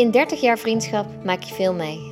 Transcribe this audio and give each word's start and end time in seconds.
In 0.00 0.10
30 0.10 0.40
jaar 0.40 0.58
vriendschap 0.58 1.06
maak 1.24 1.42
je 1.42 1.54
veel 1.54 1.74
mee. 1.74 2.10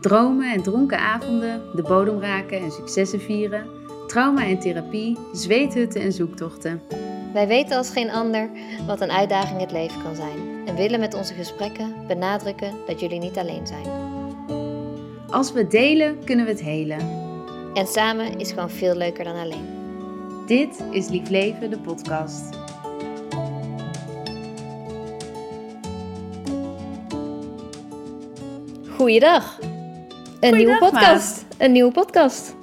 Dromen 0.00 0.52
en 0.52 0.62
dronken 0.62 0.98
avonden, 0.98 1.62
de 1.74 1.82
bodem 1.82 2.20
raken 2.20 2.58
en 2.58 2.70
successen 2.70 3.20
vieren, 3.20 3.66
trauma 4.06 4.44
en 4.44 4.58
therapie, 4.58 5.18
zweethutten 5.32 6.00
en 6.00 6.12
zoektochten. 6.12 6.82
Wij 7.32 7.46
weten 7.46 7.76
als 7.76 7.90
geen 7.90 8.10
ander 8.10 8.50
wat 8.86 9.00
een 9.00 9.10
uitdaging 9.10 9.60
het 9.60 9.72
leven 9.72 10.02
kan 10.02 10.14
zijn 10.14 10.66
en 10.66 10.76
willen 10.76 11.00
met 11.00 11.14
onze 11.14 11.34
gesprekken 11.34 11.94
benadrukken 12.06 12.74
dat 12.86 13.00
jullie 13.00 13.20
niet 13.20 13.38
alleen 13.38 13.66
zijn. 13.66 13.86
Als 15.30 15.52
we 15.52 15.66
delen, 15.66 16.24
kunnen 16.24 16.44
we 16.44 16.50
het 16.50 16.62
helen. 16.62 17.00
En 17.74 17.86
samen 17.86 18.38
is 18.38 18.48
gewoon 18.52 18.70
veel 18.70 18.94
leuker 18.94 19.24
dan 19.24 19.36
alleen. 19.36 19.66
Dit 20.46 20.84
is 20.90 21.08
Lief 21.08 21.28
Leven, 21.28 21.70
de 21.70 21.78
podcast. 21.78 22.61
Goeiedag. 29.02 29.58
Een 30.40 30.56
nieuwe 30.56 30.78
podcast. 30.78 31.44
Een 31.58 31.72
nieuwe 31.72 31.92
podcast. 31.92 32.54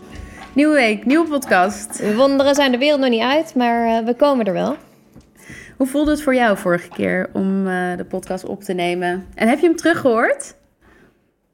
Nieuwe 0.54 0.74
week, 0.74 1.06
nieuwe 1.06 1.28
podcast. 1.28 2.14
Wonderen 2.16 2.56
zijn 2.56 2.72
de 2.72 2.78
wereld 2.78 3.00
nog 3.00 3.10
niet 3.10 3.22
uit, 3.22 3.56
maar 3.56 4.02
uh, 4.02 4.06
we 4.06 4.16
komen 4.16 4.46
er 4.46 4.54
wel. 4.54 4.76
Hoe 5.78 5.88
voelde 5.88 6.12
het 6.12 6.22
voor 6.22 6.36
jou 6.36 6.58
vorige 6.58 6.90
keer 6.90 7.30
om 7.34 7.68
uh, 7.68 7.98
de 7.98 8.06
podcast 8.06 8.46
op 8.46 8.64
te 8.64 8.74
nemen? 8.74 9.28
En 9.36 9.48
heb 9.48 9.60
je 9.60 9.66
hem 9.66 9.76
teruggehoord? 9.76 10.56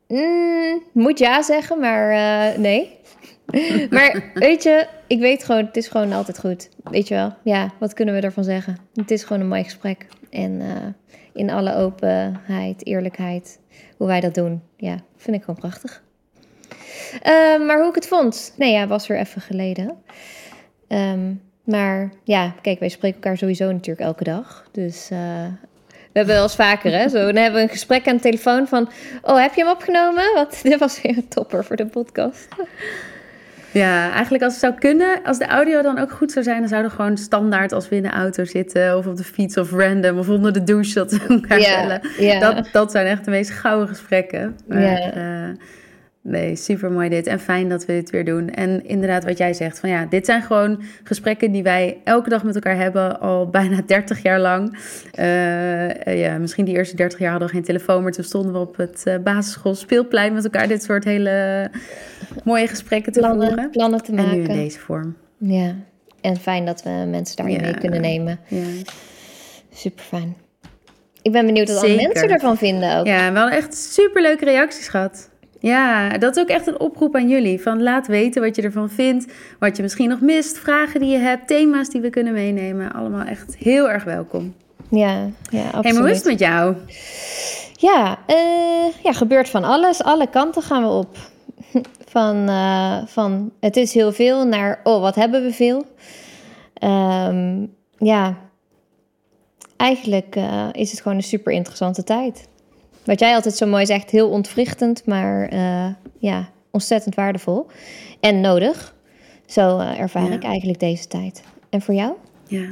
Mm, 0.08 0.84
moet 0.92 1.20
ja 1.20 1.42
zeggen, 1.42 1.80
maar 1.80 2.12
uh, 2.12 2.58
nee. 2.58 3.00
maar 3.96 4.32
weet 4.34 4.64
je, 4.64 4.88
ik 5.08 5.20
weet 5.20 5.44
gewoon, 5.44 5.66
het 5.66 5.78
is 5.78 5.88
gewoon 5.88 6.14
altijd 6.14 6.40
goed. 6.40 6.70
Weet 6.84 7.08
je 7.08 7.16
wel? 7.16 7.34
Ja, 7.44 7.72
wat 7.80 7.94
kunnen 7.94 8.16
we 8.16 8.22
ervan 8.22 8.44
zeggen? 8.44 8.78
Het 8.94 9.12
is 9.12 9.24
gewoon 9.24 9.42
een 9.42 9.48
mooi 9.48 9.64
gesprek. 9.64 10.08
En 10.30 10.62
in 11.34 11.50
alle 11.50 11.76
openheid, 11.76 12.86
eerlijkheid, 12.86 13.60
hoe 13.98 14.08
wij 14.08 14.20
dat 14.20 14.34
doen. 14.34 14.62
Ja, 14.78 14.98
vind 15.16 15.36
ik 15.36 15.44
gewoon 15.44 15.60
prachtig. 15.60 16.04
Uh, 17.14 17.66
maar 17.68 17.80
hoe 17.80 17.90
ik 17.90 17.96
het 17.96 18.08
vond? 18.08 18.54
Nee, 18.58 18.72
ja, 18.72 18.88
was 18.88 19.08
weer 19.08 19.20
even 19.20 19.42
geleden. 19.42 19.98
Um, 20.88 21.42
maar 21.64 22.12
ja, 22.24 22.56
kijk, 22.62 22.80
wij 22.80 22.90
spreken 22.90 23.22
elkaar 23.22 23.38
sowieso 23.38 23.72
natuurlijk 23.72 24.08
elke 24.08 24.24
dag. 24.24 24.68
Dus 24.72 25.10
uh, 25.12 25.20
we 25.88 26.22
hebben 26.22 26.36
wel 26.36 26.44
eens 26.44 26.56
vaker, 26.56 26.92
hè? 26.92 27.10
Zo, 27.10 27.26
dan 27.26 27.36
hebben 27.36 27.60
we 27.60 27.68
een 27.68 27.74
gesprek 27.74 28.08
aan 28.08 28.16
de 28.16 28.22
telefoon 28.22 28.68
van... 28.68 28.90
Oh, 29.22 29.42
heb 29.42 29.54
je 29.54 29.64
hem 29.64 29.72
opgenomen? 29.72 30.34
Want 30.34 30.64
dit 30.64 30.80
was 30.80 31.02
weer 31.02 31.18
een 31.18 31.28
topper 31.28 31.66
voor 31.66 31.76
de 31.76 31.86
podcast. 31.86 32.48
Ja, 33.80 34.12
eigenlijk 34.12 34.44
als 34.44 34.54
het 34.54 34.62
zou 34.62 34.74
kunnen, 34.74 35.24
als 35.24 35.38
de 35.38 35.46
audio 35.46 35.82
dan 35.82 36.00
ook 36.00 36.12
goed 36.12 36.32
zou 36.32 36.46
zijn, 36.46 36.60
dan 36.60 36.68
zouden 36.68 36.92
we 36.92 36.96
gewoon 36.96 37.18
standaard 37.18 37.72
als 37.72 37.90
we 37.90 37.96
in 37.96 38.04
de 38.04 38.10
auto 38.10 38.46
zitten 38.46 38.98
of 38.98 39.08
op 39.08 39.18
de 39.18 39.24
fiets 39.24 39.58
of 39.58 39.72
random 39.72 40.18
of 40.18 40.30
onder 40.30 40.54
de 40.54 40.64
douche 40.64 40.94
dat 40.94 41.12
we 41.12 41.26
elkaar 41.42 42.02
Ja. 42.20 42.40
Dat, 42.40 42.70
dat 42.72 42.92
zijn 42.92 43.08
echt 43.08 43.26
de 43.26 43.32
meest 43.32 43.52
gouden 43.52 43.88
gesprekken. 43.88 44.56
Maar. 44.68 45.18
Uh, 45.18 45.56
Nee, 46.28 46.56
super 46.56 46.92
mooi 46.92 47.10
dit. 47.10 47.28
En 47.28 47.40
fijn 47.40 47.70
dat 47.70 47.86
we 47.86 47.94
dit 47.94 48.10
weer 48.10 48.26
doen. 48.26 48.50
En 48.50 48.86
inderdaad, 48.86 49.24
wat 49.24 49.38
jij 49.38 49.54
zegt, 49.54 49.80
van 49.80 49.90
ja, 49.90 50.06
dit 50.06 50.26
zijn 50.26 50.42
gewoon 50.42 50.82
gesprekken 51.04 51.52
die 51.52 51.64
wij 51.64 52.02
elke 52.04 52.30
dag 52.30 52.44
met 52.44 52.56
elkaar 52.56 52.78
hebben, 52.78 53.20
al 53.20 53.50
bijna 53.60 53.82
30 53.86 54.22
jaar 54.22 54.40
lang. 54.40 54.78
Uh, 55.20 56.20
ja, 56.20 56.38
misschien 56.38 56.66
die 56.66 56.76
eerste 56.76 56.96
30 56.96 57.20
jaar 57.20 57.30
hadden 57.30 57.48
we 57.48 57.54
geen 57.54 57.64
telefoon, 57.64 58.04
maar 58.04 58.12
toen 58.12 58.24
stonden 58.24 58.54
we 58.54 58.60
op 58.60 58.78
het 58.78 59.04
uh, 59.08 59.18
basisschool 59.24 59.76
speelplein 59.76 60.34
met 60.34 60.44
elkaar 60.44 60.68
dit 60.68 60.84
soort 60.84 61.04
hele 61.04 61.70
mooie 62.44 62.68
gesprekken 62.68 63.12
te 63.12 63.20
plannen, 63.20 63.48
voeren. 63.48 63.70
Plannen 63.70 64.04
te 64.04 64.14
maken. 64.14 64.32
En 64.32 64.38
nu 64.38 64.44
in 64.44 64.56
deze 64.56 64.80
vorm. 64.80 65.16
Ja, 65.38 65.76
en 66.22 66.38
fijn 66.38 66.66
dat 66.66 66.84
we 66.84 66.90
mensen 66.90 67.36
daarin 67.36 67.62
mee 67.62 67.78
kunnen 67.78 68.02
nemen. 68.02 68.40
Ja. 68.48 68.64
Super 69.74 70.04
fijn. 70.04 70.36
Ik 71.22 71.32
ben 71.32 71.46
benieuwd 71.46 71.68
wat 71.68 71.78
andere 71.84 72.08
mensen 72.08 72.30
ervan 72.30 72.58
vinden 72.58 72.98
ook. 72.98 73.06
Ja, 73.06 73.32
wel 73.32 73.50
echt 73.50 73.76
super 73.78 74.22
leuke 74.22 74.46
reacties 74.46 74.88
gehad. 74.88 75.30
Ja, 75.66 76.18
dat 76.18 76.36
is 76.36 76.42
ook 76.42 76.50
echt 76.50 76.68
een 76.68 76.80
oproep 76.80 77.16
aan 77.16 77.30
jullie. 77.30 77.62
Van 77.62 77.84
laat 77.84 78.08
weten 78.08 78.42
wat 78.42 78.56
je 78.56 78.62
ervan 78.62 78.90
vindt, 78.90 79.34
wat 79.60 79.76
je 79.76 79.82
misschien 79.82 80.10
nog 80.10 80.22
mist, 80.22 80.58
vragen 80.58 81.00
die 81.00 81.10
je 81.10 81.18
hebt, 81.18 81.48
thema's 81.48 81.90
die 81.90 82.02
we 82.02 82.10
kunnen 82.10 82.34
meenemen. 82.34 82.92
Allemaal 82.92 83.26
echt 83.26 83.56
heel 83.58 83.90
erg 83.90 84.04
welkom. 84.04 84.56
Ja, 84.90 85.30
ja 85.50 85.64
absoluut. 85.64 85.84
Hey, 85.84 85.94
maar 85.94 86.02
hoe 86.02 86.12
is 86.12 86.18
het 86.18 86.26
met 86.26 86.40
jou? 86.40 86.76
Ja, 87.74 88.20
uh, 88.28 89.04
ja, 89.04 89.14
gebeurt 89.14 89.50
van 89.50 89.64
alles. 89.64 90.04
Alle 90.04 90.30
kanten 90.30 90.62
gaan 90.62 90.84
we 90.84 90.90
op. 90.90 91.18
Van, 92.16 92.50
uh, 92.50 92.98
van 93.06 93.52
het 93.60 93.78
is 93.78 93.94
heel 93.94 94.12
veel 94.12 94.46
naar, 94.46 94.80
oh, 94.84 95.02
wat 95.02 95.16
hebben 95.16 95.44
we 95.44 95.54
veel? 95.54 95.86
Um, 96.84 97.74
ja, 97.98 98.38
eigenlijk 99.78 100.36
uh, 100.36 100.68
is 100.72 100.92
het 100.92 101.02
gewoon 101.02 101.18
een 101.18 101.24
super 101.24 101.54
interessante 101.54 102.04
tijd. 102.04 102.48
Wat 103.06 103.20
jij 103.20 103.34
altijd 103.34 103.56
zo 103.56 103.66
mooi 103.66 103.86
zegt, 103.86 104.10
heel 104.10 104.30
ontwrichtend, 104.30 105.06
maar 105.06 105.54
uh, 105.54 105.88
ja, 106.18 106.50
ontzettend 106.72 107.16
waardevol 107.16 107.68
en 108.20 108.42
nodig. 108.42 108.96
Zo 109.46 109.80
uh, 109.80 110.00
ervaar 110.00 110.32
ik 110.32 110.44
eigenlijk 110.44 110.80
deze 110.80 111.08
tijd. 111.08 111.44
En 111.70 111.82
voor 111.82 111.94
jou? 111.94 112.14
Ja, 112.48 112.68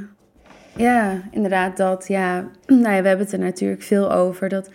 ja 0.76 1.22
inderdaad 1.32 1.78
dat. 1.78 2.08
Ja, 2.08 2.48
nou 2.68 2.96
ja, 2.96 3.02
we 3.02 3.08
hebben 3.08 3.26
het 3.26 3.32
er 3.32 3.40
natuurlijk 3.40 3.82
veel 3.82 4.12
over. 4.12 4.50
Dat, 4.50 4.70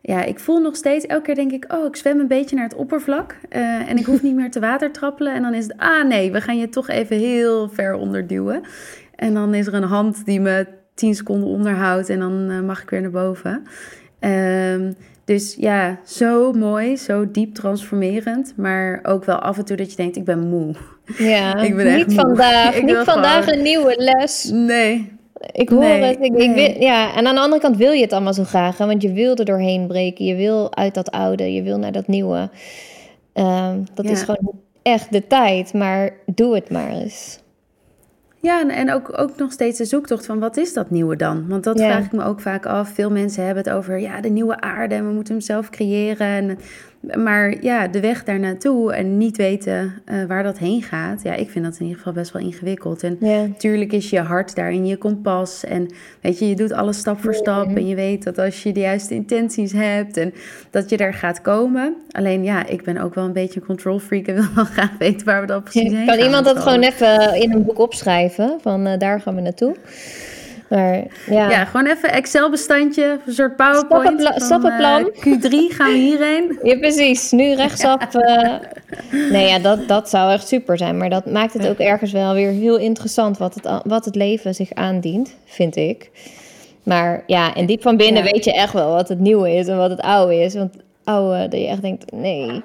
ja, 0.00 0.22
ik 0.22 0.38
voel 0.38 0.58
nog 0.58 0.76
steeds, 0.76 1.06
elke 1.06 1.24
keer 1.24 1.34
denk 1.34 1.52
ik, 1.52 1.72
oh, 1.72 1.86
ik 1.86 1.96
zwem 1.96 2.20
een 2.20 2.28
beetje 2.28 2.56
naar 2.56 2.64
het 2.64 2.74
oppervlak. 2.74 3.36
Uh, 3.50 3.90
en 3.90 3.96
ik 3.96 4.04
hoef 4.04 4.22
niet 4.22 4.34
meer 4.34 4.50
te 4.50 4.60
water 4.60 4.92
trappelen. 4.92 5.34
En 5.34 5.42
dan 5.42 5.54
is 5.54 5.64
het, 5.64 5.76
ah 5.76 6.04
nee, 6.04 6.32
we 6.32 6.40
gaan 6.40 6.58
je 6.58 6.68
toch 6.68 6.88
even 6.88 7.18
heel 7.18 7.68
ver 7.68 7.94
onderduwen. 7.94 8.62
En 9.16 9.34
dan 9.34 9.54
is 9.54 9.66
er 9.66 9.74
een 9.74 9.82
hand 9.82 10.24
die 10.24 10.40
me 10.40 10.66
tien 10.94 11.14
seconden 11.14 11.48
onderhoudt 11.48 12.08
en 12.08 12.18
dan 12.18 12.64
mag 12.64 12.82
ik 12.82 12.90
weer 12.90 13.00
naar 13.00 13.10
boven. 13.10 13.62
Um, 14.20 14.96
dus 15.24 15.54
ja, 15.58 15.98
zo 16.06 16.52
mooi, 16.52 16.96
zo 16.96 17.30
diep 17.30 17.54
transformerend. 17.54 18.52
Maar 18.56 19.00
ook 19.02 19.24
wel 19.24 19.36
af 19.36 19.58
en 19.58 19.64
toe 19.64 19.76
dat 19.76 19.90
je 19.90 19.96
denkt, 19.96 20.16
ik 20.16 20.24
ben 20.24 20.48
moe. 20.48 20.74
Ja, 21.18 21.56
ik 21.62 21.76
ben 21.76 21.96
niet 21.96 22.14
vandaag. 22.14 22.82
niet 22.82 23.02
vandaag 23.04 23.46
een 23.46 23.62
nieuwe 23.62 23.94
les. 23.96 24.50
Nee. 24.52 25.12
Ik 25.52 25.68
hoor 25.68 25.84
het. 25.84 26.16
Ik, 26.20 26.34
ik 26.34 26.54
wil, 26.54 26.82
ja, 26.82 27.14
en 27.14 27.26
aan 27.26 27.34
de 27.34 27.40
andere 27.40 27.62
kant 27.62 27.76
wil 27.76 27.92
je 27.92 28.02
het 28.02 28.12
allemaal 28.12 28.34
zo 28.34 28.44
graag. 28.44 28.76
want 28.76 29.02
je 29.02 29.12
wil 29.12 29.36
er 29.36 29.44
doorheen 29.44 29.86
breken. 29.86 30.24
Je 30.24 30.34
wil 30.34 30.76
uit 30.76 30.94
dat 30.94 31.10
oude. 31.10 31.52
Je 31.52 31.62
wil 31.62 31.78
naar 31.78 31.92
dat 31.92 32.06
nieuwe. 32.06 32.50
Um, 33.34 33.84
dat 33.94 34.04
is 34.04 34.22
gewoon 34.22 34.52
echt 34.82 35.12
de 35.12 35.26
tijd. 35.26 35.72
Maar 35.72 36.12
doe 36.26 36.54
het 36.54 36.70
maar 36.70 36.90
eens. 36.90 37.38
Ja, 38.44 38.68
en 38.68 38.92
ook, 38.92 39.18
ook 39.18 39.36
nog 39.36 39.52
steeds 39.52 39.78
de 39.78 39.84
zoektocht 39.84 40.26
van 40.26 40.38
wat 40.38 40.56
is 40.56 40.72
dat 40.72 40.90
nieuwe 40.90 41.16
dan? 41.16 41.48
Want 41.48 41.64
dat 41.64 41.80
vraag 41.80 42.04
ik 42.04 42.12
me 42.12 42.24
ook 42.24 42.40
vaak 42.40 42.66
af. 42.66 42.88
Veel 42.88 43.10
mensen 43.10 43.44
hebben 43.44 43.64
het 43.64 43.72
over 43.72 43.98
ja, 43.98 44.20
de 44.20 44.28
nieuwe 44.28 44.60
aarde 44.60 44.94
en 44.94 45.06
we 45.06 45.12
moeten 45.12 45.34
hem 45.34 45.42
zelf 45.42 45.70
creëren. 45.70 46.26
En 46.26 46.58
maar 47.12 47.62
ja, 47.62 47.88
de 47.88 48.00
weg 48.00 48.24
daar 48.24 48.38
naartoe 48.38 48.92
en 48.92 49.18
niet 49.18 49.36
weten 49.36 50.02
uh, 50.06 50.24
waar 50.24 50.42
dat 50.42 50.58
heen 50.58 50.82
gaat. 50.82 51.22
Ja, 51.22 51.34
ik 51.34 51.50
vind 51.50 51.64
dat 51.64 51.74
in 51.74 51.82
ieder 51.82 51.96
geval 51.96 52.12
best 52.12 52.32
wel 52.32 52.42
ingewikkeld. 52.42 53.02
En 53.02 53.16
natuurlijk 53.20 53.92
is 53.92 54.10
je 54.10 54.20
hart 54.20 54.54
daarin 54.54 54.86
je 54.86 54.96
kompas. 54.96 55.64
En 55.64 55.90
weet 56.20 56.38
je, 56.38 56.48
je 56.48 56.54
doet 56.54 56.72
alles 56.72 56.98
stap 56.98 57.20
voor 57.20 57.34
stap. 57.34 57.76
En 57.76 57.86
je 57.86 57.94
weet 57.94 58.24
dat 58.24 58.38
als 58.38 58.62
je 58.62 58.72
de 58.72 58.80
juiste 58.80 59.14
intenties 59.14 59.72
hebt 59.72 60.16
en 60.16 60.34
dat 60.70 60.90
je 60.90 60.96
daar 60.96 61.14
gaat 61.14 61.40
komen. 61.40 61.94
Alleen 62.10 62.44
ja, 62.44 62.66
ik 62.66 62.82
ben 62.82 62.98
ook 62.98 63.14
wel 63.14 63.24
een 63.24 63.32
beetje 63.32 63.60
een 63.60 63.66
control 63.66 63.98
freak 63.98 64.26
en 64.26 64.34
wil 64.40 64.54
wel 64.54 64.64
graag 64.64 64.98
weten 64.98 65.26
waar 65.26 65.40
we 65.40 65.46
dan 65.46 65.62
precies 65.62 65.82
heen 65.82 66.06
gaan. 66.06 66.16
Kan 66.16 66.24
iemand 66.24 66.44
dat 66.44 66.58
gewoon 66.58 66.82
even 66.82 67.40
in 67.40 67.52
een 67.52 67.64
boek 67.64 67.78
opschrijven? 67.78 68.58
Van 68.60 68.86
uh, 68.86 68.98
daar 68.98 69.20
gaan 69.20 69.34
we 69.34 69.40
naartoe. 69.40 69.76
Maar, 70.74 71.04
ja. 71.26 71.50
ja, 71.50 71.64
gewoon 71.64 71.86
even 71.86 72.12
Excel-bestandje, 72.12 73.18
een 73.26 73.32
soort 73.32 73.56
PowerPoint. 73.56 74.20
Stappenpla 74.20 74.46
stappenplan. 74.46 75.00
Uh, 75.00 75.38
Q3 75.38 75.76
gaan 75.76 75.92
we 75.92 75.98
hierheen. 75.98 76.58
Ja, 76.62 76.78
precies. 76.78 77.30
Nu 77.30 77.54
rechtsaf. 77.54 78.14
Uh, 78.14 78.54
nee, 79.30 79.48
ja, 79.48 79.58
dat, 79.58 79.88
dat 79.88 80.10
zou 80.10 80.32
echt 80.32 80.48
super 80.48 80.78
zijn. 80.78 80.96
Maar 80.96 81.10
dat 81.10 81.26
maakt 81.26 81.52
het 81.52 81.68
ook 81.68 81.78
ergens 81.78 82.12
wel 82.12 82.34
weer 82.34 82.50
heel 82.50 82.76
interessant 82.76 83.38
wat 83.38 83.54
het, 83.54 83.82
wat 83.84 84.04
het 84.04 84.14
leven 84.14 84.54
zich 84.54 84.72
aandient, 84.72 85.36
vind 85.44 85.76
ik. 85.76 86.10
Maar 86.82 87.24
ja, 87.26 87.54
en 87.54 87.66
diep 87.66 87.82
van 87.82 87.96
binnen 87.96 88.22
weet 88.22 88.44
je 88.44 88.52
echt 88.52 88.72
wel 88.72 88.92
wat 88.92 89.08
het 89.08 89.18
nieuwe 89.18 89.54
is 89.54 89.66
en 89.66 89.76
wat 89.76 89.90
het 89.90 90.00
oude 90.00 90.40
is. 90.40 90.54
Want 90.54 90.74
oude, 91.04 91.48
dat 91.48 91.60
je 91.60 91.66
echt 91.66 91.82
denkt, 91.82 92.12
nee, 92.12 92.62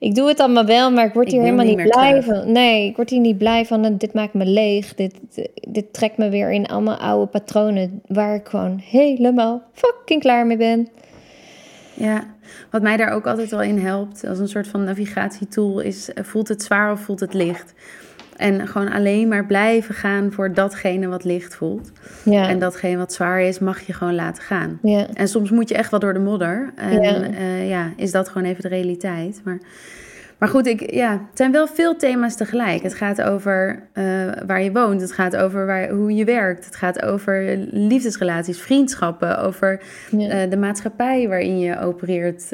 ik 0.00 0.14
doe 0.14 0.28
het 0.28 0.40
allemaal 0.40 0.64
wel, 0.64 0.90
maar 0.90 1.06
ik 1.06 1.12
word 1.12 1.30
hier 1.30 1.40
helemaal 1.40 1.64
niet, 1.64 1.88
blij 1.90 2.22
van. 2.22 2.52
Nee, 2.52 2.88
ik 2.88 2.96
word 2.96 3.10
hier 3.10 3.20
niet 3.20 3.38
blij 3.38 3.66
van. 3.66 3.96
Dit 3.96 4.14
maakt 4.14 4.34
me 4.34 4.46
leeg. 4.46 4.94
Dit, 4.94 5.14
dit 5.54 5.92
trekt 5.92 6.16
me 6.16 6.28
weer 6.28 6.52
in 6.52 6.66
allemaal 6.66 6.96
oude 6.96 7.26
patronen 7.26 8.02
waar 8.06 8.34
ik 8.34 8.48
gewoon 8.48 8.78
helemaal 8.84 9.62
fucking 9.72 10.20
klaar 10.20 10.46
mee 10.46 10.56
ben. 10.56 10.88
Ja, 11.94 12.24
wat 12.70 12.82
mij 12.82 12.96
daar 12.96 13.12
ook 13.12 13.26
altijd 13.26 13.50
wel 13.50 13.62
in 13.62 13.78
helpt, 13.78 14.26
als 14.26 14.38
een 14.38 14.48
soort 14.48 14.68
van 14.68 14.84
navigatietool, 14.84 15.80
is 15.80 16.12
eh, 16.12 16.24
voelt 16.24 16.48
het 16.48 16.62
zwaar 16.62 16.92
of 16.92 17.00
voelt 17.00 17.20
het 17.20 17.34
licht? 17.34 17.74
En 18.40 18.68
gewoon 18.68 18.92
alleen 18.92 19.28
maar 19.28 19.46
blijven 19.46 19.94
gaan 19.94 20.32
voor 20.32 20.52
datgene 20.52 21.08
wat 21.08 21.24
licht 21.24 21.54
voelt. 21.54 21.92
Ja. 22.24 22.48
En 22.48 22.58
datgene 22.58 22.96
wat 22.96 23.12
zwaar 23.12 23.40
is, 23.40 23.58
mag 23.58 23.80
je 23.80 23.92
gewoon 23.92 24.14
laten 24.14 24.42
gaan. 24.42 24.78
Ja. 24.82 25.06
En 25.14 25.28
soms 25.28 25.50
moet 25.50 25.68
je 25.68 25.74
echt 25.74 25.90
wel 25.90 26.00
door 26.00 26.12
de 26.12 26.18
modder. 26.18 26.72
En 26.76 27.02
ja, 27.02 27.28
uh, 27.28 27.68
ja 27.68 27.92
is 27.96 28.10
dat 28.10 28.28
gewoon 28.28 28.48
even 28.48 28.62
de 28.62 28.68
realiteit. 28.68 29.40
Maar 29.44 29.58
Maar 30.38 30.48
goed, 30.48 30.66
ik, 30.66 30.92
ja, 30.92 31.12
het 31.12 31.38
zijn 31.38 31.52
wel 31.52 31.66
veel 31.66 31.96
thema's 31.96 32.36
tegelijk. 32.36 32.82
Het 32.82 32.94
gaat 32.94 33.22
over 33.22 33.88
uh, 33.94 34.04
waar 34.46 34.62
je 34.62 34.72
woont. 34.72 35.00
Het 35.00 35.12
gaat 35.12 35.36
over 35.36 35.66
waar, 35.66 35.90
hoe 35.90 36.14
je 36.14 36.24
werkt. 36.24 36.64
Het 36.64 36.76
gaat 36.76 37.02
over 37.02 37.56
liefdesrelaties, 37.70 38.60
vriendschappen. 38.60 39.38
Over 39.38 39.82
ja. 40.10 40.44
uh, 40.44 40.50
de 40.50 40.56
maatschappij 40.56 41.28
waarin 41.28 41.58
je 41.58 41.78
opereert, 41.80 42.52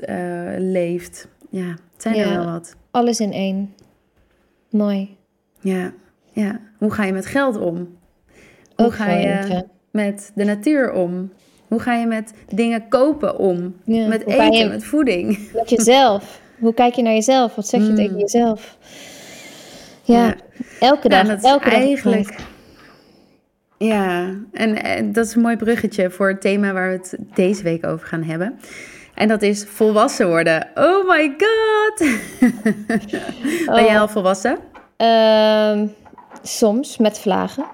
leeft. 0.58 1.28
Ja, 1.50 1.68
het 1.68 2.02
zijn 2.02 2.16
er 2.16 2.28
wel 2.28 2.44
wat. 2.44 2.76
Alles 2.90 3.20
in 3.20 3.32
één. 3.32 3.74
Mooi. 4.70 5.15
Ja, 5.60 5.92
ja. 6.32 6.60
Hoe 6.78 6.90
ga 6.90 7.04
je 7.04 7.12
met 7.12 7.26
geld 7.26 7.56
om? 7.56 7.96
Hoe 8.76 8.90
ga 8.90 9.10
je 9.10 9.64
met 9.90 10.32
de 10.34 10.44
natuur 10.44 10.92
om? 10.92 11.32
Hoe 11.68 11.80
ga 11.80 11.94
je 11.94 12.06
met 12.06 12.32
dingen 12.48 12.88
kopen 12.88 13.38
om? 13.38 13.76
met 13.84 14.26
eten, 14.26 14.52
je, 14.52 14.68
met 14.68 14.84
voeding? 14.84 15.38
Met 15.54 15.70
jezelf. 15.70 16.40
Hoe 16.58 16.74
kijk 16.74 16.94
je 16.94 17.02
naar 17.02 17.12
jezelf? 17.12 17.54
Wat 17.54 17.66
zeg 17.66 17.80
je 17.80 17.88
mm. 17.88 17.94
tegen 17.94 18.18
jezelf? 18.18 18.76
Ja, 20.02 20.34
elke 20.80 21.08
dag. 21.08 21.42
Elke 21.42 21.70
eigenlijk. 21.70 22.28
Dag 22.28 22.54
ja, 23.78 24.34
en, 24.52 24.82
en, 24.82 25.12
dat 25.12 25.26
is 25.26 25.34
een 25.34 25.40
mooi 25.40 25.56
bruggetje 25.56 26.10
voor 26.10 26.28
het 26.28 26.40
thema 26.40 26.72
waar 26.72 26.88
we 26.88 26.96
het 26.96 27.16
deze 27.34 27.62
week 27.62 27.86
over 27.86 28.06
gaan 28.06 28.22
hebben. 28.22 28.58
En 29.14 29.28
dat 29.28 29.42
is 29.42 29.64
volwassen 29.64 30.28
worden. 30.28 30.68
Oh 30.74 31.08
my 31.08 31.34
god! 31.38 31.98
ben 33.66 33.84
jij 33.84 33.94
oh. 33.94 34.00
al 34.00 34.08
volwassen? 34.08 34.58
Ehm, 34.96 35.86
soms, 36.42 36.96
met 36.96 37.18
vlagen. 37.18 37.64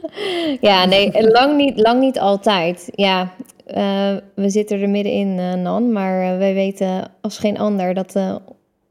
ja, 0.68 0.84
nee, 0.84 1.30
lang 1.30 1.56
niet, 1.56 1.80
lang 1.80 2.00
niet 2.00 2.18
altijd. 2.18 2.90
Ja, 2.94 3.32
uh, 3.74 4.16
we 4.34 4.50
zitten 4.50 4.80
er 4.80 4.88
middenin, 4.88 5.38
uh, 5.38 5.54
Nan, 5.54 5.92
maar 5.92 6.32
uh, 6.32 6.38
wij 6.38 6.54
weten 6.54 7.10
als 7.20 7.38
geen 7.38 7.58
ander 7.58 7.94
dat 7.94 8.12
we 8.12 8.40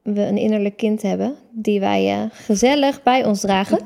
een 0.03 0.37
innerlijk 0.37 0.77
kind 0.77 1.01
hebben 1.01 1.35
die 1.51 1.79
wij 1.79 2.29
gezellig 2.31 3.03
bij 3.03 3.25
ons 3.25 3.39
dragen. 3.39 3.79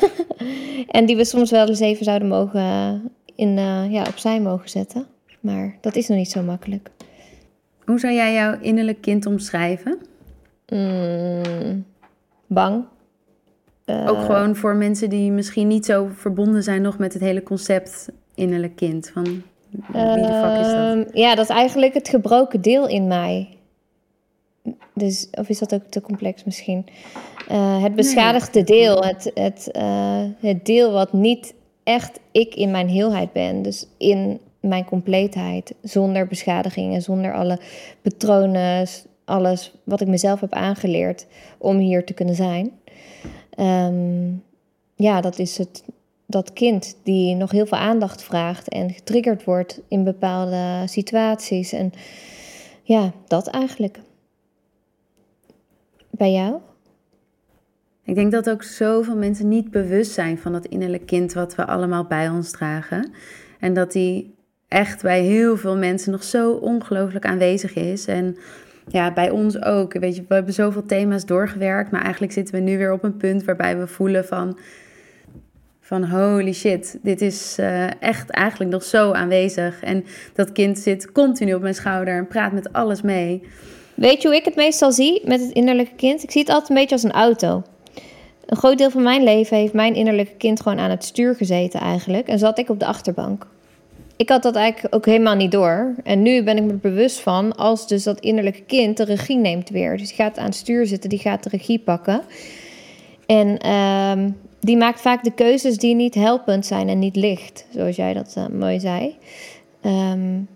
en 0.88 1.06
die 1.06 1.16
we 1.16 1.24
soms 1.24 1.50
wel 1.50 1.68
eens 1.68 1.80
even 1.80 2.04
zouden 2.04 2.28
mogen 2.28 3.12
in, 3.34 3.58
ja, 3.90 4.04
opzij 4.08 4.40
mogen 4.40 4.68
zetten. 4.68 5.06
Maar 5.40 5.76
dat 5.80 5.96
is 5.96 6.08
nog 6.08 6.18
niet 6.18 6.30
zo 6.30 6.42
makkelijk. 6.42 6.90
Hoe 7.84 7.98
zou 7.98 8.12
jij 8.12 8.32
jouw 8.32 8.58
innerlijk 8.60 9.00
kind 9.00 9.26
omschrijven? 9.26 9.98
Mm, 10.68 11.84
bang. 12.54 12.84
Ook 13.86 14.24
gewoon 14.24 14.56
voor 14.56 14.76
mensen 14.76 15.10
die 15.10 15.32
misschien 15.32 15.68
niet 15.68 15.84
zo 15.84 16.08
verbonden 16.14 16.62
zijn 16.62 16.82
nog 16.82 16.98
met 16.98 17.12
het 17.12 17.22
hele 17.22 17.42
concept 17.42 18.08
innerlijk 18.34 18.76
kind. 18.76 19.10
Van 19.12 19.24
wie 19.24 20.22
de 20.22 20.40
fuck 20.42 20.60
is 20.60 20.66
dat? 20.66 20.74
Ehm, 20.74 21.04
ja, 21.12 21.34
dat 21.34 21.48
is 21.48 21.56
eigenlijk 21.56 21.94
het 21.94 22.08
gebroken 22.08 22.60
deel 22.60 22.88
in 22.88 23.06
mij. 23.06 23.48
Dus, 24.94 25.28
of 25.30 25.48
is 25.48 25.58
dat 25.58 25.74
ook 25.74 25.84
te 25.88 26.00
complex 26.00 26.44
misschien? 26.44 26.86
Uh, 27.50 27.82
het 27.82 27.94
beschadigde 27.94 28.62
deel, 28.62 29.02
het, 29.02 29.30
het, 29.34 29.68
uh, 29.72 30.22
het 30.40 30.64
deel 30.64 30.92
wat 30.92 31.12
niet 31.12 31.54
echt 31.82 32.20
ik 32.32 32.54
in 32.54 32.70
mijn 32.70 32.88
heelheid 32.88 33.32
ben. 33.32 33.62
Dus 33.62 33.86
in 33.96 34.40
mijn 34.60 34.84
compleetheid, 34.84 35.74
zonder 35.82 36.26
beschadigingen, 36.26 37.02
zonder 37.02 37.34
alle 37.34 37.58
patronen, 38.02 38.86
alles 39.24 39.74
wat 39.84 40.00
ik 40.00 40.08
mezelf 40.08 40.40
heb 40.40 40.52
aangeleerd 40.52 41.26
om 41.58 41.76
hier 41.76 42.04
te 42.04 42.14
kunnen 42.14 42.34
zijn. 42.34 42.70
Um, 43.58 44.42
ja, 44.94 45.20
dat 45.20 45.38
is 45.38 45.58
het, 45.58 45.84
dat 46.26 46.52
kind 46.52 46.96
die 47.02 47.34
nog 47.34 47.50
heel 47.50 47.66
veel 47.66 47.78
aandacht 47.78 48.22
vraagt 48.22 48.68
en 48.68 48.90
getriggerd 48.90 49.44
wordt 49.44 49.80
in 49.88 50.04
bepaalde 50.04 50.82
situaties. 50.86 51.72
En 51.72 51.92
ja, 52.82 53.12
dat 53.26 53.46
eigenlijk. 53.46 54.00
Bij 56.10 56.32
jou? 56.32 56.60
Ik 58.04 58.14
denk 58.14 58.32
dat 58.32 58.50
ook 58.50 58.62
zoveel 58.62 59.16
mensen 59.16 59.48
niet 59.48 59.70
bewust 59.70 60.12
zijn 60.12 60.38
van 60.38 60.52
dat 60.52 60.66
innerlijk 60.66 61.06
kind 61.06 61.32
wat 61.32 61.54
we 61.54 61.66
allemaal 61.66 62.04
bij 62.04 62.28
ons 62.28 62.50
dragen. 62.50 63.12
En 63.60 63.74
dat 63.74 63.92
die 63.92 64.34
echt 64.68 65.02
bij 65.02 65.22
heel 65.22 65.56
veel 65.56 65.76
mensen 65.76 66.12
nog 66.12 66.22
zo 66.22 66.52
ongelooflijk 66.52 67.26
aanwezig 67.26 67.74
is. 67.74 68.06
En 68.06 68.36
ja, 68.88 69.12
bij 69.12 69.30
ons 69.30 69.62
ook. 69.62 69.92
Weet 69.92 70.16
je, 70.16 70.24
we 70.28 70.34
hebben 70.34 70.54
zoveel 70.54 70.86
thema's 70.86 71.26
doorgewerkt, 71.26 71.90
maar 71.90 72.02
eigenlijk 72.02 72.32
zitten 72.32 72.54
we 72.54 72.60
nu 72.60 72.78
weer 72.78 72.92
op 72.92 73.04
een 73.04 73.16
punt 73.16 73.44
waarbij 73.44 73.78
we 73.78 73.86
voelen 73.86 74.24
van 74.24 74.58
van 75.84 76.04
holy 76.04 76.52
shit, 76.52 76.98
dit 77.02 77.20
is 77.20 77.56
uh, 77.60 78.02
echt 78.02 78.30
eigenlijk 78.30 78.70
nog 78.70 78.82
zo 78.82 79.12
aanwezig. 79.12 79.82
En 79.82 80.04
dat 80.34 80.52
kind 80.52 80.78
zit 80.78 81.12
continu 81.12 81.54
op 81.54 81.62
mijn 81.62 81.74
schouder 81.74 82.16
en 82.16 82.26
praat 82.26 82.52
met 82.52 82.72
alles 82.72 83.02
mee. 83.02 83.42
Weet 83.94 84.22
je 84.22 84.28
hoe 84.28 84.36
ik 84.36 84.44
het 84.44 84.56
meestal 84.56 84.92
zie 84.92 85.22
met 85.24 85.40
het 85.40 85.50
innerlijke 85.50 85.94
kind? 85.96 86.22
Ik 86.22 86.30
zie 86.30 86.40
het 86.40 86.50
altijd 86.50 86.68
een 86.68 86.76
beetje 86.76 86.94
als 86.94 87.02
een 87.02 87.12
auto. 87.12 87.62
Een 88.46 88.56
groot 88.56 88.78
deel 88.78 88.90
van 88.90 89.02
mijn 89.02 89.22
leven 89.22 89.56
heeft 89.56 89.72
mijn 89.72 89.94
innerlijke 89.94 90.36
kind 90.36 90.60
gewoon 90.60 90.78
aan 90.78 90.90
het 90.90 91.04
stuur 91.04 91.34
gezeten 91.34 91.80
eigenlijk. 91.80 92.28
En 92.28 92.38
zat 92.38 92.58
ik 92.58 92.68
op 92.68 92.78
de 92.78 92.86
achterbank. 92.86 93.46
Ik 94.16 94.28
had 94.28 94.42
dat 94.42 94.56
eigenlijk 94.56 94.94
ook 94.94 95.06
helemaal 95.06 95.34
niet 95.34 95.52
door. 95.52 95.94
En 96.04 96.22
nu 96.22 96.42
ben 96.42 96.56
ik 96.56 96.62
me 96.62 96.72
bewust 96.72 97.20
van 97.20 97.56
als 97.56 97.88
dus 97.88 98.02
dat 98.02 98.20
innerlijke 98.20 98.62
kind 98.62 98.96
de 98.96 99.04
regie 99.04 99.36
neemt 99.36 99.68
weer. 99.68 99.96
Dus 99.96 100.08
die 100.08 100.16
gaat 100.16 100.38
aan 100.38 100.44
het 100.44 100.54
stuur 100.54 100.86
zitten, 100.86 101.10
die 101.10 101.18
gaat 101.18 101.42
de 101.42 101.48
regie 101.48 101.78
pakken. 101.78 102.22
En 103.26 103.58
ehm, 103.58 104.30
die 104.60 104.76
maakt 104.76 105.00
vaak 105.00 105.24
de 105.24 105.32
keuzes 105.32 105.76
die 105.76 105.94
niet 105.94 106.14
helpend 106.14 106.66
zijn 106.66 106.88
en 106.88 106.98
niet 106.98 107.16
licht, 107.16 107.66
zoals 107.70 107.96
jij 107.96 108.12
dat 108.12 108.34
uh, 108.38 108.46
mooi 108.46 108.80
zei. 108.80 109.16
Um, 109.82 110.48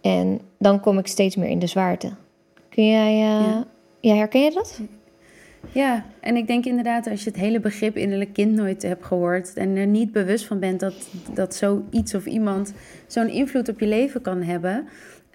en 0.00 0.40
dan 0.58 0.80
kom 0.80 0.98
ik 0.98 1.06
steeds 1.06 1.36
meer 1.36 1.48
in 1.48 1.58
de 1.58 1.66
zwaarte. 1.66 2.10
Kun 2.68 2.86
jij, 2.88 3.12
uh, 3.12 3.20
ja. 3.20 3.66
ja. 4.00 4.14
herken 4.14 4.42
je 4.42 4.50
dat? 4.50 4.80
Ja, 5.72 6.04
en 6.20 6.36
ik 6.36 6.46
denk 6.46 6.64
inderdaad, 6.64 7.06
als 7.06 7.24
je 7.24 7.30
het 7.30 7.38
hele 7.38 7.60
begrip 7.60 7.96
innerlijk 7.96 8.32
kind 8.32 8.54
nooit 8.54 8.82
hebt 8.82 9.04
gehoord 9.04 9.54
en 9.54 9.76
er 9.76 9.86
niet 9.86 10.12
bewust 10.12 10.46
van 10.46 10.58
bent 10.58 10.80
dat, 10.80 11.08
dat 11.34 11.54
zoiets 11.54 12.14
of 12.14 12.26
iemand 12.26 12.72
zo'n 13.06 13.28
invloed 13.28 13.68
op 13.68 13.80
je 13.80 13.86
leven 13.86 14.20
kan 14.20 14.42
hebben. 14.42 14.86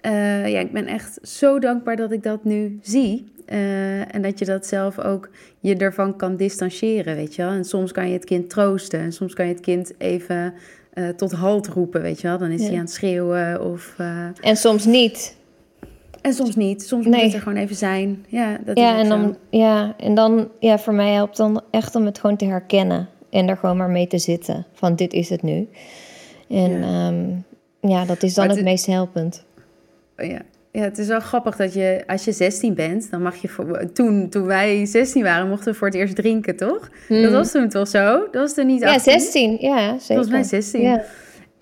Uh, 0.06 0.48
ja, 0.48 0.60
ik 0.60 0.72
ben 0.72 0.86
echt 0.86 1.18
zo 1.22 1.58
dankbaar 1.58 1.96
dat 1.96 2.12
ik 2.12 2.22
dat 2.22 2.44
nu 2.44 2.78
zie. 2.82 3.30
Uh, 3.48 4.14
en 4.14 4.22
dat 4.22 4.38
je 4.38 4.44
dat 4.44 4.66
zelf 4.66 4.98
ook 4.98 5.30
je 5.60 5.76
ervan 5.76 6.16
kan 6.16 6.36
distancieren, 6.36 7.16
weet 7.16 7.34
je 7.34 7.42
wel. 7.42 7.50
En 7.50 7.64
soms 7.64 7.92
kan 7.92 8.06
je 8.06 8.12
het 8.12 8.24
kind 8.24 8.50
troosten 8.50 9.00
en 9.00 9.12
soms 9.12 9.34
kan 9.34 9.46
je 9.46 9.52
het 9.52 9.62
kind 9.62 9.92
even 9.98 10.54
uh, 10.94 11.08
tot 11.08 11.32
halt 11.32 11.68
roepen, 11.68 12.02
weet 12.02 12.20
je 12.20 12.28
wel. 12.28 12.38
Dan 12.38 12.50
is 12.50 12.62
hij 12.62 12.74
aan 12.74 12.78
het 12.78 12.90
schreeuwen 12.90 13.64
of... 13.64 13.96
en 14.40 14.56
soms 14.56 14.84
niet. 14.84 15.36
En 16.22 16.32
soms 16.32 16.56
niet. 16.56 16.82
Soms 16.82 17.06
moet 17.06 17.20
het 17.20 17.34
er 17.34 17.40
gewoon 17.40 17.58
even 17.58 17.76
zijn. 17.76 18.24
Ja, 18.28 18.58
dat 18.64 18.78
ja, 18.78 18.98
en 18.98 19.08
dan, 19.08 19.36
ja, 19.50 19.94
en 19.98 20.14
dan, 20.14 20.48
ja, 20.58 20.78
voor 20.78 20.94
mij 20.94 21.12
helpt 21.12 21.36
dan 21.36 21.62
echt 21.70 21.94
om 21.94 22.04
het 22.04 22.18
gewoon 22.18 22.36
te 22.36 22.44
herkennen. 22.44 23.08
En 23.30 23.48
er 23.48 23.56
gewoon 23.56 23.76
maar 23.76 23.90
mee 23.90 24.06
te 24.06 24.18
zitten. 24.18 24.66
Van 24.72 24.96
dit 24.96 25.12
is 25.12 25.28
het 25.28 25.42
nu. 25.42 25.68
En 26.48 26.80
ja, 26.80 27.08
um, 27.08 27.44
ja 27.80 28.04
dat 28.04 28.22
is 28.22 28.34
dan 28.34 28.46
het, 28.46 28.56
het 28.56 28.64
meest 28.64 28.86
helpend. 28.86 29.44
Ja, 30.16 30.42
ja, 30.72 30.82
het 30.82 30.98
is 30.98 31.06
wel 31.06 31.20
grappig 31.20 31.56
dat 31.56 31.74
je, 31.74 32.02
als 32.06 32.24
je 32.24 32.32
16 32.32 32.74
bent, 32.74 33.10
dan 33.10 33.22
mag 33.22 33.36
je 33.36 33.48
voor, 33.48 33.92
toen, 33.92 34.28
toen 34.28 34.46
wij 34.46 34.86
16 34.86 35.22
waren, 35.22 35.48
mochten 35.48 35.72
we 35.72 35.78
voor 35.78 35.86
het 35.86 35.96
eerst 35.96 36.16
drinken, 36.16 36.56
toch? 36.56 36.80
Dat 37.08 37.18
hmm. 37.18 37.30
was 37.30 37.50
toen 37.50 37.68
toch 37.68 37.88
zo? 37.88 38.18
Dat 38.30 38.42
was 38.42 38.54
toen 38.54 38.66
niet 38.66 38.84
18? 38.84 39.12
Ja, 39.12 39.18
16, 39.18 39.56
ja, 39.60 39.98
zeker. 39.98 40.04
Volgens 40.06 40.28
mij 40.28 40.42
16. 40.42 40.80
Ja. 40.80 41.04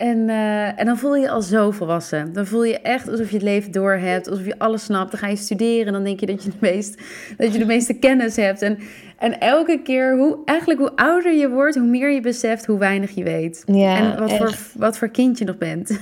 En, 0.01 0.17
uh, 0.17 0.79
en 0.79 0.85
dan 0.85 0.97
voel 0.97 1.15
je 1.15 1.21
je 1.21 1.29
al 1.29 1.41
zo 1.41 1.71
volwassen. 1.71 2.33
Dan 2.33 2.45
voel 2.45 2.63
je 2.63 2.79
echt 2.79 3.09
alsof 3.09 3.27
je 3.27 3.35
het 3.35 3.43
leven 3.43 3.71
door 3.71 3.93
hebt, 3.93 4.29
alsof 4.29 4.45
je 4.45 4.59
alles 4.59 4.83
snapt. 4.83 5.11
Dan 5.11 5.19
ga 5.19 5.27
je 5.27 5.35
studeren 5.35 5.85
en 5.87 5.93
dan 5.93 6.03
denk 6.03 6.19
je 6.19 6.25
dat 6.25 6.43
je 6.43 6.49
de, 6.49 6.55
meest, 6.59 7.01
dat 7.37 7.53
je 7.53 7.59
de 7.59 7.65
meeste 7.65 7.93
kennis 7.93 8.35
hebt. 8.35 8.61
En, 8.61 8.77
en 9.17 9.39
elke 9.39 9.81
keer, 9.83 10.17
hoe, 10.17 10.37
eigenlijk 10.45 10.79
hoe 10.79 10.95
ouder 10.95 11.33
je 11.33 11.49
wordt, 11.49 11.75
hoe 11.75 11.87
meer 11.87 12.11
je 12.11 12.21
beseft 12.21 12.65
hoe 12.65 12.79
weinig 12.79 13.11
je 13.11 13.23
weet. 13.23 13.63
Ja, 13.65 13.95
en 13.95 14.19
wat 14.19 14.33
voor, 14.33 14.55
wat 14.75 14.97
voor 14.97 15.09
kind 15.09 15.37
je 15.37 15.45
nog 15.45 15.57
bent. 15.57 15.99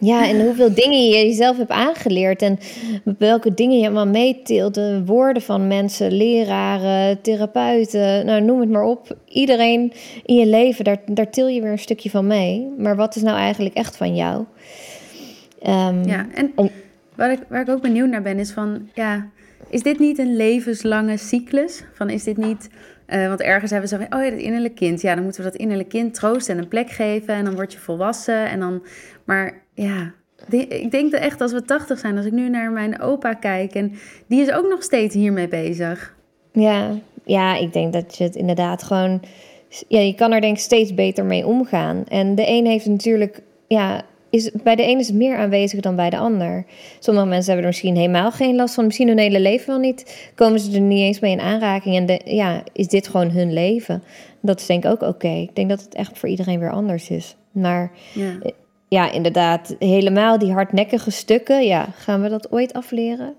Ja, 0.00 0.28
en 0.28 0.44
hoeveel 0.44 0.74
dingen 0.74 1.04
je 1.04 1.26
jezelf 1.26 1.56
hebt 1.56 1.70
aangeleerd 1.70 2.42
en 2.42 2.58
welke 3.18 3.54
dingen 3.54 3.78
je 3.78 3.84
allemaal 3.84 4.06
meeteelt. 4.06 4.74
De 4.74 5.02
woorden 5.04 5.42
van 5.42 5.66
mensen, 5.66 6.12
leraren, 6.12 7.20
therapeuten, 7.20 8.26
nou 8.26 8.42
noem 8.42 8.60
het 8.60 8.70
maar 8.70 8.84
op. 8.84 9.16
Iedereen 9.28 9.92
in 10.24 10.34
je 10.34 10.46
leven, 10.46 10.84
daar, 10.84 11.00
daar 11.06 11.30
til 11.30 11.48
je 11.48 11.60
weer 11.60 11.70
een 11.70 11.78
stukje 11.78 12.10
van 12.10 12.26
mee. 12.26 12.72
Maar 12.78 12.96
wat 12.96 13.16
is 13.16 13.22
nou 13.22 13.36
eigenlijk 13.36 13.74
echt 13.74 13.96
van 13.96 14.16
jou? 14.16 14.44
Um, 15.66 16.04
ja, 16.04 16.26
en, 16.34 16.52
waar, 17.14 17.32
ik, 17.32 17.38
waar 17.48 17.60
ik 17.60 17.68
ook 17.68 17.82
benieuwd 17.82 18.08
naar 18.08 18.22
ben 18.22 18.38
is 18.38 18.50
van, 18.50 18.88
ja, 18.94 19.28
is 19.68 19.82
dit 19.82 19.98
niet 19.98 20.18
een 20.18 20.36
levenslange 20.36 21.16
cyclus? 21.16 21.84
Van 21.94 22.10
is 22.10 22.24
dit 22.24 22.36
niet... 22.36 22.68
Uh, 23.08 23.28
want 23.28 23.40
ergens 23.40 23.70
hebben 23.70 23.88
ze 23.88 23.96
van, 23.96 24.18
oh 24.18 24.24
ja, 24.24 24.30
dat 24.30 24.38
innerlijk 24.38 24.74
kind. 24.74 25.00
Ja, 25.00 25.14
dan 25.14 25.24
moeten 25.24 25.44
we 25.44 25.50
dat 25.50 25.60
innerlijk 25.60 25.88
kind 25.88 26.14
troosten 26.14 26.56
en 26.56 26.62
een 26.62 26.68
plek 26.68 26.90
geven. 26.90 27.34
En 27.34 27.44
dan 27.44 27.54
word 27.54 27.72
je 27.72 27.78
volwassen. 27.78 28.48
En 28.48 28.60
dan, 28.60 28.82
maar 29.24 29.62
ja, 29.74 30.12
ik 30.68 30.90
denk 30.90 31.12
dat 31.12 31.20
echt 31.20 31.40
als 31.40 31.52
we 31.52 31.62
80 31.62 31.98
zijn, 31.98 32.16
als 32.16 32.26
ik 32.26 32.32
nu 32.32 32.48
naar 32.48 32.70
mijn 32.70 33.00
opa 33.00 33.34
kijk 33.34 33.74
en 33.74 33.92
die 34.26 34.40
is 34.40 34.52
ook 34.52 34.68
nog 34.68 34.82
steeds 34.82 35.14
hiermee 35.14 35.48
bezig. 35.48 36.14
Ja, 36.52 36.98
ja, 37.24 37.56
ik 37.56 37.72
denk 37.72 37.92
dat 37.92 38.16
je 38.16 38.24
het 38.24 38.36
inderdaad 38.36 38.82
gewoon, 38.82 39.22
ja, 39.88 40.00
je 40.00 40.14
kan 40.14 40.32
er 40.32 40.40
denk 40.40 40.56
ik 40.56 40.62
steeds 40.62 40.94
beter 40.94 41.24
mee 41.24 41.46
omgaan. 41.46 42.04
En 42.08 42.34
de 42.34 42.48
een 42.48 42.66
heeft 42.66 42.86
natuurlijk, 42.86 43.42
ja, 43.66 44.04
is, 44.30 44.50
bij 44.62 44.76
de 44.76 44.82
ene 44.82 45.00
is 45.00 45.06
het 45.06 45.16
meer 45.16 45.36
aanwezig 45.36 45.80
dan 45.80 45.96
bij 45.96 46.10
de 46.10 46.18
ander. 46.18 46.66
Sommige 46.98 47.26
mensen 47.26 47.46
hebben 47.46 47.62
er 47.62 47.70
misschien 47.70 47.96
helemaal 47.96 48.32
geen 48.32 48.56
last 48.56 48.74
van, 48.74 48.84
misschien 48.84 49.08
hun 49.08 49.18
hele 49.18 49.40
leven 49.40 49.66
wel 49.66 49.78
niet. 49.78 50.30
Komen 50.34 50.60
ze 50.60 50.74
er 50.74 50.80
niet 50.80 51.02
eens 51.02 51.20
mee 51.20 51.32
in 51.32 51.40
aanraking 51.40 51.96
en 51.96 52.06
de, 52.06 52.20
ja, 52.24 52.62
is 52.72 52.88
dit 52.88 53.08
gewoon 53.08 53.30
hun 53.30 53.52
leven? 53.52 54.02
Dat 54.40 54.60
is 54.60 54.66
denk 54.66 54.84
ik 54.84 54.90
ook 54.90 55.02
oké. 55.02 55.28
Ik 55.28 55.56
denk 55.56 55.68
dat 55.68 55.80
het 55.80 55.94
echt 55.94 56.18
voor 56.18 56.28
iedereen 56.28 56.58
weer 56.58 56.72
anders 56.72 57.10
is. 57.10 57.36
Maar 57.52 57.90
ja. 58.14 58.38
Eh, 58.94 59.00
ja, 59.00 59.12
inderdaad, 59.12 59.76
helemaal 59.78 60.38
die 60.38 60.52
hardnekkige 60.52 61.10
stukken, 61.10 61.66
ja, 61.66 61.86
gaan 61.96 62.22
we 62.22 62.28
dat 62.28 62.52
ooit 62.52 62.72
afleren? 62.72 63.34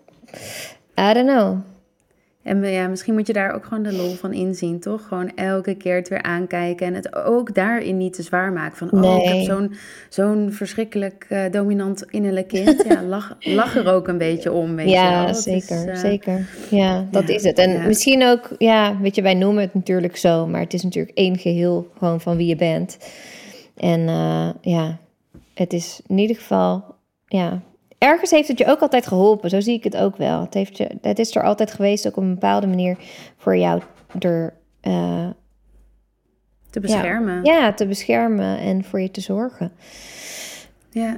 I 0.99 1.13
don't 1.13 1.27
know. 1.27 1.57
En 2.43 2.63
ja, 2.63 2.87
misschien 2.87 3.13
moet 3.13 3.27
je 3.27 3.33
daar 3.33 3.53
ook 3.53 3.65
gewoon 3.65 3.83
de 3.83 3.93
lol 3.93 4.13
van 4.13 4.33
inzien, 4.33 4.79
toch? 4.79 5.07
Gewoon 5.07 5.35
elke 5.35 5.75
keer 5.75 5.95
het 5.95 6.09
weer 6.09 6.21
aankijken 6.21 6.87
en 6.87 6.93
het 6.93 7.15
ook 7.15 7.53
daarin 7.53 7.97
niet 7.97 8.13
te 8.13 8.21
zwaar 8.21 8.51
maken. 8.51 8.77
Van, 8.77 9.03
oh, 9.03 9.17
ik 9.17 9.27
heb 9.27 9.43
zo'n 9.43 9.75
zo'n 10.09 10.51
verschrikkelijk 10.51 11.25
uh, 11.29 11.41
dominant 11.51 12.05
innerlijk 12.09 12.47
kind. 12.47 12.83
Ja, 12.87 13.03
lach, 13.03 13.37
lach 13.59 13.75
er 13.75 13.91
ook 13.91 14.07
een 14.07 14.17
beetje 14.17 14.51
om, 14.51 14.75
weet 14.75 14.89
ja, 14.89 15.19
je 15.19 15.25
wel. 15.25 15.33
zeker, 15.33 15.87
uh, 15.87 15.95
zeker. 15.95 16.47
Ja, 16.69 17.05
dat 17.11 17.29
is 17.29 17.43
het. 17.43 17.57
En 17.57 17.87
misschien 17.87 18.23
ook, 18.23 18.49
ja, 18.57 18.97
weet 19.01 19.15
je, 19.15 19.21
wij 19.21 19.33
noemen 19.33 19.61
het 19.61 19.73
natuurlijk 19.73 20.17
zo, 20.17 20.47
maar 20.47 20.61
het 20.61 20.73
is 20.73 20.83
natuurlijk 20.83 21.17
één 21.17 21.37
geheel 21.37 21.87
gewoon 21.97 22.21
van 22.21 22.37
wie 22.37 22.47
je 22.47 22.55
bent. 22.55 22.97
En 23.77 23.99
uh, 23.99 24.49
ja, 24.61 24.97
het 25.55 25.73
is 25.73 26.01
in 26.07 26.17
ieder 26.17 26.35
geval, 26.35 26.95
ja, 27.27 27.61
ergens 27.97 28.31
heeft 28.31 28.47
het 28.47 28.57
je 28.57 28.65
ook 28.65 28.79
altijd 28.79 29.07
geholpen. 29.07 29.49
Zo 29.49 29.59
zie 29.59 29.73
ik 29.73 29.83
het 29.83 29.97
ook 29.97 30.17
wel. 30.17 30.41
Het, 30.41 30.53
heeft 30.53 30.77
je, 30.77 30.89
het 31.01 31.19
is 31.19 31.35
er 31.35 31.43
altijd 31.43 31.71
geweest, 31.71 32.07
ook 32.07 32.17
op 32.17 32.23
een 32.23 32.33
bepaalde 32.33 32.67
manier 32.67 32.97
voor 33.37 33.57
jou 33.57 33.81
er. 34.19 34.53
Uh, 34.81 35.29
te 36.69 36.79
beschermen. 36.79 37.43
Ja, 37.43 37.57
ja, 37.57 37.73
te 37.73 37.87
beschermen 37.87 38.59
en 38.59 38.83
voor 38.83 39.01
je 39.01 39.11
te 39.11 39.21
zorgen. 39.21 39.71
Ja. 40.89 41.17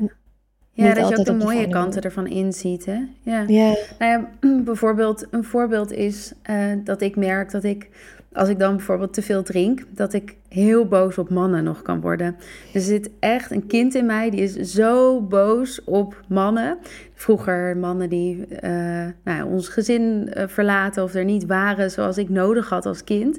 Ja, 0.72 0.94
dat 0.94 1.10
je 1.10 1.18
ook 1.18 1.26
de 1.26 1.34
mooie 1.34 1.68
kanten 1.68 2.02
ervan 2.02 2.28
inziet. 2.28 2.86
Hè? 2.86 3.00
Ja. 3.22 3.44
ja. 3.48 3.76
Nou 4.00 4.12
ja, 4.12 4.30
bijvoorbeeld, 4.64 5.28
een 5.32 5.44
voorbeeld 5.44 5.92
is 5.92 6.34
uh, 6.50 6.74
dat 6.84 7.02
ik 7.02 7.16
merk 7.16 7.52
dat 7.52 7.64
ik 7.64 7.90
als 8.34 8.50
ik 8.50 8.60
dan 8.60 8.76
bijvoorbeeld 8.76 9.14
te 9.14 9.22
veel 9.22 9.44
drink, 9.44 9.84
dat 9.90 10.14
ik 10.14 10.36
heel 10.50 10.88
boos 10.88 11.18
op 11.18 11.30
mannen 11.30 11.64
nog 11.64 11.82
kan 11.82 12.02
worden. 12.02 12.36
Er 12.74 12.82
zit 12.82 13.10
echt 13.20 13.52
een 13.52 13.68
kind 13.68 13.96
in 13.96 14.06
mij 14.06 14.30
die 14.30 14.42
is 14.42 14.54
zo 14.54 15.22
boos 15.22 15.84
op 15.84 16.22
mannen. 16.28 16.78
Vroeger 17.14 17.78
mannen 17.78 18.10
die 18.10 18.48
uh, 18.64 19.06
nou, 19.24 19.44
ons 19.50 19.68
gezin 19.68 20.32
uh, 20.38 20.44
verlaten 20.48 21.04
of 21.04 21.14
er 21.14 21.26
niet 21.26 21.46
waren 21.46 21.92
zoals 21.92 22.18
ik 22.18 22.30
nodig 22.30 22.70
had 22.70 22.86
als 22.86 23.04
kind. 23.04 23.38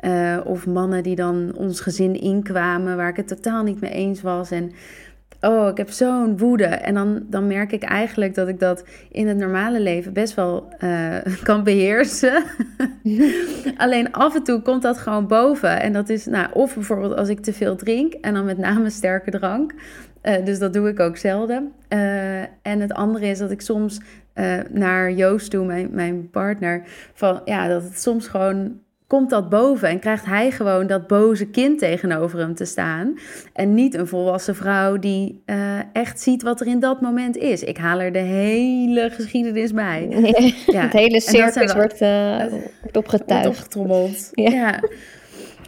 Uh, 0.00 0.40
of 0.44 0.66
mannen 0.66 1.02
die 1.02 1.16
dan 1.16 1.52
ons 1.56 1.80
gezin 1.80 2.20
inkwamen 2.20 2.96
waar 2.96 3.08
ik 3.08 3.16
het 3.16 3.28
totaal 3.28 3.62
niet 3.62 3.80
mee 3.80 3.90
eens 3.90 4.22
was. 4.22 4.50
En 4.50 4.72
oh, 5.46 5.68
ik 5.68 5.76
heb 5.76 5.90
zo'n 5.90 6.38
woede. 6.38 6.64
En 6.64 6.94
dan, 6.94 7.22
dan 7.26 7.46
merk 7.46 7.72
ik 7.72 7.82
eigenlijk 7.82 8.34
dat 8.34 8.48
ik 8.48 8.58
dat 8.58 8.84
in 9.10 9.28
het 9.28 9.36
normale 9.36 9.80
leven 9.80 10.12
best 10.12 10.34
wel 10.34 10.68
uh, 10.80 11.16
kan 11.42 11.64
beheersen. 11.64 12.42
Alleen 13.76 14.12
af 14.12 14.34
en 14.34 14.42
toe 14.42 14.62
komt 14.62 14.82
dat 14.82 14.98
gewoon 14.98 15.26
boven. 15.26 15.80
En 15.80 15.92
dat 15.92 16.08
is, 16.08 16.26
nou, 16.26 16.48
of 16.52 16.74
bijvoorbeeld 16.74 17.16
als 17.16 17.28
ik 17.28 17.40
te 17.40 17.52
veel 17.52 17.76
drink 17.76 18.12
en 18.12 18.34
dan 18.34 18.44
met 18.44 18.58
name 18.58 18.90
sterke 18.90 19.30
drank. 19.30 19.74
Uh, 20.22 20.44
dus 20.44 20.58
dat 20.58 20.72
doe 20.72 20.88
ik 20.88 21.00
ook 21.00 21.16
zelden. 21.16 21.72
Uh, 21.88 22.40
en 22.40 22.80
het 22.80 22.92
andere 22.92 23.26
is 23.26 23.38
dat 23.38 23.50
ik 23.50 23.60
soms 23.60 24.00
naar 24.70 25.12
Joost 25.12 25.50
toe, 25.50 25.66
mijn, 25.66 25.88
mijn 25.92 26.30
partner, 26.30 26.82
van 27.12 27.40
ja, 27.44 27.68
dat 27.68 27.82
het 27.82 28.00
soms 28.00 28.26
gewoon 28.26 28.80
komt 29.06 29.30
dat 29.30 29.48
boven 29.48 29.88
en 29.88 29.98
krijgt 29.98 30.24
hij 30.24 30.50
gewoon 30.50 30.86
dat 30.86 31.06
boze 31.06 31.46
kind 31.46 31.78
tegenover 31.78 32.38
hem 32.38 32.54
te 32.54 32.64
staan. 32.64 33.18
En 33.52 33.74
niet 33.74 33.94
een 33.94 34.06
volwassen 34.06 34.54
vrouw 34.54 34.98
die 34.98 35.42
uh, 35.46 35.78
echt 35.92 36.20
ziet 36.20 36.42
wat 36.42 36.60
er 36.60 36.66
in 36.66 36.80
dat 36.80 37.00
moment 37.00 37.36
is. 37.36 37.62
Ik 37.62 37.76
haal 37.76 38.00
er 38.00 38.12
de 38.12 38.18
hele 38.18 39.10
geschiedenis 39.10 39.72
bij. 39.72 40.08
Ja, 40.66 40.82
het 40.82 40.92
hele 40.92 41.20
circus 41.20 41.72
wordt, 41.74 42.00
uh, 42.00 42.44
wordt 42.80 42.96
opgetuigd. 42.96 43.44
Wordt 43.44 43.58
opgetrommeld. 43.58 44.30
ja. 44.32 44.50
ja. 44.50 44.80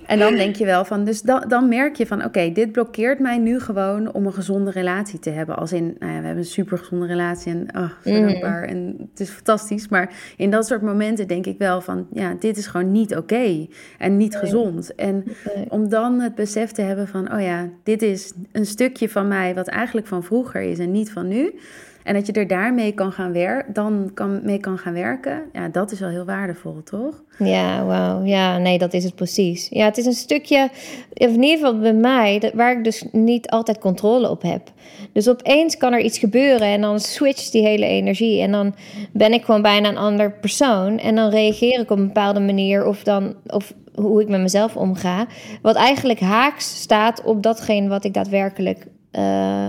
En 0.06 0.18
dan 0.18 0.34
denk 0.34 0.56
je 0.56 0.64
wel 0.64 0.84
van, 0.84 1.04
dus 1.04 1.22
dan, 1.22 1.44
dan 1.48 1.68
merk 1.68 1.96
je 1.96 2.06
van, 2.06 2.24
oké, 2.24 2.52
dit 2.52 2.72
blokkeert 2.72 3.18
mij 3.18 3.38
nu 3.38 3.60
gewoon 3.60 4.12
om 4.12 4.26
een 4.26 4.32
gezonde 4.32 4.70
relatie 4.70 5.18
te 5.18 5.30
hebben. 5.30 5.56
Als 5.56 5.72
in, 5.72 5.96
nou 5.98 6.12
ja, 6.12 6.18
we 6.18 6.26
hebben 6.26 6.36
een 6.36 6.44
super 6.44 6.78
gezonde 6.78 7.06
relatie 7.06 7.52
en 7.52 7.68
oh, 7.76 7.90
zo 8.04 8.26
dankbaar 8.26 8.62
en 8.62 8.96
het 9.10 9.20
is 9.20 9.30
fantastisch. 9.30 9.88
Maar 9.88 10.14
in 10.36 10.50
dat 10.50 10.66
soort 10.66 10.82
momenten 10.82 11.28
denk 11.28 11.46
ik 11.46 11.58
wel 11.58 11.80
van, 11.80 12.06
ja, 12.12 12.34
dit 12.38 12.56
is 12.56 12.66
gewoon 12.66 12.92
niet 12.92 13.16
oké 13.16 13.66
en 13.98 14.16
niet 14.16 14.36
gezond. 14.36 14.94
En 14.94 15.24
om 15.68 15.88
dan 15.88 16.20
het 16.20 16.34
besef 16.34 16.70
te 16.70 16.82
hebben 16.82 17.08
van, 17.08 17.32
oh 17.32 17.40
ja, 17.40 17.68
dit 17.82 18.02
is 18.02 18.32
een 18.52 18.66
stukje 18.66 19.08
van 19.08 19.28
mij 19.28 19.54
wat 19.54 19.68
eigenlijk 19.68 20.06
van 20.06 20.24
vroeger 20.24 20.60
is 20.60 20.78
en 20.78 20.92
niet 20.92 21.12
van 21.12 21.28
nu. 21.28 21.54
En 22.02 22.14
dat 22.14 22.26
je 22.26 22.32
er 22.32 22.46
daarmee 22.46 22.92
kan 22.92 23.12
gaan 23.12 23.32
werken, 23.32 23.72
dan 23.72 24.10
kan, 24.14 24.40
mee 24.44 24.58
kan 24.58 24.78
gaan 24.78 24.92
werken, 24.92 25.42
ja, 25.52 25.68
dat 25.68 25.92
is 25.92 26.00
wel 26.00 26.08
heel 26.08 26.24
waardevol, 26.24 26.82
toch? 26.82 27.22
Ja, 27.38 27.84
wauw. 27.84 28.24
Ja, 28.24 28.58
nee, 28.58 28.78
dat 28.78 28.92
is 28.92 29.04
het 29.04 29.14
precies. 29.14 29.68
Ja, 29.70 29.84
het 29.84 29.98
is 29.98 30.06
een 30.06 30.12
stukje, 30.12 30.70
in 31.12 31.42
ieder 31.42 31.58
geval 31.58 31.78
bij 31.78 31.94
mij, 31.94 32.52
waar 32.54 32.78
ik 32.78 32.84
dus 32.84 33.04
niet 33.12 33.50
altijd 33.50 33.78
controle 33.78 34.30
op 34.30 34.42
heb. 34.42 34.72
Dus 35.12 35.28
opeens 35.28 35.76
kan 35.76 35.92
er 35.92 36.00
iets 36.00 36.18
gebeuren 36.18 36.66
en 36.66 36.80
dan 36.80 37.00
switcht 37.00 37.52
die 37.52 37.62
hele 37.62 37.86
energie. 37.86 38.40
En 38.40 38.52
dan 38.52 38.74
ben 39.12 39.32
ik 39.32 39.44
gewoon 39.44 39.62
bijna 39.62 39.88
een 39.88 39.96
ander 39.96 40.32
persoon. 40.32 40.98
En 40.98 41.14
dan 41.14 41.30
reageer 41.30 41.80
ik 41.80 41.90
op 41.90 41.98
een 41.98 42.06
bepaalde 42.06 42.40
manier 42.40 42.86
of 42.86 43.02
dan, 43.02 43.34
of 43.46 43.72
hoe 43.94 44.20
ik 44.20 44.28
met 44.28 44.40
mezelf 44.40 44.76
omga. 44.76 45.26
Wat 45.62 45.76
eigenlijk 45.76 46.20
haaks 46.20 46.80
staat 46.80 47.22
op 47.24 47.42
datgene 47.42 47.88
wat 47.88 48.04
ik 48.04 48.14
daadwerkelijk 48.14 48.86
uh, 49.12 49.66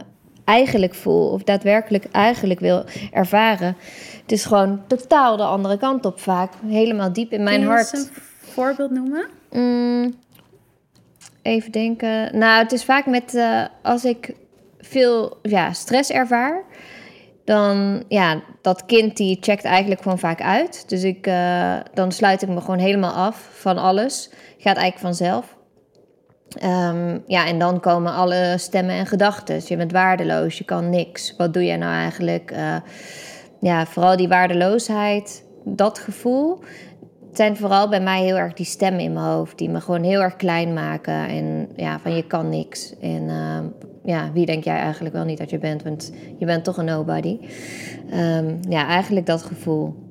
eigenlijk 0.48 0.94
voel 0.94 1.30
of 1.30 1.44
daadwerkelijk 1.44 2.06
eigenlijk 2.12 2.60
wil 2.60 2.84
ervaren. 3.12 3.76
Het 4.22 4.32
is 4.32 4.46
gewoon 4.46 4.82
totaal 4.88 5.38
de 5.38 5.44
andere 5.44 5.78
kant 5.78 6.06
op 6.06 6.20
vaak. 6.20 6.54
Helemaal 6.68 7.14
diep 7.14 7.32
in 7.32 7.44
mijn 7.44 7.64
hart. 7.64 7.94
een 7.94 8.08
voorbeeld 8.40 8.92
noemen? 8.92 9.28
Mm, 9.52 10.14
even 11.42 11.72
denken. 11.72 12.38
Nou, 12.38 12.64
het 12.64 12.72
is 12.72 12.84
vaak 12.84 13.06
met 13.06 13.34
uh, 13.34 13.66
als 13.82 14.06
ik 14.06 14.34
veel 14.80 15.38
ja, 15.42 15.74
stress 15.74 16.10
ervaar. 16.12 16.64
Dan, 17.46 18.04
ja, 18.08 18.42
dat 18.62 18.86
kind 18.86 19.18
die 19.18 19.38
checkt 19.42 19.64
eigenlijk 19.64 20.02
gewoon 20.02 20.20
vaak 20.20 20.42
uit. 20.42 20.90
Dus 20.90 21.04
ik, 21.04 21.28
uh, 21.28 21.76
dan 21.94 22.12
sluit 22.12 22.42
ik 22.42 22.50
me 22.50 22.62
gewoon 22.62 22.80
helemaal 22.80 23.14
af 23.14 23.50
van 23.52 23.78
alles. 23.78 24.30
Gaat 24.58 24.78
eigenlijk 24.78 25.00
vanzelf. 25.00 25.57
Um, 26.64 27.24
ja, 27.28 27.48
en 27.48 27.60
dan 27.60 27.80
komen 27.80 28.14
alle 28.14 28.54
stemmen 28.58 28.96
en 28.96 29.06
gedachten. 29.06 29.62
Je 29.66 29.78
bent 29.78 29.92
waardeloos, 29.92 30.58
je 30.58 30.64
kan 30.64 30.90
niks. 30.90 31.34
Wat 31.38 31.54
doe 31.54 31.66
jij 31.66 31.78
nou 31.78 31.94
eigenlijk? 31.94 32.52
Uh, 32.52 32.76
ja, 33.60 33.86
vooral 33.86 34.18
die 34.18 34.28
waardeloosheid, 34.28 35.44
dat 35.66 36.00
gevoel. 36.00 36.60
Het 37.28 37.46
zijn 37.46 37.58
vooral 37.58 37.90
bij 37.90 38.02
mij 38.02 38.24
heel 38.24 38.38
erg 38.38 38.54
die 38.54 38.66
stemmen 38.66 39.02
in 39.02 39.14
mijn 39.14 39.26
hoofd... 39.26 39.58
die 39.58 39.70
me 39.70 39.82
gewoon 39.82 40.04
heel 40.04 40.22
erg 40.22 40.36
klein 40.36 40.74
maken. 40.74 41.28
En 41.28 41.68
ja, 41.76 42.00
van 42.00 42.16
je 42.16 42.28
kan 42.28 42.50
niks. 42.50 43.00
En 43.00 43.24
uh, 43.24 43.60
ja, 44.04 44.32
wie 44.34 44.46
denk 44.46 44.64
jij 44.64 44.78
eigenlijk 44.78 45.16
wel 45.16 45.26
niet 45.26 45.38
dat 45.38 45.50
je 45.50 45.58
bent? 45.58 45.84
Want 45.84 46.12
je 46.38 46.46
bent 46.46 46.64
toch 46.64 46.78
een 46.78 46.86
nobody. 46.86 47.40
Um, 48.14 48.60
ja, 48.70 48.88
eigenlijk 48.88 49.26
dat 49.26 49.44
gevoel. 49.44 50.07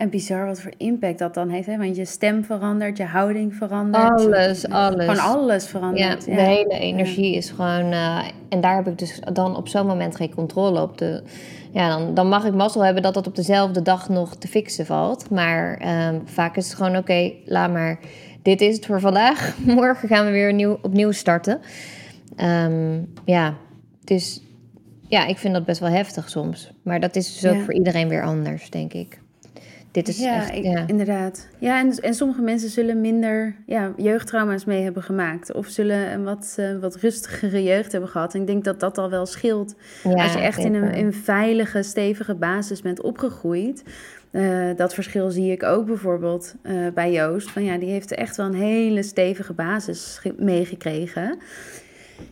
En 0.00 0.10
bizar 0.10 0.46
wat 0.46 0.60
voor 0.60 0.72
impact 0.76 1.18
dat 1.18 1.34
dan 1.34 1.48
heeft. 1.48 1.66
Hè? 1.66 1.76
Want 1.76 1.96
je 1.96 2.04
stem 2.04 2.44
verandert, 2.44 2.96
je 2.96 3.04
houding 3.04 3.54
verandert. 3.54 4.10
Alles, 4.10 4.68
alles. 4.68 5.04
Gewoon 5.04 5.18
alles 5.18 5.66
verandert. 5.66 6.24
Ja, 6.24 6.34
de 6.34 6.40
hele 6.40 6.78
energie 6.78 7.34
is 7.36 7.50
gewoon... 7.50 7.92
Uh, 7.92 8.28
en 8.48 8.60
daar 8.60 8.76
heb 8.76 8.86
ik 8.86 8.98
dus 8.98 9.20
dan 9.32 9.56
op 9.56 9.68
zo'n 9.68 9.86
moment 9.86 10.16
geen 10.16 10.34
controle 10.34 10.82
op. 10.82 10.98
De, 10.98 11.22
ja, 11.70 11.88
dan, 11.88 12.14
dan 12.14 12.28
mag 12.28 12.44
ik 12.44 12.54
mazzel 12.54 12.84
hebben 12.84 13.02
dat 13.02 13.14
dat 13.14 13.26
op 13.26 13.36
dezelfde 13.36 13.82
dag 13.82 14.08
nog 14.08 14.36
te 14.36 14.48
fixen 14.48 14.86
valt. 14.86 15.30
Maar 15.30 15.82
um, 16.08 16.22
vaak 16.24 16.56
is 16.56 16.66
het 16.66 16.76
gewoon 16.76 16.96
oké, 16.96 17.00
okay, 17.00 17.36
laat 17.44 17.72
maar. 17.72 17.98
Dit 18.42 18.60
is 18.60 18.76
het 18.76 18.86
voor 18.86 19.00
vandaag. 19.00 19.56
Morgen 19.64 20.08
gaan 20.08 20.26
we 20.26 20.30
weer 20.30 20.52
nieuw, 20.52 20.78
opnieuw 20.82 21.12
starten. 21.12 21.60
Um, 22.36 23.12
ja, 23.24 23.54
dus 24.04 24.42
ja, 25.08 25.26
ik 25.26 25.38
vind 25.38 25.54
dat 25.54 25.64
best 25.64 25.80
wel 25.80 25.90
heftig 25.90 26.28
soms. 26.28 26.72
Maar 26.82 27.00
dat 27.00 27.16
is 27.16 27.40
dus 27.40 27.50
ook 27.50 27.60
voor 27.60 27.74
iedereen 27.74 28.08
weer 28.08 28.22
anders, 28.22 28.70
denk 28.70 28.92
ik. 28.92 29.20
Dit 29.90 30.08
is 30.08 30.18
ja, 30.18 30.50
echt, 30.50 30.64
ja. 30.64 30.86
inderdaad. 30.86 31.48
Ja, 31.58 31.78
en, 31.78 31.98
en 31.98 32.14
sommige 32.14 32.42
mensen 32.42 32.68
zullen 32.68 33.00
minder 33.00 33.54
ja, 33.66 33.92
jeugdtrauma's 33.96 34.64
mee 34.64 34.82
hebben 34.82 35.02
gemaakt. 35.02 35.52
Of 35.52 35.66
zullen 35.66 36.12
een 36.12 36.24
wat, 36.24 36.56
uh, 36.60 36.78
wat 36.80 36.96
rustigere 36.96 37.62
jeugd 37.62 37.92
hebben 37.92 38.10
gehad. 38.10 38.34
En 38.34 38.40
ik 38.40 38.46
denk 38.46 38.64
dat 38.64 38.80
dat 38.80 38.98
al 38.98 39.10
wel 39.10 39.26
scheelt. 39.26 39.74
Als 40.04 40.32
je 40.32 40.40
echt 40.40 40.58
in 40.58 40.74
een, 40.74 40.92
in 40.92 41.12
veilige, 41.12 41.82
stevige 41.82 42.34
basis 42.34 42.82
bent 42.82 43.02
opgegroeid. 43.02 43.82
Uh, 44.30 44.76
dat 44.76 44.94
verschil 44.94 45.30
zie 45.30 45.52
ik 45.52 45.62
ook 45.62 45.86
bijvoorbeeld 45.86 46.54
uh, 46.62 46.92
bij 46.94 47.12
Joost. 47.12 47.50
Van 47.50 47.64
ja, 47.64 47.78
die 47.78 47.90
heeft 47.90 48.14
echt 48.14 48.36
wel 48.36 48.46
een 48.46 48.54
hele 48.54 49.02
stevige 49.02 49.52
basis 49.52 50.22
meegekregen. 50.36 51.38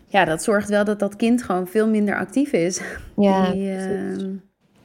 Ja, 0.06 0.24
dat 0.24 0.42
zorgt 0.42 0.68
wel 0.68 0.84
dat 0.84 0.98
dat 0.98 1.16
kind 1.16 1.42
gewoon 1.42 1.68
veel 1.68 1.88
minder 1.88 2.16
actief 2.16 2.52
is. 2.52 2.80
Ja, 3.16 3.50
die, 3.50 3.76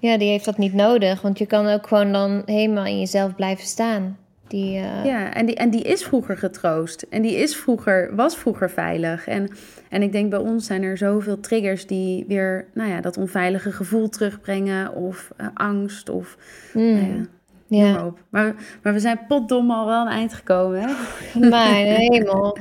ja, 0.09 0.17
die 0.17 0.29
heeft 0.29 0.45
dat 0.45 0.57
niet 0.57 0.73
nodig. 0.73 1.21
Want 1.21 1.37
je 1.37 1.45
kan 1.45 1.67
ook 1.67 1.87
gewoon 1.87 2.11
dan 2.11 2.41
helemaal 2.45 2.85
in 2.85 2.99
jezelf 2.99 3.35
blijven 3.35 3.65
staan. 3.65 4.17
Die, 4.47 4.77
uh... 4.77 5.05
Ja, 5.05 5.33
en 5.33 5.45
die, 5.45 5.55
en 5.55 5.69
die 5.69 5.81
is 5.81 6.03
vroeger 6.03 6.37
getroost. 6.37 7.01
En 7.09 7.21
die 7.21 7.35
is 7.35 7.55
vroeger, 7.55 8.15
was 8.15 8.37
vroeger 8.37 8.69
veilig. 8.69 9.27
En, 9.27 9.49
en 9.89 10.01
ik 10.01 10.11
denk 10.11 10.29
bij 10.29 10.39
ons 10.39 10.65
zijn 10.65 10.83
er 10.83 10.97
zoveel 10.97 11.39
triggers 11.39 11.87
die 11.87 12.25
weer 12.27 12.67
nou 12.73 12.89
ja, 12.89 13.01
dat 13.01 13.17
onveilige 13.17 13.71
gevoel 13.71 14.09
terugbrengen. 14.09 14.93
Of 14.93 15.31
uh, 15.41 15.47
angst. 15.53 16.09
Of 16.09 16.37
mm. 16.73 16.93
nou 16.93 17.27
ja, 17.67 17.85
ja. 17.85 18.13
Maar, 18.29 18.55
maar 18.81 18.93
we 18.93 18.99
zijn 18.99 19.19
potdom 19.27 19.71
al 19.71 19.85
wel 19.85 19.95
aan 19.95 20.07
het 20.07 20.15
eind 20.15 20.33
gekomen, 20.33 20.81
hè? 20.81 20.93
Mijn 21.39 21.85
hemel. 22.01 22.57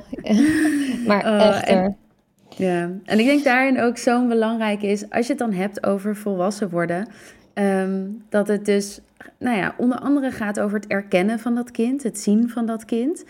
maar 1.06 1.24
uh, 1.24 1.46
echter. 1.48 1.94
Ja, 2.56 2.90
en 3.04 3.18
ik 3.18 3.26
denk 3.26 3.44
daarin 3.44 3.80
ook 3.80 3.96
zo'n 3.96 4.28
belangrijk 4.28 4.82
is... 4.82 5.10
als 5.10 5.26
je 5.26 5.32
het 5.32 5.40
dan 5.40 5.52
hebt 5.52 5.86
over 5.86 6.16
volwassen 6.16 6.70
worden... 6.70 7.08
Um, 7.54 8.22
dat 8.28 8.48
het 8.48 8.64
dus, 8.64 9.00
nou 9.38 9.56
ja, 9.56 9.74
onder 9.76 9.98
andere 9.98 10.30
gaat 10.30 10.60
over 10.60 10.76
het 10.76 10.86
erkennen 10.86 11.38
van 11.38 11.54
dat 11.54 11.70
kind... 11.70 12.02
het 12.02 12.18
zien 12.18 12.50
van 12.50 12.66
dat 12.66 12.84
kind... 12.84 13.24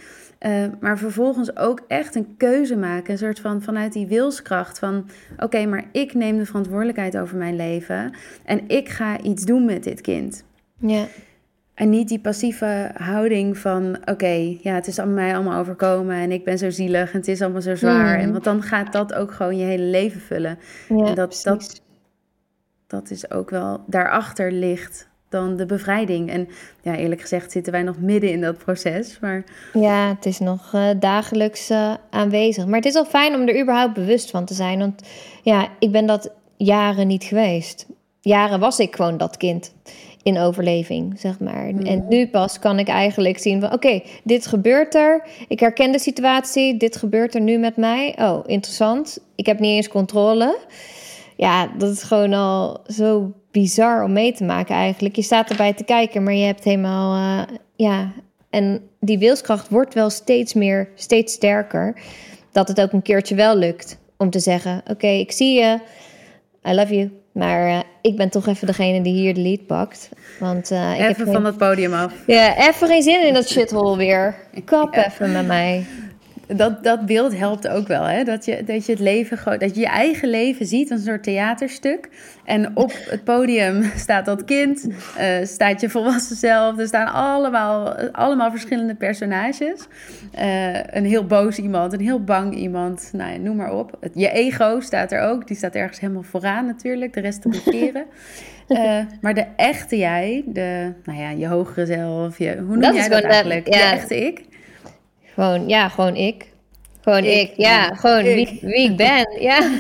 Uh, 0.47 0.65
maar 0.81 0.99
vervolgens 0.99 1.57
ook 1.57 1.83
echt 1.89 2.15
een 2.15 2.35
keuze 2.37 2.77
maken. 2.77 3.13
Een 3.13 3.19
soort 3.19 3.41
van 3.41 3.63
vanuit 3.63 3.93
die 3.93 4.07
wilskracht 4.07 4.79
van... 4.79 5.09
oké, 5.39 5.67
maar 5.67 5.85
ik 5.93 6.15
neem 6.15 6.39
de 6.39 6.47
verantwoordelijkheid 6.47 7.19
over 7.19 7.37
mijn 7.37 7.57
leven... 7.57 8.13
en 8.45 8.69
ik 8.69 8.89
ga 8.89 9.21
iets 9.21 9.45
doen 9.45 9.65
met 9.65 9.85
dit 9.85 10.01
kind. 10.01 10.45
Ja. 10.79 11.05
En 11.75 11.91
niet 11.91 12.09
die 12.09 12.21
passieve 12.21 12.91
houding 12.97 13.59
van: 13.59 13.97
oké, 14.05 14.57
ja, 14.61 14.75
het 14.75 14.87
is 14.87 14.99
aan 14.99 15.15
mij 15.15 15.35
allemaal 15.35 15.61
overkomen 15.61 16.17
en 16.17 16.33
ik 16.33 16.45
ben 16.45 16.59
zo 16.59 16.71
zielig 16.71 17.13
en 17.13 17.19
het 17.19 17.29
is 17.29 17.43
allemaal 17.43 17.63
zo 17.63 17.75
zwaar. 17.75 18.19
En, 18.19 18.33
want 18.33 18.45
dan 18.45 18.63
gaat 18.63 18.93
dat 18.93 19.15
ook 19.15 19.33
gewoon 19.33 19.57
je 19.57 19.65
hele 19.65 19.85
leven 19.85 20.21
vullen. 20.21 20.59
Ja, 20.89 21.05
en 21.07 21.15
dat, 21.15 21.41
dat, 21.43 21.83
dat 22.87 23.11
is 23.11 23.31
ook 23.31 23.51
wel 23.51 23.85
daarachter 23.87 24.53
ligt 24.53 25.11
dan 25.29 25.57
de 25.57 25.67
bevrijding. 25.67 26.31
En 26.31 26.49
ja, 26.83 26.97
eerlijk 26.97 27.21
gezegd 27.21 27.53
zitten 27.53 27.73
wij 27.73 27.83
nog 27.83 27.99
midden 27.99 28.31
in 28.31 28.41
dat 28.41 28.59
proces. 28.59 29.19
Maar... 29.21 29.45
Ja, 29.73 30.09
het 30.09 30.27
is 30.27 30.39
nog 30.39 30.73
uh, 30.75 30.89
dagelijks 30.99 31.71
uh, 31.71 31.95
aanwezig. 32.11 32.67
Maar 32.67 32.77
het 32.77 32.85
is 32.85 32.95
al 32.95 33.05
fijn 33.05 33.35
om 33.35 33.49
er 33.49 33.61
überhaupt 33.61 33.95
bewust 33.95 34.31
van 34.31 34.45
te 34.45 34.55
zijn. 34.55 34.79
Want 34.79 35.03
ja, 35.43 35.69
ik 35.79 35.93
ben 35.93 36.07
dat 36.07 36.31
jaren 36.57 37.07
niet 37.07 37.25
geweest. 37.25 37.87
Jaren 38.21 38.61
was 38.61 38.79
ik 38.79 38.97
gewoon 38.97 39.17
dat 39.17 39.37
kind 39.37 39.75
in 40.23 40.39
overleving, 40.39 41.21
zeg 41.21 41.41
maar. 41.41 41.67
En 41.67 41.99
mm. 41.99 42.05
nu 42.09 42.29
pas 42.29 42.59
kan 42.59 42.79
ik 42.79 42.89
eigenlijk 42.89 43.39
zien 43.39 43.61
van... 43.61 43.73
oké, 43.73 44.01
dit 44.25 44.47
gebeurt 44.47 44.95
er. 44.95 45.27
Ik 45.49 45.61
herken 45.61 45.93
de 45.93 45.99
situatie. 45.99 46.77
Dit 46.77 46.97
gebeurt 46.97 47.35
er 47.35 47.41
nu 47.41 47.59
met 47.59 47.77
mij. 47.77 48.15
Oh, 48.19 48.39
interessant. 48.47 49.19
Ik 49.35 49.47
heb 49.47 49.59
niet 49.59 49.77
eens 49.77 49.89
controle. 49.89 50.59
Ja, 51.37 51.71
dat 51.79 51.93
is 51.93 52.03
gewoon 52.03 52.33
al 52.33 52.81
zo 52.87 53.33
bizar 53.51 54.05
om 54.05 54.13
mee 54.13 54.33
te 54.33 54.45
maken 54.45 54.75
eigenlijk. 54.75 55.17
Je 55.17 55.23
staat 55.23 55.51
erbij 55.51 55.73
te 55.73 55.85
kijken, 55.85 56.23
maar 56.23 56.35
je 56.35 56.45
hebt 56.45 56.65
helemaal... 56.65 57.17
Uh, 57.17 57.57
ja, 57.77 58.13
en 58.51 58.81
die 59.01 59.19
wilskracht 59.19 59.69
wordt 59.69 59.95
wel 59.95 60.11
steeds 60.11 60.55
meer, 60.55 60.89
steeds 60.95 61.33
sterker... 61.33 62.01
dat 62.53 62.69
het 62.69 62.81
ook 62.81 62.93
een 62.93 63.03
keertje 63.03 63.35
wel 63.35 63.57
lukt 63.57 63.99
om 64.17 64.31
te 64.31 64.41
zeggen... 64.41 64.83
oké, 64.91 65.07
ik 65.07 65.33
zie 65.33 65.59
je... 65.61 65.79
I 66.69 66.75
love 66.75 66.95
you. 66.95 67.22
Maar 67.33 67.69
uh, 67.69 67.79
ik 68.01 68.17
ben 68.17 68.29
toch 68.29 68.47
even 68.47 68.67
degene 68.67 69.03
die 69.03 69.15
hier 69.15 69.35
de 69.35 69.41
lead 69.41 69.67
pakt. 69.67 70.09
Want, 70.39 70.71
uh, 70.71 70.93
ik 70.93 70.99
even 70.99 71.25
heb 71.25 71.33
van 71.33 71.43
dat 71.43 71.57
podium 71.57 71.93
af. 71.93 72.13
Ja, 72.27 72.69
even 72.69 72.89
geen 72.89 73.03
zin 73.03 73.27
in 73.27 73.35
dat 73.35 73.49
shithole 73.49 73.97
weer. 73.97 74.35
Kap 74.65 74.95
even 74.95 75.33
met 75.33 75.47
mij 75.47 75.87
dat, 76.47 76.85
dat 76.85 77.07
beeld 77.07 77.37
helpt 77.37 77.69
ook 77.69 77.87
wel. 77.87 78.03
Hè? 78.05 78.25
Dat, 78.25 78.45
je, 78.45 78.65
dat 78.65 78.87
je 78.87 78.93
het 78.93 79.01
leven 79.01 79.39
gewoon, 79.39 79.59
dat 79.59 79.75
je 79.75 79.81
je 79.81 79.87
eigen 79.87 80.29
leven 80.29 80.67
ziet 80.67 80.91
als 80.91 81.01
een 81.01 81.07
soort 81.07 81.23
theaterstuk. 81.23 82.09
En 82.45 82.77
op 82.77 82.93
het 83.09 83.25
podium 83.25 83.91
staat 83.97 84.25
dat 84.25 84.45
kind, 84.45 84.89
uh, 85.19 85.27
staat 85.43 85.81
je 85.81 85.91
volwassen 85.91 86.37
zelf. 86.37 86.79
Er 86.79 86.87
staan 86.87 87.13
allemaal, 87.13 87.95
allemaal 88.13 88.51
verschillende 88.51 88.95
personages. 88.95 89.87
Uh, 90.39 90.85
een 90.85 91.05
heel 91.05 91.27
boos 91.27 91.59
iemand, 91.59 91.93
een 91.93 92.01
heel 92.01 92.25
bang 92.25 92.55
iemand. 92.55 93.11
Nou 93.13 93.33
ja, 93.33 93.39
noem 93.39 93.57
maar 93.57 93.73
op. 93.73 93.99
je 94.15 94.31
ego 94.31 94.81
staat 94.81 95.13
er 95.13 95.21
ook. 95.21 95.47
Die 95.47 95.57
staat 95.57 95.75
ergens 95.75 96.01
helemaal 96.01 96.23
vooraan 96.23 96.67
natuurlijk. 96.67 97.13
De 97.13 97.21
rest 97.21 97.43
te 97.43 97.49
blokkeren. 97.49 98.05
Uh, 98.69 98.99
maar 99.21 99.35
de 99.35 99.47
echte 99.57 99.97
jij, 99.97 100.43
de, 100.47 100.93
nou 101.05 101.19
ja, 101.19 101.31
je 101.31 101.47
hogere 101.47 101.87
zelf, 101.87 102.39
je, 102.39 102.57
hoe 102.57 102.67
noem 102.67 102.81
dat 102.81 102.95
jij 102.95 103.09
dat 103.09 103.23
eigenlijk? 103.23 103.65
De, 103.65 103.71
ja. 103.71 103.91
de 103.91 103.97
echte 103.97 104.27
ik. 104.27 104.51
Gewoon, 105.35 105.69
ja, 105.69 105.89
gewoon 105.89 106.17
ik. 106.17 106.51
Gewoon 107.01 107.25
ik, 107.25 107.53
ja. 107.57 107.95
Gewoon 107.95 108.23
Wie, 108.23 108.59
wie 108.63 108.91
ik 108.91 108.97
ben, 108.97 109.27
ja. 109.51 109.71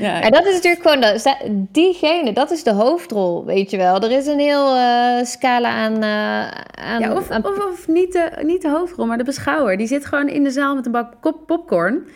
Ja. 0.00 0.20
En 0.20 0.32
dat 0.32 0.46
is 0.46 0.54
natuurlijk 0.54 0.82
gewoon, 0.82 1.00
dat, 1.00 1.36
diegene, 1.48 2.32
dat 2.32 2.50
is 2.50 2.62
de 2.62 2.72
hoofdrol, 2.72 3.44
weet 3.44 3.70
je 3.70 3.76
wel. 3.76 4.00
Er 4.00 4.10
is 4.10 4.26
een 4.26 4.38
heel 4.38 4.76
uh, 4.76 5.24
scala 5.24 5.68
aan... 5.68 5.92
Uh, 5.92 6.50
aan, 6.84 7.00
ja, 7.00 7.12
of, 7.12 7.30
of, 7.30 7.64
of, 7.72 7.88
niet, 7.88 8.12
de, 8.12 8.30
niet 8.42 8.62
de 8.62 8.70
hoofdrol, 8.70 9.06
maar 9.06 9.18
de 9.18 9.24
beschouwer. 9.24 9.76
Die 9.76 9.86
zit 9.86 10.06
gewoon 10.06 10.28
in 10.28 10.44
de 10.44 10.50
zaal 10.50 10.74
met 10.74 10.86
een 10.86 10.92
bak 10.92 11.46
popcorn. 11.46 12.06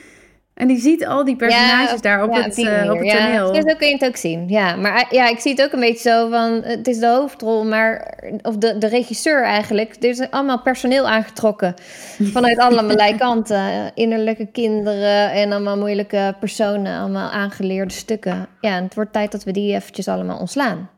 En 0.60 0.66
die 0.66 0.80
ziet 0.80 1.06
al 1.06 1.24
die 1.24 1.36
personages 1.36 2.00
daar 2.00 2.22
op, 2.22 2.34
het, 2.34 2.58
uh, 2.58 2.90
op 2.90 2.98
het 2.98 3.08
toneel. 3.08 3.54
Ja, 3.54 3.68
zo 3.68 3.74
kun 3.78 3.86
je 3.86 3.92
het 3.92 4.04
ook 4.04 4.16
zien. 4.16 4.48
Ja, 4.48 4.76
maar 4.76 4.94
eh, 4.94 5.10
ja, 5.10 5.28
ik 5.28 5.38
zie 5.38 5.50
het 5.50 5.62
ook 5.62 5.72
een 5.72 5.80
beetje 5.80 6.10
zo 6.10 6.28
van... 6.28 6.62
Het 6.62 6.86
is 6.86 6.98
de 6.98 7.06
hoofdrol, 7.06 7.64
maar... 7.64 8.18
Of 8.42 8.56
de, 8.56 8.78
de 8.78 8.86
regisseur 8.86 9.42
eigenlijk. 9.42 9.96
Er 10.00 10.08
is 10.08 10.30
allemaal 10.30 10.60
personeel 10.60 11.08
aangetrokken. 11.08 11.74
Vanuit 12.34 12.58
allerlei 12.58 13.16
kanten. 13.16 13.90
Innerlijke 13.94 14.46
kinderen 14.46 15.32
en 15.32 15.52
allemaal 15.52 15.78
moeilijke 15.78 16.34
personen. 16.40 17.00
Allemaal 17.00 17.30
aangeleerde 17.30 17.92
stukken. 17.92 18.46
Ja, 18.60 18.76
en 18.76 18.84
het 18.84 18.94
wordt 18.94 19.12
tijd 19.12 19.32
dat 19.32 19.44
we 19.44 19.52
die 19.52 19.74
eventjes 19.74 20.08
allemaal 20.08 20.38
ontslaan. 20.38 20.90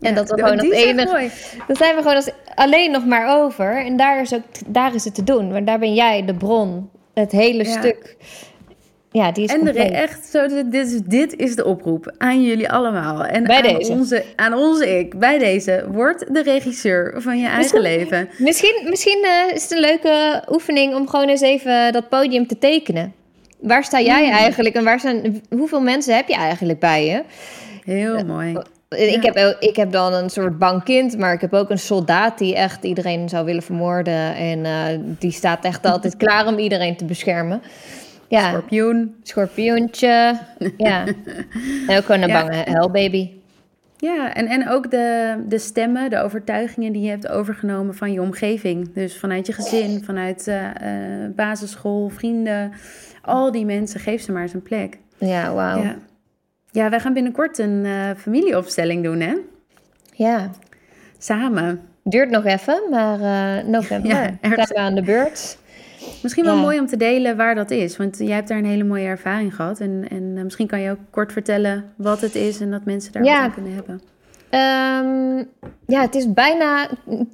En 0.00 0.14
dat 0.14 0.30
we 0.30 0.38
gewoon 0.38 0.58
het 0.58 0.72
enige. 0.72 1.30
Dan 1.66 1.76
zijn 1.76 1.94
we 1.94 2.02
gewoon 2.02 2.16
als, 2.16 2.30
alleen 2.54 2.90
nog 2.90 3.06
maar 3.06 3.42
over. 3.42 3.84
En 3.84 3.96
daar 3.96 4.20
is, 4.20 4.34
ook, 4.34 4.42
daar 4.66 4.94
is 4.94 5.04
het 5.04 5.14
te 5.14 5.24
doen. 5.24 5.52
Want 5.52 5.66
daar 5.66 5.78
ben 5.78 5.94
jij 5.94 6.24
de 6.24 6.34
bron. 6.34 6.90
Het 7.14 7.32
hele 7.32 7.64
stuk. 7.64 8.16
Ja, 9.12 9.32
die 9.32 9.44
is 9.44 9.52
en 9.52 9.74
echt 9.74 10.26
zo, 10.26 10.46
dit 10.48 10.74
is, 10.74 11.00
dit 11.04 11.36
is 11.36 11.56
de 11.56 11.64
oproep 11.64 12.14
aan 12.18 12.42
jullie 12.42 12.70
allemaal. 12.70 13.24
En 13.24 13.44
bij 13.44 13.56
aan, 13.56 13.62
deze. 13.62 13.92
Onze, 13.92 14.24
aan 14.36 14.54
onze 14.54 14.98
ik. 14.98 15.18
Bij 15.18 15.38
deze. 15.38 15.84
Word 15.88 16.34
de 16.34 16.42
regisseur 16.42 17.14
van 17.16 17.38
je 17.38 17.48
eigen 17.48 17.80
leven. 17.80 18.28
Misschien, 18.38 18.82
misschien 18.88 19.24
uh, 19.24 19.54
is 19.54 19.62
het 19.62 19.72
een 19.72 19.80
leuke 19.80 20.42
oefening 20.50 20.94
om 20.94 21.08
gewoon 21.08 21.28
eens 21.28 21.40
even 21.40 21.92
dat 21.92 22.08
podium 22.08 22.46
te 22.46 22.58
tekenen. 22.58 23.12
Waar 23.60 23.84
sta 23.84 24.00
jij 24.00 24.24
hmm. 24.24 24.32
eigenlijk 24.32 24.74
en 24.74 24.84
waar 24.84 25.00
zijn, 25.00 25.42
hoeveel 25.50 25.80
mensen 25.80 26.16
heb 26.16 26.28
je 26.28 26.34
eigenlijk 26.34 26.78
bij 26.78 27.06
je? 27.06 27.22
Heel 27.84 28.18
uh, 28.18 28.22
mooi. 28.22 28.56
Ik, 28.88 29.22
heb, 29.22 29.56
ik 29.60 29.76
heb 29.76 29.92
dan 29.92 30.12
een 30.12 30.30
soort 30.30 30.58
bang 30.58 30.82
kind, 30.84 31.18
maar 31.18 31.32
ik 31.32 31.40
heb 31.40 31.52
ook 31.52 31.70
een 31.70 31.78
soldaat 31.78 32.38
die 32.38 32.54
echt 32.54 32.84
iedereen 32.84 33.28
zou 33.28 33.44
willen 33.44 33.62
vermoorden. 33.62 34.34
En 34.34 34.58
uh, 34.58 35.04
die 35.18 35.32
staat 35.32 35.64
echt 35.64 35.86
altijd 35.86 36.16
klaar 36.16 36.46
om 36.46 36.58
iedereen 36.58 36.96
te 36.96 37.04
beschermen. 37.04 37.62
Ja. 38.32 38.48
Schorpioen. 38.48 39.14
Schorpioentje. 39.22 40.38
ja. 40.76 41.04
En 41.86 41.96
ook 41.96 42.04
gewoon 42.04 42.22
een 42.22 42.32
bange 42.32 42.54
hellbaby. 42.64 43.30
Ja, 43.96 44.34
en, 44.34 44.46
en 44.46 44.68
ook 44.68 44.90
de, 44.90 45.36
de 45.48 45.58
stemmen, 45.58 46.10
de 46.10 46.18
overtuigingen 46.18 46.92
die 46.92 47.02
je 47.02 47.10
hebt 47.10 47.28
overgenomen 47.28 47.94
van 47.94 48.12
je 48.12 48.20
omgeving. 48.20 48.92
Dus 48.92 49.18
vanuit 49.18 49.46
je 49.46 49.52
gezin, 49.52 50.04
vanuit 50.04 50.46
uh, 50.48 50.62
uh, 50.62 51.34
basisschool, 51.36 52.08
vrienden. 52.08 52.72
Al 53.22 53.52
die 53.52 53.64
mensen, 53.64 54.00
geef 54.00 54.22
ze 54.22 54.32
maar 54.32 54.42
eens 54.42 54.54
een 54.54 54.62
plek. 54.62 54.98
Ja, 55.18 55.54
wauw. 55.54 55.82
Ja. 55.82 55.96
ja, 56.70 56.90
wij 56.90 57.00
gaan 57.00 57.12
binnenkort 57.12 57.58
een 57.58 57.84
uh, 57.84 58.10
familieopstelling 58.16 59.04
doen, 59.04 59.20
hè? 59.20 59.34
Ja. 60.12 60.50
Samen. 61.18 61.80
Duurt 62.04 62.30
nog 62.30 62.44
even, 62.44 62.82
maar 62.90 63.18
november 63.66 64.10
ja, 64.10 64.38
zijn 64.40 64.68
we 64.68 64.78
aan 64.78 64.94
de 64.94 65.02
beurt. 65.02 65.58
Misschien 66.22 66.44
wel 66.44 66.56
mooi 66.56 66.78
om 66.78 66.86
te 66.86 66.96
delen 66.96 67.36
waar 67.36 67.54
dat 67.54 67.70
is. 67.70 67.96
Want 67.96 68.18
jij 68.18 68.34
hebt 68.34 68.48
daar 68.48 68.58
een 68.58 68.64
hele 68.64 68.84
mooie 68.84 69.06
ervaring 69.06 69.54
gehad. 69.54 69.80
En, 69.80 70.06
en 70.10 70.22
uh, 70.22 70.42
misschien 70.42 70.66
kan 70.66 70.80
je 70.80 70.90
ook 70.90 70.98
kort 71.10 71.32
vertellen 71.32 71.84
wat 71.96 72.20
het 72.20 72.34
is 72.34 72.60
en 72.60 72.70
dat 72.70 72.84
mensen 72.84 73.12
daar 73.12 73.24
ja. 73.24 73.42
wat 73.42 73.54
kunnen 73.54 73.74
hebben. 73.74 74.00
Um, 74.54 75.48
ja, 75.86 76.00
het 76.00 76.14
is 76.14 76.32
bijna 76.32 76.88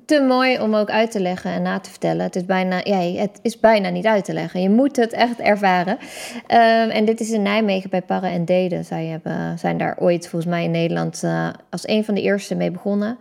te 0.04 0.20
mooi 0.20 0.61
om 0.61 0.74
ook 0.74 0.90
uit 0.90 1.11
te 1.11 1.20
leggen 1.20 1.50
en 1.50 1.62
na 1.62 1.78
te 1.78 1.90
vertellen. 1.90 2.24
Het 2.24 2.37
is 2.37 2.44
bijna, 2.44 2.81
ja, 2.83 3.20
het 3.20 3.38
is 3.42 3.61
bijna 3.61 3.88
niet 3.88 4.07
uit 4.07 4.24
te 4.24 4.33
leggen. 4.33 4.62
Je 4.62 4.70
moet 4.70 4.96
het 4.96 5.12
echt 5.12 5.40
ervaren. 5.40 5.92
Um, 5.92 6.90
en 6.90 7.04
dit 7.04 7.20
is 7.20 7.31
in 7.31 7.42
Nijmegen 7.42 7.90
bij 7.90 8.02
Parra 8.02 8.31
en 8.31 8.44
Deden. 8.44 8.85
Zij 8.85 9.07
hebben, 9.07 9.59
zijn 9.59 9.78
daar 9.78 9.96
ooit 9.98 10.28
volgens 10.28 10.50
mij 10.50 10.64
in 10.64 10.70
Nederland 10.70 11.22
uh, 11.24 11.48
als 11.70 11.88
een 11.88 12.04
van 12.04 12.14
de 12.14 12.22
eerste 12.22 12.54
mee 12.54 12.70
begonnen. 12.70 13.18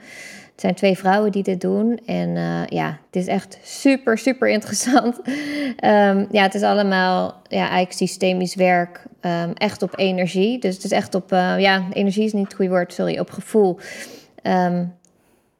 Het 0.58 0.66
zijn 0.66 0.76
twee 0.76 0.98
vrouwen 0.98 1.32
die 1.32 1.44
dit 1.44 1.62
doen. 1.62 2.00
En 2.06 2.30
uh, 2.30 2.66
ja, 2.66 2.88
het 3.06 3.16
is 3.16 3.28
echt 3.28 3.58
super, 3.64 4.18
super 4.18 4.50
interessant. 4.50 5.18
um, 5.84 6.28
ja, 6.38 6.42
het 6.42 6.54
is 6.54 6.62
allemaal 6.62 7.42
ja, 7.48 7.60
eigenlijk 7.60 7.92
systemisch 7.92 8.56
werk. 8.56 9.04
Um, 9.22 9.54
echt 9.54 9.82
op 9.82 10.00
energie. 10.00 10.60
Dus 10.60 10.76
het 10.76 10.84
is 10.84 10.92
echt 10.92 11.16
op, 11.16 11.32
uh, 11.32 11.60
ja, 11.60 11.84
energie 11.94 12.26
is 12.26 12.34
niet 12.34 12.44
het 12.44 12.54
goede 12.54 12.72
woord, 12.72 12.94
sorry, 12.94 13.20
op 13.20 13.30
gevoel. 13.30 13.78
Um, 14.44 14.94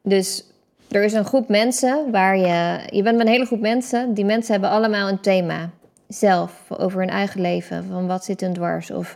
dus 0.04 0.44
er 0.90 1.04
is 1.04 1.14
een 1.14 1.26
groep 1.26 1.50
mensen 1.50 2.12
waar 2.12 2.38
je, 2.38 2.80
je 2.90 3.04
bent 3.04 3.18
met 3.18 3.26
een 3.26 3.32
hele 3.32 3.46
groep 3.46 3.62
mensen. 3.62 4.14
Die 4.14 4.26
mensen 4.26 4.52
hebben 4.52 4.70
allemaal 4.70 5.10
een 5.10 5.22
thema 5.22 5.70
zelf 6.08 6.64
over 6.68 7.00
hun 7.00 7.10
eigen 7.10 7.42
leven. 7.42 7.86
Van 7.92 8.08
wat 8.08 8.26
zit 8.26 8.42
hun 8.42 8.54
dwars 8.54 8.92
of 8.92 9.16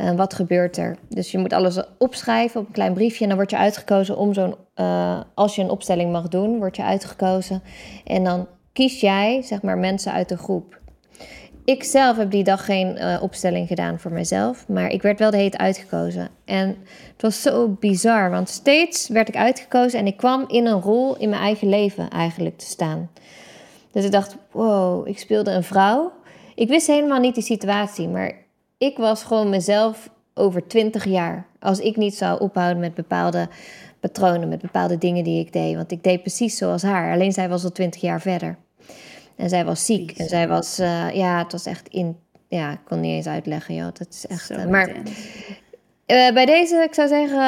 uh, 0.00 0.10
wat 0.10 0.34
gebeurt 0.34 0.76
er? 0.76 0.96
Dus 1.08 1.30
je 1.30 1.38
moet 1.38 1.52
alles 1.52 1.82
opschrijven 1.98 2.60
op 2.60 2.66
een 2.66 2.72
klein 2.72 2.92
briefje. 2.92 3.22
En 3.22 3.28
dan 3.28 3.38
word 3.38 3.50
je 3.50 3.56
uitgekozen 3.56 4.16
om 4.16 4.34
zo'n. 4.34 4.54
Uh, 4.76 5.20
als 5.34 5.56
je 5.56 5.62
een 5.62 5.70
opstelling 5.70 6.12
mag 6.12 6.28
doen, 6.28 6.58
word 6.58 6.76
je 6.76 6.82
uitgekozen. 6.82 7.62
En 8.04 8.24
dan 8.24 8.46
kies 8.72 9.00
jij, 9.00 9.42
zeg 9.42 9.62
maar, 9.62 9.78
mensen 9.78 10.12
uit 10.12 10.28
de 10.28 10.36
groep. 10.36 10.80
Ik 11.64 11.84
zelf 11.84 12.16
heb 12.16 12.30
die 12.30 12.44
dag 12.44 12.64
geen 12.64 12.96
uh, 12.96 13.22
opstelling 13.22 13.68
gedaan 13.68 13.98
voor 13.98 14.12
mezelf, 14.12 14.68
maar 14.68 14.88
ik 14.88 15.02
werd 15.02 15.18
wel 15.18 15.30
de 15.30 15.36
heet 15.36 15.56
uitgekozen. 15.56 16.28
En 16.44 16.68
het 17.12 17.22
was 17.22 17.42
zo 17.42 17.68
bizar, 17.68 18.30
want 18.30 18.48
steeds 18.48 19.08
werd 19.08 19.28
ik 19.28 19.36
uitgekozen 19.36 19.98
en 19.98 20.06
ik 20.06 20.16
kwam 20.16 20.44
in 20.48 20.66
een 20.66 20.80
rol 20.80 21.16
in 21.16 21.28
mijn 21.28 21.42
eigen 21.42 21.68
leven 21.68 22.10
eigenlijk 22.10 22.58
te 22.58 22.66
staan. 22.66 23.10
Dus 23.90 24.04
ik 24.04 24.12
dacht, 24.12 24.36
wow, 24.50 25.08
ik 25.08 25.18
speelde 25.18 25.50
een 25.50 25.62
vrouw. 25.62 26.12
Ik 26.54 26.68
wist 26.68 26.86
helemaal 26.86 27.20
niet 27.20 27.34
die 27.34 27.44
situatie, 27.44 28.08
maar 28.08 28.41
ik 28.82 28.96
was 28.96 29.24
gewoon 29.24 29.50
mezelf 29.50 30.10
over 30.34 30.66
twintig 30.66 31.04
jaar. 31.04 31.46
Als 31.60 31.78
ik 31.78 31.96
niet 31.96 32.14
zou 32.14 32.40
ophouden 32.40 32.80
met 32.80 32.94
bepaalde 32.94 33.48
patronen, 34.00 34.48
met 34.48 34.60
bepaalde 34.60 34.98
dingen 34.98 35.24
die 35.24 35.40
ik 35.40 35.52
deed. 35.52 35.76
Want 35.76 35.92
ik 35.92 36.02
deed 36.02 36.20
precies 36.20 36.56
zoals 36.56 36.82
haar, 36.82 37.12
alleen 37.12 37.32
zij 37.32 37.48
was 37.48 37.64
al 37.64 37.72
twintig 37.72 38.00
jaar 38.00 38.20
verder. 38.20 38.56
En 39.36 39.48
zij 39.48 39.64
was 39.64 39.84
ziek. 39.84 40.10
En 40.10 40.28
zij 40.28 40.48
was, 40.48 40.80
uh, 40.80 41.14
ja, 41.14 41.38
het 41.38 41.52
was 41.52 41.66
echt 41.66 41.88
in. 41.88 42.16
Ja, 42.48 42.70
ik 42.72 42.78
kon 42.84 43.00
niet 43.00 43.12
eens 43.12 43.26
uitleggen, 43.26 43.74
joh. 43.74 43.88
Dat 43.92 44.08
is 44.10 44.26
echt. 44.26 44.50
Uh, 44.50 44.64
maar 44.64 44.88
uh, 44.88 46.32
bij 46.32 46.44
deze, 46.46 46.76
ik 46.76 46.94
zou 46.94 47.08
zeggen, 47.08 47.38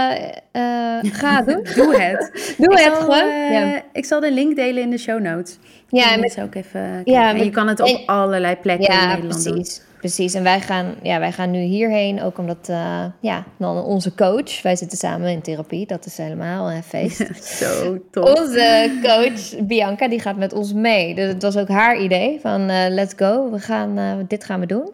ga 1.12 1.42
doen. 1.42 1.66
Doe 1.76 2.00
het. 2.00 2.32
Doe 2.58 2.72
ik 2.72 2.84
het 2.84 2.94
gewoon. 2.94 3.52
Ja. 3.52 3.82
Ik 3.92 4.04
zal 4.04 4.20
de 4.20 4.32
link 4.32 4.56
delen 4.56 4.82
in 4.82 4.90
de 4.90 4.98
show 4.98 5.20
notes. 5.20 5.58
Ja, 5.88 6.16
met, 6.16 6.40
ook 6.40 6.54
even. 6.54 7.00
Ja, 7.04 7.32
met, 7.32 7.40
en 7.40 7.44
je 7.44 7.50
kan 7.50 7.68
het 7.68 7.80
op 7.80 7.88
en, 7.88 8.06
allerlei 8.06 8.56
plekken 8.56 8.94
in 8.94 9.08
Nederland 9.08 9.42
precies. 9.42 9.76
doen. 9.78 9.92
Precies, 10.04 10.34
en 10.34 10.42
wij 10.42 10.60
gaan, 10.60 10.94
ja, 11.02 11.18
wij 11.18 11.32
gaan 11.32 11.50
nu 11.50 11.58
hierheen, 11.58 12.22
ook 12.22 12.38
omdat 12.38 12.68
uh, 12.70 13.04
ja, 13.20 13.44
dan 13.58 13.84
onze 13.84 14.14
coach, 14.14 14.62
wij 14.62 14.76
zitten 14.76 14.98
samen 14.98 15.28
in 15.28 15.40
therapie, 15.40 15.86
dat 15.86 16.06
is 16.06 16.16
helemaal 16.16 16.70
een 16.70 16.82
feest. 16.82 17.28
zo 17.60 17.98
tof. 18.10 18.40
Onze 18.40 18.98
coach 19.02 19.66
Bianca, 19.66 20.08
die 20.08 20.20
gaat 20.20 20.36
met 20.36 20.52
ons 20.52 20.72
mee. 20.72 21.14
Dus 21.14 21.28
het 21.28 21.42
was 21.42 21.56
ook 21.56 21.68
haar 21.68 22.00
idee 22.00 22.40
van 22.40 22.70
uh, 22.70 22.86
let's 22.88 23.12
go, 23.16 23.50
we 23.50 23.58
gaan, 23.58 23.98
uh, 23.98 24.12
dit 24.28 24.44
gaan 24.44 24.60
we 24.60 24.66
doen. 24.66 24.90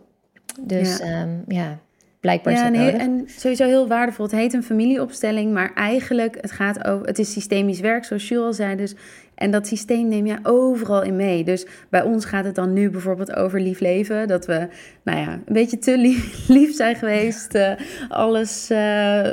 Dus 0.60 0.98
ja, 0.98 1.22
um, 1.22 1.44
ja 1.48 1.78
blijkbaar 2.20 2.52
ja, 2.52 2.70
is 2.70 2.92
En 2.92 3.24
sowieso 3.26 3.66
heel 3.66 3.88
waardevol. 3.88 4.24
Het 4.24 4.34
heet 4.34 4.52
een 4.52 4.62
familieopstelling, 4.62 5.52
maar 5.52 5.74
eigenlijk 5.74 6.36
het 6.40 6.50
gaat 6.50 6.84
over, 6.84 7.06
het 7.06 7.18
is 7.18 7.32
systemisch 7.32 7.80
werk, 7.80 8.04
zoals 8.04 8.28
Jules 8.28 8.46
al 8.46 8.52
zei. 8.52 8.76
Dus 8.76 8.94
en 9.40 9.50
dat 9.50 9.66
systeem 9.66 10.08
neem 10.08 10.26
je 10.26 10.38
overal 10.42 11.02
in 11.02 11.16
mee. 11.16 11.44
Dus 11.44 11.66
bij 11.88 12.02
ons 12.02 12.24
gaat 12.24 12.44
het 12.44 12.54
dan 12.54 12.72
nu 12.72 12.90
bijvoorbeeld 12.90 13.36
over 13.36 13.60
lief 13.60 13.80
leven. 13.80 14.28
Dat 14.28 14.46
we, 14.46 14.68
nou 15.02 15.18
ja, 15.18 15.32
een 15.32 15.52
beetje 15.52 15.78
te 15.78 15.96
lief, 16.48 16.74
zijn 16.74 16.96
geweest. 16.96 17.54
Uh, 17.54 17.72
alles 18.08 18.70
uh, 18.70 19.28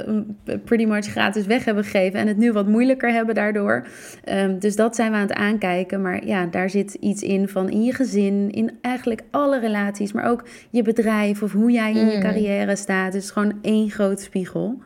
pretty 0.66 0.86
much 0.86 1.06
gratis 1.06 1.46
weg 1.46 1.66
hebben 1.66 1.84
gegeven. 1.84 2.20
En 2.20 2.28
het 2.28 2.38
nu 2.38 2.52
wat 2.52 2.68
moeilijker 2.68 3.12
hebben 3.12 3.36
daardoor. 3.36 3.88
Um, 4.26 4.60
dus 4.60 4.76
dat 4.76 4.96
zijn 4.96 5.12
we 5.12 5.18
aan 5.18 5.28
het 5.28 5.34
aankijken. 5.34 6.02
Maar 6.02 6.26
ja, 6.26 6.46
daar 6.46 6.70
zit 6.70 6.94
iets 6.94 7.22
in 7.22 7.48
van 7.48 7.70
in 7.70 7.84
je 7.84 7.94
gezin. 7.94 8.52
In 8.52 8.72
eigenlijk 8.82 9.22
alle 9.32 9.60
relaties. 9.60 10.12
Maar 10.12 10.30
ook 10.30 10.44
je 10.70 10.82
bedrijf 10.82 11.44
of 11.44 11.52
hoe 11.52 11.72
jij 11.72 11.94
in 11.94 12.10
je 12.10 12.16
mm. 12.16 12.22
carrière 12.22 12.76
staat. 12.76 13.12
Dus 13.12 13.32
gewoon 13.32 13.60
één 13.62 13.90
groot 13.90 14.20
spiegel. 14.20 14.82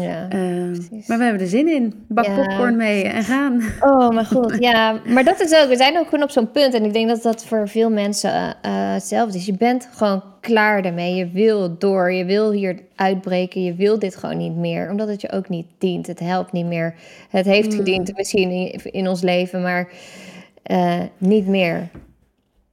Ja, 0.00 0.28
uh, 0.32 0.78
maar 1.06 1.18
we 1.18 1.24
hebben 1.24 1.42
er 1.42 1.48
zin 1.48 1.68
in. 1.68 2.04
Bak 2.08 2.34
popcorn 2.34 2.76
mee 2.76 3.04
en 3.04 3.22
gaan. 3.22 3.62
Oh 3.80 4.08
mijn 4.08 4.26
god, 4.36 4.56
ja. 4.58 5.00
Maar 5.04 5.24
dat 5.24 5.40
is 5.40 5.54
ook, 5.54 5.68
we 5.68 5.76
zijn 5.76 5.98
ook 5.98 6.04
gewoon 6.04 6.22
op 6.22 6.30
zo'n 6.30 6.50
punt. 6.50 6.74
En 6.74 6.84
ik 6.84 6.92
denk 6.92 7.08
dat 7.08 7.22
dat 7.22 7.44
voor 7.44 7.68
veel 7.68 7.90
mensen 7.90 8.30
uh, 8.30 8.52
hetzelfde 8.92 9.38
is. 9.38 9.46
Je 9.46 9.56
bent 9.56 9.88
gewoon 9.92 10.22
klaar 10.40 10.82
daarmee. 10.82 11.14
Je 11.14 11.30
wil 11.30 11.78
door. 11.78 12.12
Je 12.12 12.24
wil 12.24 12.52
hier 12.52 12.78
uitbreken. 12.94 13.64
Je 13.64 13.74
wil 13.74 13.98
dit 13.98 14.16
gewoon 14.16 14.36
niet 14.36 14.56
meer. 14.56 14.90
Omdat 14.90 15.08
het 15.08 15.20
je 15.20 15.32
ook 15.32 15.48
niet 15.48 15.66
dient. 15.78 16.06
Het 16.06 16.20
helpt 16.20 16.52
niet 16.52 16.66
meer. 16.66 16.94
Het 17.30 17.46
heeft 17.46 17.70
mm. 17.70 17.76
gediend 17.76 18.16
misschien 18.16 18.50
in, 18.50 18.80
in 18.84 19.08
ons 19.08 19.22
leven, 19.22 19.62
maar 19.62 19.88
uh, 20.70 21.00
niet 21.18 21.46
meer. 21.46 21.88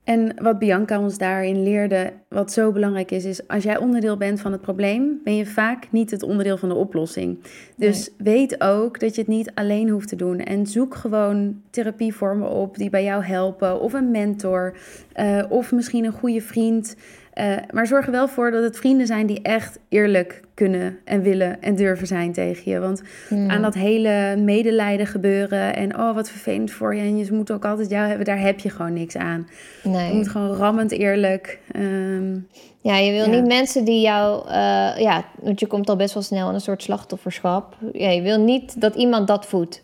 En 0.03 0.33
wat 0.41 0.59
Bianca 0.59 0.99
ons 0.99 1.17
daarin 1.17 1.63
leerde, 1.63 2.13
wat 2.29 2.51
zo 2.51 2.71
belangrijk 2.71 3.11
is, 3.11 3.25
is 3.25 3.47
als 3.47 3.63
jij 3.63 3.77
onderdeel 3.77 4.17
bent 4.17 4.41
van 4.41 4.51
het 4.51 4.61
probleem, 4.61 5.19
ben 5.23 5.35
je 5.35 5.45
vaak 5.45 5.87
niet 5.91 6.11
het 6.11 6.23
onderdeel 6.23 6.57
van 6.57 6.69
de 6.69 6.75
oplossing. 6.75 7.39
Dus 7.75 8.09
weet 8.17 8.61
ook 8.61 8.99
dat 8.99 9.15
je 9.15 9.21
het 9.21 9.29
niet 9.29 9.51
alleen 9.53 9.89
hoeft 9.89 10.07
te 10.07 10.15
doen. 10.15 10.39
En 10.39 10.67
zoek 10.67 10.95
gewoon 10.95 11.61
therapievormen 11.69 12.49
op 12.49 12.77
die 12.77 12.89
bij 12.89 13.03
jou 13.03 13.23
helpen, 13.23 13.79
of 13.79 13.93
een 13.93 14.11
mentor, 14.11 14.77
uh, 15.15 15.43
of 15.49 15.71
misschien 15.71 16.05
een 16.05 16.11
goede 16.11 16.41
vriend. 16.41 16.95
Uh, 17.39 17.55
maar 17.71 17.87
zorg 17.87 18.05
er 18.05 18.11
wel 18.11 18.27
voor 18.27 18.51
dat 18.51 18.63
het 18.63 18.77
vrienden 18.77 19.07
zijn 19.07 19.25
die 19.25 19.41
echt 19.41 19.79
eerlijk 19.89 20.41
kunnen 20.53 20.97
en 21.05 21.21
willen 21.21 21.61
en 21.61 21.75
durven 21.75 22.07
zijn 22.07 22.33
tegen 22.33 22.71
je. 22.71 22.79
Want 22.79 23.01
aan 23.47 23.61
dat 23.61 23.73
hele 23.73 24.35
medelijden 24.37 25.07
gebeuren 25.07 25.75
en 25.75 25.99
oh 25.99 26.15
wat 26.15 26.29
vervelend 26.29 26.71
voor 26.71 26.95
je 26.95 27.01
en 27.01 27.17
je 27.17 27.27
moet 27.31 27.51
ook 27.51 27.65
altijd 27.65 27.89
jou 27.89 28.07
hebben, 28.07 28.25
daar 28.25 28.39
heb 28.39 28.59
je 28.59 28.69
gewoon 28.69 28.93
niks 28.93 29.15
aan. 29.17 29.47
Nee. 29.83 30.07
Je 30.07 30.13
moet 30.13 30.27
gewoon 30.27 30.55
rammend 30.55 30.91
eerlijk. 30.91 31.59
Um, 31.75 32.47
ja, 32.81 32.97
je 32.97 33.11
wil 33.11 33.29
niet 33.29 33.45
mensen 33.45 33.85
die 33.85 34.01
jou, 34.01 34.47
uh, 34.47 34.53
ja, 34.97 35.25
want 35.41 35.59
je 35.59 35.67
komt 35.67 35.89
al 35.89 35.95
best 35.95 36.13
wel 36.13 36.23
snel 36.23 36.47
in 36.47 36.53
een 36.53 36.61
soort 36.61 36.83
slachtofferschap. 36.83 37.75
Ja, 37.93 38.09
je 38.09 38.21
wil 38.21 38.39
niet 38.39 38.81
dat 38.81 38.95
iemand 38.95 39.27
dat 39.27 39.45
voedt. 39.45 39.81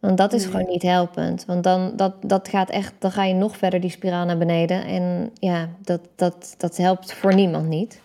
Want 0.00 0.16
dat 0.18 0.32
is 0.32 0.44
gewoon 0.44 0.68
niet 0.68 0.82
helpend. 0.82 1.44
Want 1.44 1.64
dan, 1.64 1.92
dat, 1.96 2.14
dat 2.22 2.48
gaat 2.48 2.70
echt, 2.70 2.92
dan 2.98 3.12
ga 3.12 3.24
je 3.24 3.34
nog 3.34 3.56
verder 3.56 3.80
die 3.80 3.90
spiraal 3.90 4.24
naar 4.24 4.38
beneden. 4.38 4.84
En 4.84 5.30
ja, 5.34 5.68
dat, 5.80 6.00
dat, 6.16 6.54
dat 6.58 6.76
helpt 6.76 7.12
voor 7.12 7.34
niemand 7.34 7.68
niet. 7.68 8.00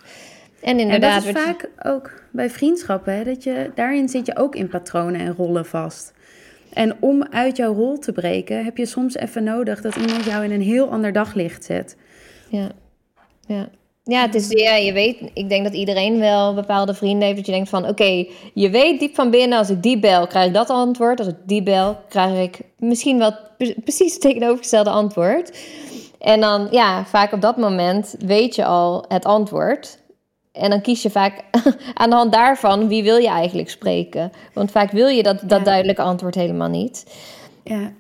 En 0.62 0.80
inderdaad. 0.80 1.26
En 1.26 1.34
dat 1.34 1.44
is 1.44 1.48
vaak 1.48 1.70
ook 1.84 2.12
bij 2.32 2.50
vriendschappen, 2.50 3.14
hè, 3.14 3.24
dat 3.24 3.44
je, 3.44 3.72
daarin 3.76 4.10
zit 4.10 4.26
je 4.26 4.38
ook 4.38 4.56
in 4.56 4.68
patronen 4.68 5.20
en 5.20 5.34
rollen 5.36 5.66
vast. 5.66 6.14
En 6.74 6.96
om 7.00 7.24
uit 7.24 7.58
jouw 7.58 7.74
rol 7.74 7.98
te 7.98 8.12
breken, 8.12 8.66
heb 8.66 8.78
je 8.78 8.86
soms 8.86 9.16
even 9.16 9.44
nodig 9.44 9.82
dat 9.82 9.96
iemand 9.96 10.24
jou 10.24 10.44
in 10.44 10.52
een 10.52 10.62
heel 10.62 10.90
ander 10.90 11.14
daglicht 11.14 11.64
zet. 11.64 11.98
Ja, 12.50 12.70
ja. 13.48 13.70
Ja, 14.08 14.22
het 14.22 14.36
is, 14.36 14.50
ja, 14.50 14.76
je 14.76 14.94
weet, 14.94 15.18
ik 15.34 15.50
denk 15.50 15.64
dat 15.64 15.74
iedereen 15.74 16.20
wel 16.20 16.54
bepaalde 16.54 16.94
vrienden 16.94 17.24
heeft. 17.24 17.38
Dat 17.38 17.46
je 17.46 17.52
denkt 17.52 17.70
van, 17.70 17.88
oké, 17.88 18.26
je 18.54 18.70
weet 18.70 19.00
diep 19.00 19.16
van 19.16 19.30
binnen, 19.30 19.58
als 19.58 19.70
ik 19.70 19.84
die 19.84 20.00
bel, 20.00 20.28
krijg 20.28 20.48
ik 20.48 20.54
dat 20.54 20.70
antwoord. 20.70 21.20
Als 21.20 21.28
ik 21.28 21.36
die 21.46 21.64
bel, 21.64 21.98
krijg 22.10 22.44
ik 22.44 22.60
misschien 22.78 23.18
wel 23.18 23.34
precies 23.84 24.14
het 24.14 24.22
tegenovergestelde 24.22 24.90
antwoord. 24.90 25.58
En 26.20 26.40
dan, 26.40 26.68
ja, 26.72 27.06
vaak 27.06 27.32
op 27.32 27.42
dat 27.42 27.58
moment 27.58 28.16
weet 28.20 28.56
je 28.56 28.66
al 28.66 29.06
het 29.08 29.26
antwoord. 29.26 29.98
En 30.52 30.70
dan 30.70 30.82
kies 30.82 31.02
je 31.02 31.10
vaak 31.10 31.44
aan 31.94 32.10
de 32.10 32.16
hand 32.16 32.32
daarvan, 32.32 32.88
wie 32.88 33.04
wil 33.04 33.18
je 33.18 33.30
eigenlijk 33.30 33.70
spreken? 33.70 34.32
Want 34.54 34.72
vaak 34.72 34.92
wil 34.92 35.08
je 35.08 35.24
dat, 35.24 35.40
dat 35.44 35.66
duidelijke 35.66 36.02
antwoord 36.02 36.36
helemaal 36.36 36.70
niet. 36.70 37.16
Ja. 37.64 37.92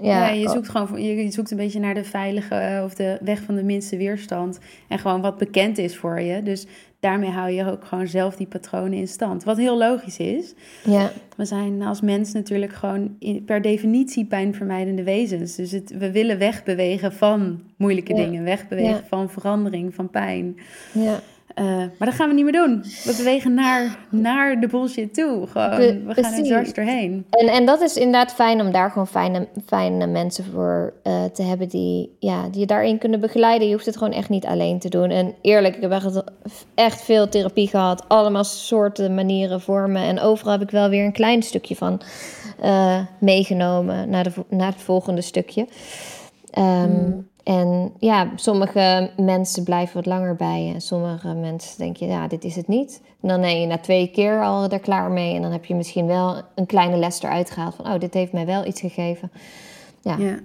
Ja, 0.00 0.28
je 0.28 0.48
zoekt 0.48 0.68
gewoon 0.68 1.02
je 1.02 1.30
zoekt 1.30 1.50
een 1.50 1.56
beetje 1.56 1.80
naar 1.80 1.94
de 1.94 2.04
veilige 2.04 2.54
eh, 2.54 2.84
of 2.84 2.94
de 2.94 3.18
weg 3.20 3.42
van 3.42 3.54
de 3.54 3.62
minste 3.62 3.96
weerstand. 3.96 4.58
En 4.88 4.98
gewoon 4.98 5.20
wat 5.20 5.38
bekend 5.38 5.78
is 5.78 5.96
voor 5.96 6.20
je. 6.20 6.42
Dus 6.42 6.66
daarmee 7.00 7.30
hou 7.30 7.50
je 7.50 7.70
ook 7.70 7.84
gewoon 7.84 8.06
zelf 8.06 8.36
die 8.36 8.46
patronen 8.46 8.98
in 8.98 9.08
stand. 9.08 9.44
Wat 9.44 9.56
heel 9.56 9.78
logisch 9.78 10.18
is. 10.18 10.54
Ja. 10.84 11.10
We 11.36 11.44
zijn 11.44 11.82
als 11.82 12.00
mens 12.00 12.32
natuurlijk 12.32 12.72
gewoon 12.72 13.18
per 13.46 13.62
definitie 13.62 14.24
pijnvermijdende 14.24 15.02
wezens. 15.02 15.54
Dus 15.54 15.70
het, 15.70 15.94
we 15.98 16.10
willen 16.10 16.38
wegbewegen 16.38 17.12
van 17.12 17.60
moeilijke 17.76 18.14
dingen, 18.14 18.44
wegbewegen 18.44 19.04
van 19.08 19.30
verandering, 19.30 19.94
van 19.94 20.10
pijn. 20.10 20.56
Ja. 20.92 21.20
Uh, 21.60 21.64
maar 21.76 22.08
dat 22.08 22.14
gaan 22.14 22.28
we 22.28 22.34
niet 22.34 22.44
meer 22.44 22.52
doen. 22.52 22.84
We 23.04 23.14
bewegen 23.16 23.54
naar, 23.54 23.98
naar 24.10 24.60
de 24.60 24.66
bullshit 24.66 25.14
toe. 25.14 25.46
Gewoon, 25.46 26.06
we 26.06 26.14
gaan 26.14 26.32
er 26.32 26.44
dwars 26.44 26.74
doorheen. 26.74 27.26
En, 27.30 27.48
en 27.48 27.66
dat 27.66 27.80
is 27.80 27.96
inderdaad 27.96 28.34
fijn 28.34 28.60
om 28.60 28.72
daar 28.72 28.90
gewoon 28.90 29.06
fijne, 29.06 29.48
fijne 29.66 30.06
mensen 30.06 30.44
voor 30.44 30.92
uh, 31.04 31.24
te 31.24 31.42
hebben 31.42 31.68
die, 31.68 32.16
ja, 32.18 32.48
die 32.48 32.60
je 32.60 32.66
daarin 32.66 32.98
kunnen 32.98 33.20
begeleiden. 33.20 33.66
Je 33.66 33.72
hoeft 33.74 33.86
het 33.86 33.96
gewoon 33.96 34.12
echt 34.12 34.28
niet 34.28 34.46
alleen 34.46 34.78
te 34.78 34.88
doen. 34.88 35.10
En 35.10 35.34
eerlijk, 35.40 35.76
ik 35.76 35.82
heb 35.82 35.90
echt, 35.90 36.22
echt 36.74 37.02
veel 37.02 37.28
therapie 37.28 37.68
gehad. 37.68 38.04
Allemaal 38.08 38.44
soorten, 38.44 39.14
manieren, 39.14 39.60
vormen. 39.60 40.02
En 40.02 40.20
overal 40.20 40.52
heb 40.52 40.62
ik 40.62 40.70
wel 40.70 40.88
weer 40.88 41.04
een 41.04 41.12
klein 41.12 41.42
stukje 41.42 41.76
van 41.76 42.00
uh, 42.64 43.00
meegenomen 43.20 44.08
naar, 44.08 44.24
de, 44.24 44.32
naar 44.48 44.72
het 44.72 44.82
volgende 44.82 45.20
stukje. 45.20 45.66
Um, 46.58 47.28
en 47.44 47.92
ja, 47.98 48.30
sommige 48.34 49.10
mensen 49.16 49.64
blijven 49.64 49.94
wat 49.94 50.06
langer 50.06 50.36
bij 50.36 50.64
je. 50.64 50.74
En 50.74 50.80
sommige 50.80 51.34
mensen 51.34 51.78
denken, 51.78 52.06
ja, 52.06 52.28
dit 52.28 52.44
is 52.44 52.56
het 52.56 52.68
niet. 52.68 53.00
En 53.20 53.28
dan 53.28 53.40
ben 53.40 53.60
je 53.60 53.66
na 53.66 53.78
twee 53.78 54.10
keer 54.10 54.42
al 54.42 54.68
er 54.68 54.80
klaar 54.80 55.10
mee. 55.10 55.34
En 55.34 55.42
dan 55.42 55.52
heb 55.52 55.64
je 55.64 55.74
misschien 55.74 56.06
wel 56.06 56.42
een 56.54 56.66
kleine 56.66 56.96
les 56.96 57.22
eruit 57.22 57.50
gehaald 57.50 57.74
van, 57.74 57.86
oh, 57.86 57.98
dit 57.98 58.14
heeft 58.14 58.32
mij 58.32 58.46
wel 58.46 58.66
iets 58.66 58.80
gegeven. 58.80 59.30
Ja. 60.02 60.16
ja. 60.16 60.38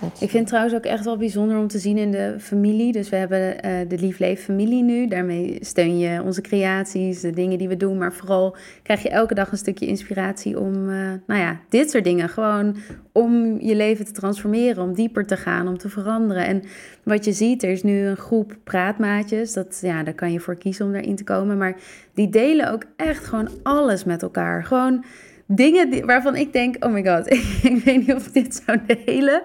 Ik 0.00 0.30
vind 0.30 0.32
het 0.32 0.46
trouwens 0.46 0.74
ook 0.74 0.84
echt 0.84 1.04
wel 1.04 1.16
bijzonder 1.16 1.58
om 1.58 1.66
te 1.68 1.78
zien 1.78 1.98
in 1.98 2.10
de 2.10 2.34
familie. 2.38 2.92
Dus 2.92 3.08
we 3.08 3.16
hebben 3.16 3.40
uh, 3.40 3.88
de 3.88 3.98
Lief 3.98 4.18
Leef 4.18 4.44
familie 4.44 4.82
nu. 4.82 5.06
Daarmee 5.06 5.58
steun 5.60 5.98
je 5.98 6.22
onze 6.22 6.40
creaties, 6.40 7.20
de 7.20 7.30
dingen 7.30 7.58
die 7.58 7.68
we 7.68 7.76
doen. 7.76 7.98
Maar 7.98 8.12
vooral 8.12 8.56
krijg 8.82 9.02
je 9.02 9.08
elke 9.08 9.34
dag 9.34 9.52
een 9.52 9.58
stukje 9.58 9.86
inspiratie 9.86 10.60
om, 10.60 10.88
uh, 10.88 11.12
nou 11.26 11.40
ja, 11.40 11.60
dit 11.68 11.90
soort 11.90 12.04
dingen. 12.04 12.28
Gewoon 12.28 12.76
om 13.12 13.60
je 13.60 13.76
leven 13.76 14.04
te 14.04 14.12
transformeren, 14.12 14.82
om 14.82 14.94
dieper 14.94 15.26
te 15.26 15.36
gaan, 15.36 15.68
om 15.68 15.78
te 15.78 15.88
veranderen. 15.88 16.46
En 16.46 16.62
wat 17.02 17.24
je 17.24 17.32
ziet, 17.32 17.62
er 17.62 17.70
is 17.70 17.82
nu 17.82 18.06
een 18.06 18.16
groep 18.16 18.56
praatmaatjes. 18.64 19.52
Dat, 19.52 19.78
ja, 19.82 20.02
daar 20.02 20.14
kan 20.14 20.32
je 20.32 20.40
voor 20.40 20.56
kiezen 20.56 20.86
om 20.86 20.92
daarin 20.92 21.16
te 21.16 21.24
komen. 21.24 21.58
Maar 21.58 21.76
die 22.14 22.28
delen 22.28 22.72
ook 22.72 22.84
echt 22.96 23.24
gewoon 23.24 23.48
alles 23.62 24.04
met 24.04 24.22
elkaar. 24.22 24.64
Gewoon 24.64 25.04
dingen 25.46 25.90
die, 25.90 26.04
waarvan 26.04 26.36
ik 26.36 26.52
denk, 26.52 26.84
oh 26.84 26.92
my 26.92 27.04
god, 27.04 27.30
ik, 27.70 27.82
weet 27.84 28.06
niet 28.06 28.14
of 28.14 28.26
ik 28.26 28.32
dit 28.32 28.62
zou 28.66 28.78
delen. 29.04 29.42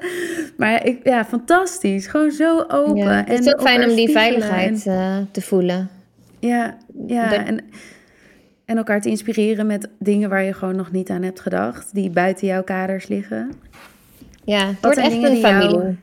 Maar 0.57 0.85
ik, 0.85 0.99
ja, 1.03 1.25
fantastisch. 1.25 2.07
Gewoon 2.07 2.31
zo 2.31 2.65
open. 2.67 2.95
Ja, 2.95 3.23
het 3.27 3.39
is 3.39 3.53
ook 3.53 3.61
fijn 3.61 3.89
om 3.89 3.95
die 3.95 4.09
veiligheid 4.09 4.85
eh, 4.85 5.17
te 5.31 5.41
voelen. 5.41 5.89
Ja, 6.39 6.77
ja. 7.07 7.45
En, 7.45 7.59
en 8.65 8.77
elkaar 8.77 9.01
te 9.01 9.09
inspireren 9.09 9.65
met 9.65 9.89
dingen 9.99 10.29
waar 10.29 10.43
je 10.43 10.53
gewoon 10.53 10.75
nog 10.75 10.91
niet 10.91 11.09
aan 11.09 11.21
hebt 11.21 11.39
gedacht. 11.39 11.93
Die 11.93 12.09
buiten 12.09 12.47
jouw 12.47 12.63
kaders 12.63 13.07
liggen. 13.07 13.51
Ja, 14.43 14.67
het 14.67 14.81
wordt 14.81 14.97
echt 14.97 15.23
een 15.23 15.37
familie. 15.37 15.97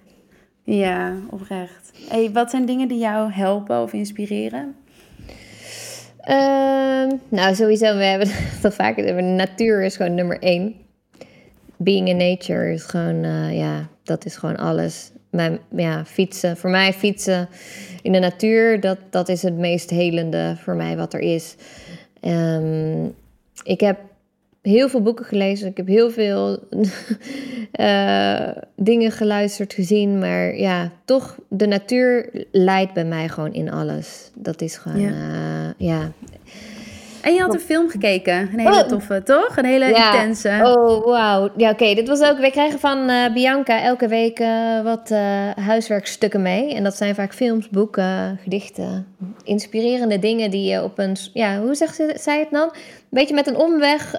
ja, 0.62 1.12
oprecht. 1.30 1.92
Hey, 2.08 2.30
wat 2.32 2.50
zijn 2.50 2.66
dingen 2.66 2.88
die 2.88 2.98
jou 2.98 3.32
helpen 3.32 3.82
of 3.82 3.92
inspireren? 3.92 4.74
Ehm, 6.28 7.16
nou, 7.28 7.54
sowieso, 7.54 7.96
we 7.96 8.04
hebben 8.04 8.28
het 8.32 8.64
al 8.64 8.70
vaker 8.70 9.22
natuur 9.22 9.82
is 9.82 9.96
gewoon 9.96 10.14
nummer 10.14 10.38
één. 10.38 10.74
Being 11.76 12.08
in 12.08 12.16
nature 12.16 12.72
is 12.72 12.82
gewoon, 12.82 13.24
uh, 13.24 13.58
ja, 13.58 13.88
dat 14.02 14.24
is 14.24 14.36
gewoon 14.36 14.56
alles. 14.56 15.10
Mijn, 15.30 15.58
ja, 15.76 16.04
fietsen. 16.04 16.56
Voor 16.56 16.70
mij 16.70 16.92
fietsen 16.92 17.48
in 18.02 18.12
de 18.12 18.18
natuur, 18.18 18.80
dat, 18.80 18.98
dat 19.10 19.28
is 19.28 19.42
het 19.42 19.56
meest 19.56 19.90
helende 19.90 20.56
voor 20.58 20.74
mij 20.74 20.96
wat 20.96 21.14
er 21.14 21.20
is. 21.20 21.54
Um, 22.20 23.14
ik 23.62 23.80
heb 23.80 23.98
heel 24.68 24.88
veel 24.88 25.02
boeken 25.02 25.24
gelezen. 25.24 25.68
Ik 25.68 25.76
heb 25.76 25.87
heel 25.87 26.11
veel 26.11 26.59
uh, 27.81 28.48
dingen 28.90 29.11
geluisterd, 29.11 29.72
gezien. 29.72 30.18
Maar 30.18 30.57
ja, 30.57 30.92
toch, 31.04 31.38
de 31.48 31.66
natuur 31.66 32.31
leidt 32.52 32.92
bij 32.92 33.04
mij 33.04 33.28
gewoon 33.28 33.52
in 33.52 33.70
alles. 33.70 34.31
Dat 34.35 34.61
is 34.61 34.76
gewoon, 34.76 35.00
ja. 35.00 35.11
Uh, 35.11 35.88
ja. 35.88 36.12
En 37.22 37.35
je 37.35 37.40
had 37.40 37.54
een 37.54 37.61
film 37.61 37.88
gekeken. 37.88 38.38
Een 38.38 38.59
hele 38.59 38.83
oh. 38.83 38.88
toffe, 38.88 39.22
toch? 39.22 39.57
Een 39.57 39.64
hele 39.64 39.88
intense. 39.88 40.61
Oh, 40.62 41.04
wauw. 41.04 41.50
Ja, 41.57 41.70
oké. 41.70 41.94
Dit 41.94 42.09
was 42.09 42.22
ook... 42.22 42.38
We 42.38 42.50
krijgen 42.50 42.78
van 42.78 43.11
uh, 43.11 43.33
Bianca 43.33 43.83
elke 43.83 44.09
week 44.09 44.40
uh, 44.40 44.83
wat 44.83 45.11
uh, 45.11 45.50
huiswerkstukken 45.50 46.42
mee. 46.42 46.74
En 46.74 46.85
dat 46.85 46.96
zijn 46.96 47.14
vaak 47.14 47.35
films, 47.35 47.68
boeken, 47.68 48.38
gedichten. 48.42 49.07
Inspirerende 49.44 50.18
dingen 50.18 50.50
die 50.50 50.70
je 50.70 50.83
op 50.83 50.98
een... 50.98 51.16
Ja, 51.33 51.61
hoe 51.61 51.74
zegt 51.74 51.94
ze, 51.94 52.16
zij 52.20 52.38
het 52.38 52.50
dan? 52.50 52.68
Een 52.72 53.09
beetje 53.11 53.35
met 53.35 53.46
een 53.46 53.57
omweg 53.57 54.11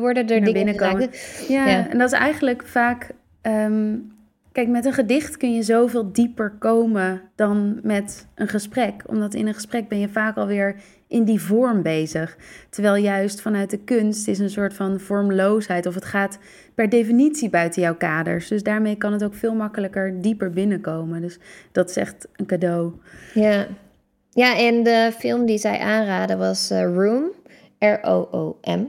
worden 0.00 0.28
er 0.28 0.44
dingen. 0.44 1.10
Ja, 1.48 1.66
ja, 1.68 1.88
en 1.90 1.98
dat 1.98 2.12
is 2.12 2.18
eigenlijk 2.18 2.66
vaak... 2.66 3.10
Um, 3.42 4.10
Kijk, 4.52 4.68
met 4.68 4.84
een 4.84 4.92
gedicht 4.92 5.36
kun 5.36 5.54
je 5.54 5.62
zoveel 5.62 6.12
dieper 6.12 6.52
komen 6.58 7.20
dan 7.36 7.80
met 7.82 8.26
een 8.34 8.48
gesprek. 8.48 9.02
Omdat 9.06 9.34
in 9.34 9.46
een 9.46 9.54
gesprek 9.54 9.88
ben 9.88 9.98
je 9.98 10.08
vaak 10.08 10.36
alweer 10.36 10.76
in 11.12 11.24
die 11.24 11.40
vorm 11.40 11.82
bezig. 11.82 12.36
Terwijl 12.70 12.96
juist 12.96 13.40
vanuit 13.40 13.70
de 13.70 13.78
kunst 13.78 14.28
is 14.28 14.38
een 14.38 14.50
soort 14.50 14.74
van 14.74 15.00
vormloosheid. 15.00 15.86
Of 15.86 15.94
het 15.94 16.04
gaat 16.04 16.38
per 16.74 16.88
definitie 16.88 17.50
buiten 17.50 17.82
jouw 17.82 17.96
kaders. 17.96 18.48
Dus 18.48 18.62
daarmee 18.62 18.96
kan 18.96 19.12
het 19.12 19.24
ook 19.24 19.34
veel 19.34 19.54
makkelijker 19.54 20.20
dieper 20.20 20.50
binnenkomen. 20.50 21.20
Dus 21.20 21.38
dat 21.72 21.90
is 21.90 21.96
echt 21.96 22.28
een 22.36 22.46
cadeau. 22.46 22.92
Ja, 23.34 23.66
ja 24.30 24.56
en 24.58 24.82
de 24.82 25.12
film 25.18 25.46
die 25.46 25.58
zij 25.58 25.78
aanraden 25.78 26.38
was 26.38 26.70
uh, 26.70 26.82
Room. 26.82 27.30
R-O-O-M. 27.78 28.86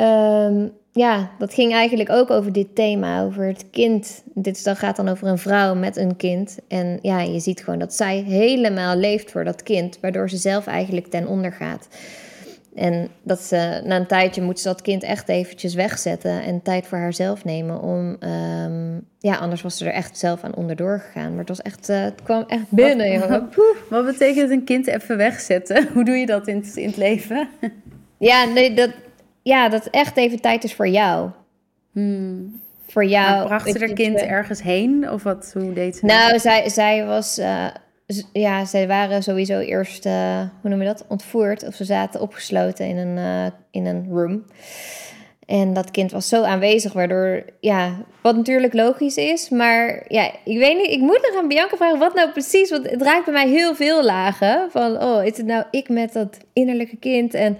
Um, 0.00 0.72
ja, 0.96 1.30
dat 1.38 1.54
ging 1.54 1.72
eigenlijk 1.72 2.10
ook 2.10 2.30
over 2.30 2.52
dit 2.52 2.74
thema, 2.74 3.22
over 3.22 3.46
het 3.46 3.64
kind. 3.70 4.22
Dit 4.34 4.64
dan 4.64 4.76
gaat 4.76 4.96
dan 4.96 5.08
over 5.08 5.28
een 5.28 5.38
vrouw 5.38 5.74
met 5.74 5.96
een 5.96 6.16
kind. 6.16 6.58
En 6.68 6.98
ja, 7.02 7.20
je 7.20 7.40
ziet 7.40 7.64
gewoon 7.64 7.78
dat 7.78 7.94
zij 7.94 8.16
helemaal 8.16 8.96
leeft 8.96 9.30
voor 9.30 9.44
dat 9.44 9.62
kind, 9.62 9.98
waardoor 10.00 10.30
ze 10.30 10.36
zelf 10.36 10.66
eigenlijk 10.66 11.06
ten 11.06 11.26
onder 11.26 11.52
gaat. 11.52 11.88
En 12.74 13.08
dat 13.22 13.40
ze 13.40 13.80
na 13.84 13.96
een 13.96 14.06
tijdje 14.06 14.42
moet 14.42 14.60
ze 14.60 14.68
dat 14.68 14.82
kind 14.82 15.02
echt 15.02 15.28
eventjes 15.28 15.74
wegzetten 15.74 16.42
en 16.42 16.62
tijd 16.62 16.86
voor 16.86 16.98
haarzelf 16.98 17.44
nemen. 17.44 17.82
Om, 17.82 18.16
um, 18.20 19.06
ja, 19.18 19.36
anders 19.36 19.62
was 19.62 19.76
ze 19.76 19.84
er 19.84 19.92
echt 19.92 20.18
zelf 20.18 20.42
aan 20.42 20.54
onderdoor 20.54 20.98
gegaan. 20.98 21.30
Maar 21.30 21.38
het 21.38 21.48
was 21.48 21.62
echt, 21.62 21.88
uh, 21.88 22.00
het 22.00 22.22
kwam 22.22 22.44
echt 22.46 22.70
binnen. 22.70 23.28
Wat, 23.28 23.42
wat 23.90 24.04
betekent 24.04 24.50
een 24.50 24.64
kind 24.64 24.86
even 24.86 25.16
wegzetten? 25.16 25.88
Hoe 25.94 26.04
doe 26.04 26.16
je 26.16 26.26
dat 26.26 26.48
in 26.48 26.56
het, 26.56 26.76
in 26.76 26.86
het 26.86 26.96
leven? 26.96 27.48
Ja, 28.18 28.44
nee, 28.44 28.74
dat, 28.74 28.90
ja, 29.46 29.68
dat 29.68 29.86
echt 29.86 30.16
even 30.16 30.40
tijd 30.40 30.64
is 30.64 30.74
voor 30.74 30.88
jou. 30.88 31.30
Hmm. 31.92 32.60
Voor 32.88 33.04
jou. 33.04 33.36
Maar 33.36 33.46
bracht 33.46 33.70
ze 33.70 33.78
haar 33.78 33.92
kind 33.92 34.16
ergens 34.16 34.62
heen? 34.62 35.10
Of 35.10 35.22
wat, 35.22 35.50
hoe 35.54 35.72
deed 35.72 35.96
ze 35.96 36.04
Nou, 36.04 36.38
zij, 36.38 36.68
zij 36.68 37.04
was... 37.04 37.38
Uh, 37.38 37.66
ja, 38.32 38.64
zij 38.64 38.86
waren 38.86 39.22
sowieso 39.22 39.58
eerst, 39.58 40.06
uh, 40.06 40.40
hoe 40.60 40.70
noem 40.70 40.80
je 40.80 40.86
dat, 40.86 41.04
ontvoerd. 41.08 41.66
Of 41.66 41.74
ze 41.74 41.84
zaten 41.84 42.20
opgesloten 42.20 42.86
in 42.86 42.96
een, 42.96 43.16
uh, 43.16 43.46
in 43.70 43.86
een 43.86 44.06
room. 44.10 44.44
En 45.46 45.74
dat 45.74 45.90
kind 45.90 46.10
was 46.12 46.28
zo 46.28 46.42
aanwezig, 46.42 46.92
waardoor, 46.92 47.44
ja, 47.60 47.96
wat 48.22 48.36
natuurlijk 48.36 48.74
logisch 48.74 49.16
is. 49.16 49.48
Maar 49.48 50.04
ja, 50.08 50.30
ik 50.44 50.58
weet 50.58 50.76
niet, 50.76 50.90
ik 50.90 51.00
moet 51.00 51.28
nog 51.30 51.42
aan 51.42 51.48
Bianca 51.48 51.76
vragen 51.76 51.98
wat 51.98 52.14
nou 52.14 52.30
precies, 52.30 52.70
want 52.70 52.90
het 52.90 53.02
raakt 53.02 53.24
bij 53.24 53.34
mij 53.34 53.48
heel 53.48 53.74
veel 53.74 54.04
lagen. 54.04 54.70
Van, 54.70 55.02
oh, 55.02 55.24
is 55.24 55.36
het 55.36 55.46
nou 55.46 55.64
ik 55.70 55.88
met 55.88 56.12
dat 56.12 56.38
innerlijke 56.52 56.96
kind? 56.96 57.34
En 57.34 57.58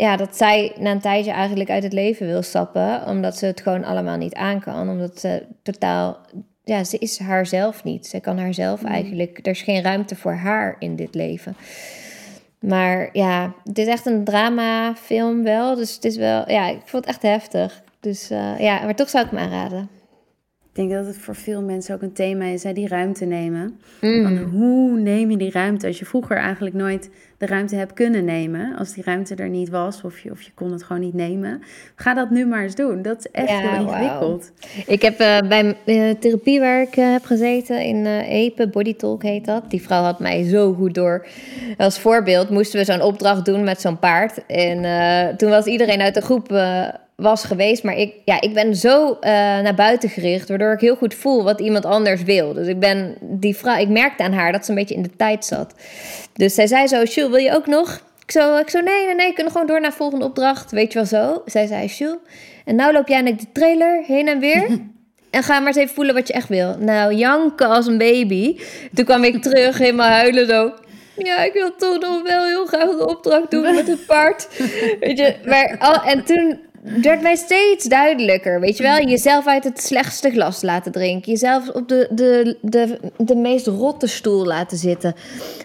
ja, 0.00 0.16
dat 0.16 0.36
zij 0.36 0.72
na 0.78 0.90
een 0.90 1.00
tijdje 1.00 1.30
eigenlijk 1.30 1.70
uit 1.70 1.82
het 1.82 1.92
leven 1.92 2.26
wil 2.26 2.42
stappen, 2.42 3.06
omdat 3.06 3.36
ze 3.36 3.46
het 3.46 3.60
gewoon 3.60 3.84
allemaal 3.84 4.16
niet 4.16 4.34
aan 4.34 4.60
kan. 4.60 4.88
Omdat 4.88 5.20
ze 5.20 5.46
totaal, 5.62 6.18
ja, 6.64 6.84
ze 6.84 6.98
is 6.98 7.18
haarzelf 7.18 7.84
niet. 7.84 8.06
Ze 8.06 8.20
kan 8.20 8.38
haarzelf 8.38 8.82
mm. 8.82 8.88
eigenlijk, 8.88 9.38
er 9.42 9.52
is 9.52 9.62
geen 9.62 9.82
ruimte 9.82 10.16
voor 10.16 10.32
haar 10.32 10.76
in 10.78 10.96
dit 10.96 11.14
leven. 11.14 11.56
Maar 12.58 13.08
ja, 13.12 13.54
het 13.64 13.78
is 13.78 13.86
echt 13.86 14.06
een 14.06 14.24
dramafilm 14.24 15.42
wel. 15.42 15.74
Dus 15.74 15.94
het 15.94 16.04
is 16.04 16.16
wel, 16.16 16.50
ja, 16.50 16.68
ik 16.68 16.80
vond 16.84 17.04
het 17.04 17.14
echt 17.14 17.22
heftig. 17.22 17.82
Dus 18.00 18.30
uh, 18.30 18.58
ja, 18.58 18.84
maar 18.84 18.94
toch 18.94 19.08
zou 19.08 19.24
ik 19.24 19.30
hem 19.30 19.40
aanraden. 19.40 19.88
Ik 20.80 20.88
denk 20.88 20.98
dat 20.98 21.14
het 21.14 21.22
voor 21.22 21.34
veel 21.34 21.62
mensen 21.62 21.94
ook 21.94 22.02
een 22.02 22.12
thema 22.12 22.44
is, 22.44 22.62
hè, 22.62 22.72
die 22.72 22.88
ruimte 22.88 23.24
nemen. 23.24 23.80
Mm. 24.00 24.22
Van 24.22 24.38
hoe 24.38 24.98
neem 24.98 25.30
je 25.30 25.36
die 25.36 25.50
ruimte 25.50 25.86
als 25.86 25.98
je 25.98 26.04
vroeger 26.04 26.36
eigenlijk 26.36 26.74
nooit 26.74 27.10
de 27.38 27.46
ruimte 27.46 27.76
hebt 27.76 27.92
kunnen 27.92 28.24
nemen. 28.24 28.76
Als 28.76 28.94
die 28.94 29.04
ruimte 29.04 29.34
er 29.34 29.48
niet 29.48 29.68
was 29.68 30.02
of 30.02 30.18
je, 30.18 30.30
of 30.30 30.42
je 30.42 30.50
kon 30.54 30.72
het 30.72 30.82
gewoon 30.82 31.02
niet 31.02 31.14
nemen. 31.14 31.62
Ga 31.94 32.14
dat 32.14 32.30
nu 32.30 32.46
maar 32.46 32.62
eens 32.62 32.74
doen. 32.74 33.02
Dat 33.02 33.18
is 33.18 33.30
echt 33.30 33.48
heel 33.48 33.80
ingewikkeld. 33.80 34.52
Ik 34.86 35.02
heb 35.02 35.20
uh, 35.20 35.38
bij 35.48 35.76
uh, 35.84 36.10
therapie 36.10 36.60
waar 36.60 36.82
ik 36.82 36.96
uh, 36.96 37.12
heb 37.12 37.24
gezeten 37.24 37.82
in 37.82 38.06
Epe, 38.06 38.68
Body 38.68 38.94
Talk 38.94 39.22
heet 39.22 39.44
dat. 39.44 39.70
Die 39.70 39.82
vrouw 39.82 40.02
had 40.02 40.18
mij 40.18 40.44
zo 40.44 40.72
goed 40.72 40.94
door. 40.94 41.26
Als 41.76 41.98
voorbeeld 41.98 42.50
moesten 42.50 42.78
we 42.78 42.84
zo'n 42.84 43.02
opdracht 43.02 43.44
doen 43.44 43.64
met 43.64 43.80
zo'n 43.80 43.98
paard. 43.98 44.46
En 44.46 45.36
toen 45.36 45.50
was 45.50 45.64
iedereen 45.64 46.00
uit 46.00 46.14
de 46.14 46.20
groep 46.20 46.48
was 47.20 47.44
geweest. 47.44 47.82
Maar 47.82 47.96
ik, 47.96 48.14
ja, 48.24 48.40
ik 48.40 48.54
ben 48.54 48.76
zo 48.76 49.08
uh, 49.08 49.20
naar 49.60 49.74
buiten 49.74 50.08
gericht, 50.08 50.48
waardoor 50.48 50.72
ik 50.72 50.80
heel 50.80 50.96
goed 50.96 51.14
voel 51.14 51.42
wat 51.42 51.60
iemand 51.60 51.84
anders 51.84 52.22
wil. 52.22 52.52
Dus 52.52 52.66
ik 52.66 52.78
ben 52.78 53.16
die 53.20 53.56
vrouw, 53.56 53.78
ik 53.78 53.88
merkte 53.88 54.22
aan 54.22 54.32
haar 54.32 54.52
dat 54.52 54.64
ze 54.64 54.70
een 54.70 54.76
beetje 54.76 54.94
in 54.94 55.02
de 55.02 55.16
tijd 55.16 55.44
zat. 55.44 55.74
Dus 56.32 56.54
zij 56.54 56.66
zei 56.66 56.86
zo, 56.86 57.02
Jules, 57.02 57.30
wil 57.30 57.44
je 57.44 57.54
ook 57.54 57.66
nog? 57.66 58.00
Ik 58.22 58.30
zo, 58.30 58.56
ik 58.56 58.70
zo 58.70 58.80
nee, 58.80 59.06
nee, 59.06 59.14
nee, 59.14 59.28
we 59.28 59.34
kunnen 59.34 59.52
gewoon 59.52 59.66
door 59.66 59.80
naar 59.80 59.90
de 59.90 59.96
volgende 59.96 60.24
opdracht. 60.24 60.70
Weet 60.70 60.92
je 60.92 60.98
wel 60.98 61.08
zo? 61.08 61.42
Zij 61.46 61.66
zei, 61.66 61.86
Jules, 61.86 62.18
en 62.64 62.74
nou 62.74 62.92
loop 62.92 63.08
jij 63.08 63.20
naar 63.20 63.36
de 63.36 63.52
trailer 63.52 64.02
heen 64.06 64.28
en 64.28 64.38
weer. 64.38 64.66
En 65.30 65.42
ga 65.42 65.58
maar 65.58 65.66
eens 65.66 65.76
even 65.76 65.94
voelen 65.94 66.14
wat 66.14 66.26
je 66.26 66.32
echt 66.32 66.48
wil. 66.48 66.76
Nou, 66.78 67.14
janken 67.14 67.68
als 67.68 67.86
een 67.86 67.98
baby. 67.98 68.58
Toen 68.94 69.04
kwam 69.04 69.24
ik 69.24 69.42
terug, 69.42 69.78
helemaal 69.78 70.08
huilen 70.08 70.46
zo. 70.46 70.72
Ja, 71.16 71.44
ik 71.44 71.52
wil 71.52 71.76
toch 71.76 72.00
nog 72.00 72.22
wel 72.22 72.44
heel 72.44 72.66
graag 72.66 72.96
de 72.96 73.08
opdracht 73.08 73.50
doen 73.50 73.74
met 73.74 73.86
het 73.86 74.06
paard. 74.06 74.48
Weet 75.00 75.18
je, 75.18 75.36
maar 75.44 75.76
al, 75.78 76.02
en 76.02 76.24
toen 76.24 76.58
werd 76.82 77.22
mij 77.22 77.36
steeds 77.36 77.84
duidelijker. 77.84 78.60
Weet 78.60 78.76
je 78.76 78.82
wel, 78.82 79.06
jezelf 79.06 79.46
uit 79.46 79.64
het 79.64 79.82
slechtste 79.82 80.30
glas 80.30 80.62
laten 80.62 80.92
drinken. 80.92 81.32
Jezelf 81.32 81.68
op 81.68 81.88
de, 81.88 82.08
de, 82.10 82.56
de, 82.60 82.98
de 83.16 83.36
meest 83.36 83.66
rotte 83.66 84.06
stoel 84.06 84.46
laten 84.46 84.78
zitten. 84.78 85.14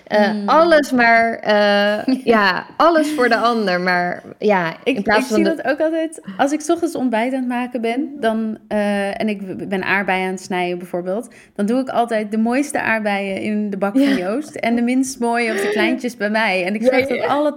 Uh, 0.08 0.32
Alles 0.46 0.92
maar, 0.92 1.44
uh, 1.44 2.16
ja, 2.24 2.66
alles 2.78 3.12
voor 3.12 3.30
de 3.30 3.38
ander. 3.38 3.82
Maar 3.82 4.24
ja, 4.40 4.76
in 4.84 4.96
ik, 4.96 5.04
plaats 5.04 5.22
ik 5.22 5.26
van. 5.26 5.36
Zie 5.36 5.56
dat 5.56 5.66
ook 5.66 5.80
altijd. 5.80 6.22
Als 6.38 6.52
ik 6.52 6.64
ochtends 6.68 6.96
ontbijt 6.96 7.34
aan 7.34 7.40
het 7.40 7.48
maken 7.48 7.82
ben, 7.82 8.10
dan. 8.20 8.58
Uh, 8.70 9.22
en 9.22 9.30
ik 9.30 9.70
ben 9.70 9.84
aardbeien 9.84 10.26
aan 10.26 10.32
het 10.32 10.42
snijden 10.42 10.78
bijvoorbeeld. 10.78 11.30
Dan 11.56 11.66
doe 11.66 11.80
ik 11.80 11.90
altijd 11.90 12.32
de 12.32 12.38
mooiste 12.38 12.82
aardbeien 12.82 13.42
in 13.42 13.70
de 13.70 13.78
bak 13.78 13.98
van 13.98 14.16
Joost. 14.16 14.56
En 14.56 14.76
de 14.76 14.82
minst 14.82 15.20
mooie 15.20 15.54
of 15.54 15.62
de 15.62 15.70
kleintjes 15.70 16.18
bij 16.18 16.30
mij. 16.30 16.66
En 16.66 16.76
ik 16.76 16.84
zorg 16.84 17.08
dat 17.08 17.28
al 17.28 17.46
het. 17.46 17.56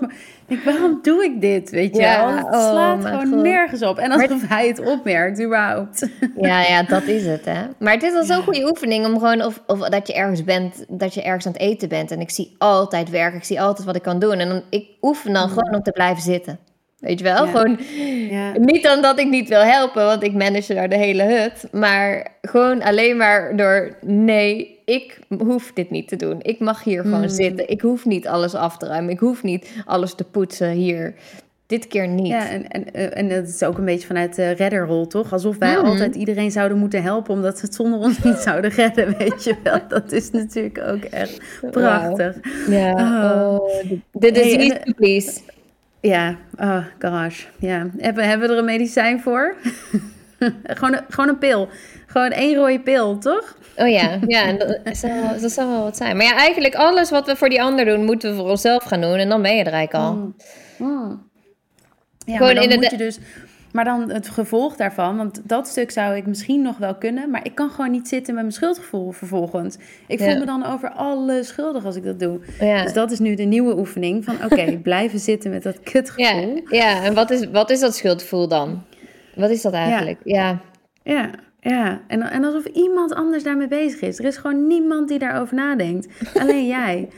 Ik, 0.49 0.63
waarom 0.65 0.99
doe 1.03 1.25
ik 1.25 1.41
dit? 1.41 1.71
Weet 1.71 1.97
je 1.97 2.03
wel? 2.03 2.29
Het 2.29 2.45
oh 2.45 2.71
slaat 2.71 3.05
gewoon 3.05 3.43
nergens 3.43 3.83
op. 3.83 3.99
En 3.99 4.11
alsof 4.11 4.41
maar... 4.41 4.49
hij 4.49 4.69
het 4.69 4.81
opmerkt, 4.81 5.43
überhaupt. 5.43 6.09
Ja, 6.41 6.63
ja, 6.63 6.83
dat 6.83 7.03
is 7.03 7.27
het, 7.27 7.45
hè. 7.45 7.63
Maar 7.79 7.93
het 7.93 8.03
is 8.03 8.15
al 8.15 8.25
zo'n 8.25 8.43
goede 8.43 8.69
oefening 8.69 9.07
om 9.07 9.13
gewoon... 9.13 9.43
Of, 9.43 9.63
of 9.67 9.79
dat 9.79 10.07
je 10.07 10.15
ergens 10.15 10.45
bent, 10.45 10.85
dat 10.89 11.15
je 11.15 11.23
ergens 11.23 11.47
aan 11.47 11.53
het 11.53 11.61
eten 11.61 11.89
bent. 11.89 12.11
En 12.11 12.21
ik 12.21 12.31
zie 12.31 12.55
altijd 12.59 13.11
werk, 13.11 13.35
ik 13.35 13.45
zie 13.45 13.61
altijd 13.61 13.87
wat 13.87 13.97
ik 13.97 14.03
kan 14.03 14.19
doen. 14.19 14.39
En 14.39 14.49
dan, 14.49 14.63
ik 14.71 14.87
oefen 15.01 15.33
dan 15.33 15.49
gewoon 15.49 15.75
om 15.75 15.83
te 15.83 15.93
blijven 15.93 16.23
zitten. 16.23 16.59
Weet 16.99 17.19
je 17.19 17.25
wel? 17.25 17.47
Gewoon, 17.47 17.79
ja. 18.31 18.53
niet 18.59 18.83
dan 18.83 19.03
dat 19.03 19.19
ik 19.19 19.29
niet 19.29 19.49
wil 19.49 19.63
helpen, 19.63 20.05
want 20.05 20.23
ik 20.23 20.33
manage 20.33 20.75
daar 20.75 20.89
de 20.89 20.97
hele 20.97 21.23
hut. 21.23 21.69
Maar 21.73 22.27
gewoon 22.43 22.83
alleen 22.83 23.17
maar 23.17 23.57
door, 23.57 23.97
nee, 24.01 24.79
ik 24.85 25.19
hoef 25.39 25.73
dit 25.73 25.91
niet 25.91 26.09
te 26.09 26.17
doen. 26.17 26.39
Ik 26.43 26.59
mag 26.59 26.85
hier 26.85 27.03
gewoon 27.03 27.19
hmm. 27.19 27.29
zitten. 27.29 27.69
Ik 27.69 27.81
hoef 27.81 28.05
niet 28.05 28.27
alles 28.27 28.55
af 28.55 28.77
te 28.77 28.87
ruimen. 28.87 29.11
Ik 29.11 29.19
hoef 29.19 29.43
niet 29.43 29.83
alles 29.85 30.15
te 30.15 30.25
poetsen 30.25 30.71
hier. 30.71 31.15
Dit 31.67 31.87
keer 31.87 32.09
niet. 32.09 32.27
Ja, 32.27 32.49
en, 32.49 32.69
en, 32.69 32.93
eh, 32.93 33.19
en 33.19 33.29
dat 33.29 33.49
is 33.49 33.63
ook 33.63 33.79
een 33.79 33.85
beetje 33.85 34.07
vanuit 34.07 34.35
de 34.35 34.51
redderrol, 34.51 35.07
toch? 35.07 35.33
Alsof 35.33 35.59
wij 35.59 35.77
mhm. 35.77 35.85
altijd 35.85 36.15
iedereen 36.15 36.51
zouden 36.51 36.79
moeten 36.79 37.03
helpen... 37.03 37.35
omdat 37.35 37.59
ze 37.59 37.65
het 37.65 37.75
zonder 37.75 37.99
ons 37.99 38.23
niet 38.23 38.37
zouden 38.37 38.71
redden, 38.71 39.15
weet 39.19 39.45
je 39.45 39.55
wel. 39.63 39.81
Dat 39.89 40.13
is 40.13 40.31
natuurlijk 40.31 40.79
ook 40.79 41.05
echt 41.05 41.41
prachtig. 41.71 42.37
Ja, 42.69 42.93
oh. 42.93 43.55
oh 43.55 43.91
dit 44.13 44.37
is 44.37 44.57
niet 44.57 44.95
please. 44.97 45.41
Ja, 46.01 46.37
oh, 46.59 46.85
garage. 46.99 47.47
Ja. 47.59 47.87
Hebben, 47.97 48.29
hebben 48.29 48.49
we 48.49 48.55
er 48.55 48.59
een 48.59 48.65
medicijn 48.65 49.21
voor? 49.21 49.57
gewoon, 50.79 50.95
een, 50.95 51.05
gewoon 51.09 51.29
een 51.29 51.39
pil. 51.39 51.69
Gewoon 52.07 52.31
één 52.31 52.55
rode 52.55 52.81
pil, 52.81 53.19
toch? 53.19 53.57
Oh 53.77 53.89
ja, 53.89 54.19
ja 54.27 54.53
dat, 54.53 54.97
zou, 54.97 55.41
dat 55.41 55.55
wel 55.55 55.83
wat 55.83 55.97
zijn. 55.97 56.17
Maar 56.17 56.27
ja, 56.27 56.37
eigenlijk 56.37 56.75
alles 56.75 57.11
wat 57.11 57.27
we 57.27 57.37
voor 57.37 57.49
die 57.49 57.63
ander 57.63 57.85
doen, 57.85 58.05
moeten 58.05 58.31
we 58.31 58.37
voor 58.37 58.51
onszelf 58.51 58.85
gaan 58.85 59.01
doen. 59.01 59.15
En 59.17 59.29
dan 59.29 59.43
ben 59.43 59.57
je 59.57 59.65
er 59.65 59.73
eigenlijk 59.73 60.05
al. 60.05 60.15
Mm. 60.15 60.35
Mm. 60.79 61.27
Ja, 62.25 62.37
Gewoon 62.37 62.55
maar 62.55 62.69
dan 62.69 62.79
moet 62.79 62.91
je 62.91 62.97
dus... 62.97 63.19
Maar 63.73 63.85
dan 63.85 64.11
het 64.11 64.29
gevolg 64.29 64.77
daarvan, 64.77 65.17
want 65.17 65.41
dat 65.45 65.69
stuk 65.69 65.91
zou 65.91 66.17
ik 66.17 66.27
misschien 66.27 66.63
nog 66.63 66.79
wel 66.79 66.95
kunnen, 66.95 67.31
maar 67.31 67.45
ik 67.45 67.55
kan 67.55 67.71
gewoon 67.71 67.91
niet 67.91 68.09
zitten 68.09 68.35
met 68.35 68.43
mijn 68.43 68.55
schuldgevoel 68.55 69.11
vervolgens. 69.11 69.77
Ik 70.07 70.19
voel 70.19 70.39
me 70.39 70.45
dan 70.45 70.67
over 70.67 70.91
alles 70.91 71.49
schuldig 71.49 71.85
als 71.85 71.97
ik 71.97 72.05
dat 72.05 72.21
doe. 72.21 72.41
Ja. 72.61 72.83
Dus 72.83 72.93
dat 72.93 73.11
is 73.11 73.19
nu 73.19 73.35
de 73.35 73.43
nieuwe 73.43 73.79
oefening 73.79 74.25
van 74.25 74.37
oké, 74.45 74.77
blijven 74.83 75.19
zitten 75.19 75.51
met 75.51 75.63
dat 75.63 75.81
kutgevoel. 75.81 76.63
Ja, 76.69 76.77
ja. 76.79 77.03
en 77.03 77.15
wat 77.15 77.31
is, 77.31 77.51
wat 77.51 77.71
is 77.71 77.81
dat 77.81 77.97
schuldgevoel 77.97 78.49
dan? 78.49 78.83
Wat 79.35 79.51
is 79.51 79.63
dat 79.63 79.73
eigenlijk? 79.73 80.21
Ja, 80.25 80.61
ja. 81.03 81.31
ja. 81.61 82.01
En, 82.07 82.23
en 82.23 82.45
alsof 82.45 82.65
iemand 82.65 83.15
anders 83.15 83.43
daarmee 83.43 83.69
bezig 83.69 84.01
is. 84.01 84.19
Er 84.19 84.25
is 84.25 84.37
gewoon 84.37 84.67
niemand 84.67 85.09
die 85.09 85.19
daarover 85.19 85.55
nadenkt. 85.55 86.09
Alleen 86.35 86.67
jij. 86.77 87.09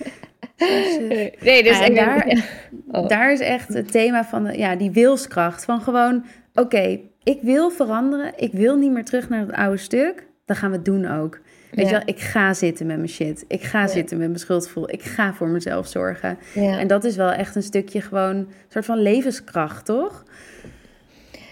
Dus, 0.57 0.99
nee, 1.41 1.63
dus 1.63 1.81
en 1.81 1.95
daar, 1.95 2.49
oh. 2.91 3.09
daar 3.09 3.33
is 3.33 3.41
echt 3.41 3.69
het 3.69 3.91
thema 3.91 4.25
van 4.25 4.45
de, 4.45 4.59
ja, 4.59 4.77
die 4.77 4.91
wilskracht. 4.91 5.65
Van 5.65 5.81
gewoon, 5.81 6.25
oké, 6.55 7.01
ik 7.23 7.39
wil 7.43 7.71
veranderen. 7.71 8.33
Ik 8.37 8.53
wil 8.53 8.77
niet 8.77 8.91
meer 8.91 9.05
terug 9.05 9.29
naar 9.29 9.41
het 9.41 9.53
oude 9.53 9.77
stuk. 9.77 10.27
Dan 10.45 10.57
gaan 10.57 10.71
we 10.71 10.77
het 10.77 10.85
doen 10.85 11.07
ook. 11.07 11.41
Weet 11.71 11.87
je 11.87 11.93
wel, 11.93 12.03
ik 12.05 12.21
ga 12.21 12.55
zitten 12.55 12.87
met 12.87 12.97
mijn 12.97 13.09
shit. 13.09 13.45
Ik 13.49 13.63
ga 13.63 13.87
zitten 13.87 14.19
met 14.19 14.27
mijn 14.27 14.41
schuldgevoel. 14.41 14.91
Ik 14.91 15.03
ga 15.03 15.35
voor 15.35 15.49
mezelf 15.49 15.87
zorgen. 15.87 16.39
Ja. 16.55 16.79
En 16.79 16.87
dat 16.87 17.05
is 17.05 17.17
wel 17.17 17.33
echt 17.33 17.57
een 17.57 17.63
stukje 17.63 18.01
gewoon, 18.01 18.37
een 18.37 18.49
soort 18.69 18.85
van 18.85 18.99
levenskracht, 18.99 19.85
toch? 19.85 20.25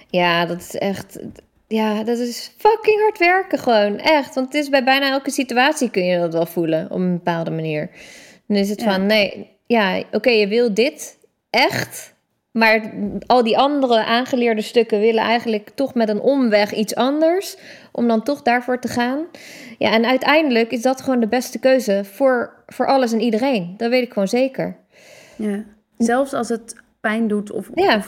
Ja, 0.09 0.47
dat 0.47 0.61
is 0.61 0.75
echt. 0.75 1.19
Ja, 1.67 2.05
dat 2.05 2.19
is 2.19 2.55
fucking 2.57 3.01
hard 3.01 3.19
werken 3.19 3.59
gewoon. 3.59 3.99
Echt. 3.99 4.35
Want 4.35 4.47
het 4.47 4.63
is 4.63 4.69
bij 4.69 4.85
bijna 4.85 5.11
elke 5.11 5.31
situatie 5.31 5.91
kun 5.91 6.05
je 6.05 6.19
dat 6.19 6.33
wel 6.33 6.47
voelen 6.47 6.85
op 6.91 6.99
een 6.99 7.13
bepaalde 7.13 7.51
manier. 7.51 7.91
Dan 8.47 8.57
is 8.57 8.71
het 8.71 8.83
van, 8.83 9.07
nee, 9.07 9.57
ja, 9.67 10.03
oké, 10.13 10.31
je 10.31 10.49
wil 10.49 10.75
dit 10.75 11.19
echt. 11.51 12.15
Maar 12.59 12.93
al 13.27 13.43
die 13.43 13.59
andere 13.59 14.05
aangeleerde 14.05 14.61
stukken 14.61 15.01
willen 15.01 15.23
eigenlijk 15.23 15.71
toch 15.75 15.95
met 15.95 16.09
een 16.09 16.21
omweg 16.21 16.73
iets 16.75 16.95
anders. 16.95 17.57
Om 17.93 18.09
dan 18.09 18.23
toch 18.23 18.43
daarvoor 18.43 18.81
te 18.81 18.89
gaan. 18.89 19.25
Ja, 19.79 19.93
en 19.93 20.05
uiteindelijk 20.07 20.71
is 20.71 20.83
dat 20.83 21.01
gewoon 21.01 21.21
de 21.21 21.29
beste 21.29 21.59
keuze 21.59 22.05
voor, 22.05 22.63
voor 22.67 22.87
alles 22.87 23.13
en 23.13 23.21
iedereen. 23.21 23.75
Dat 23.77 23.91
weet 23.91 24.03
ik 24.03 24.13
gewoon 24.13 24.29
zeker. 24.29 24.77
Ja, 25.37 25.65
zelfs 25.99 26.33
als 26.33 26.49
het 26.49 26.77
pijn 27.01 27.29
doet 27.29 27.51
of, 27.51 27.71
ja. 27.75 28.03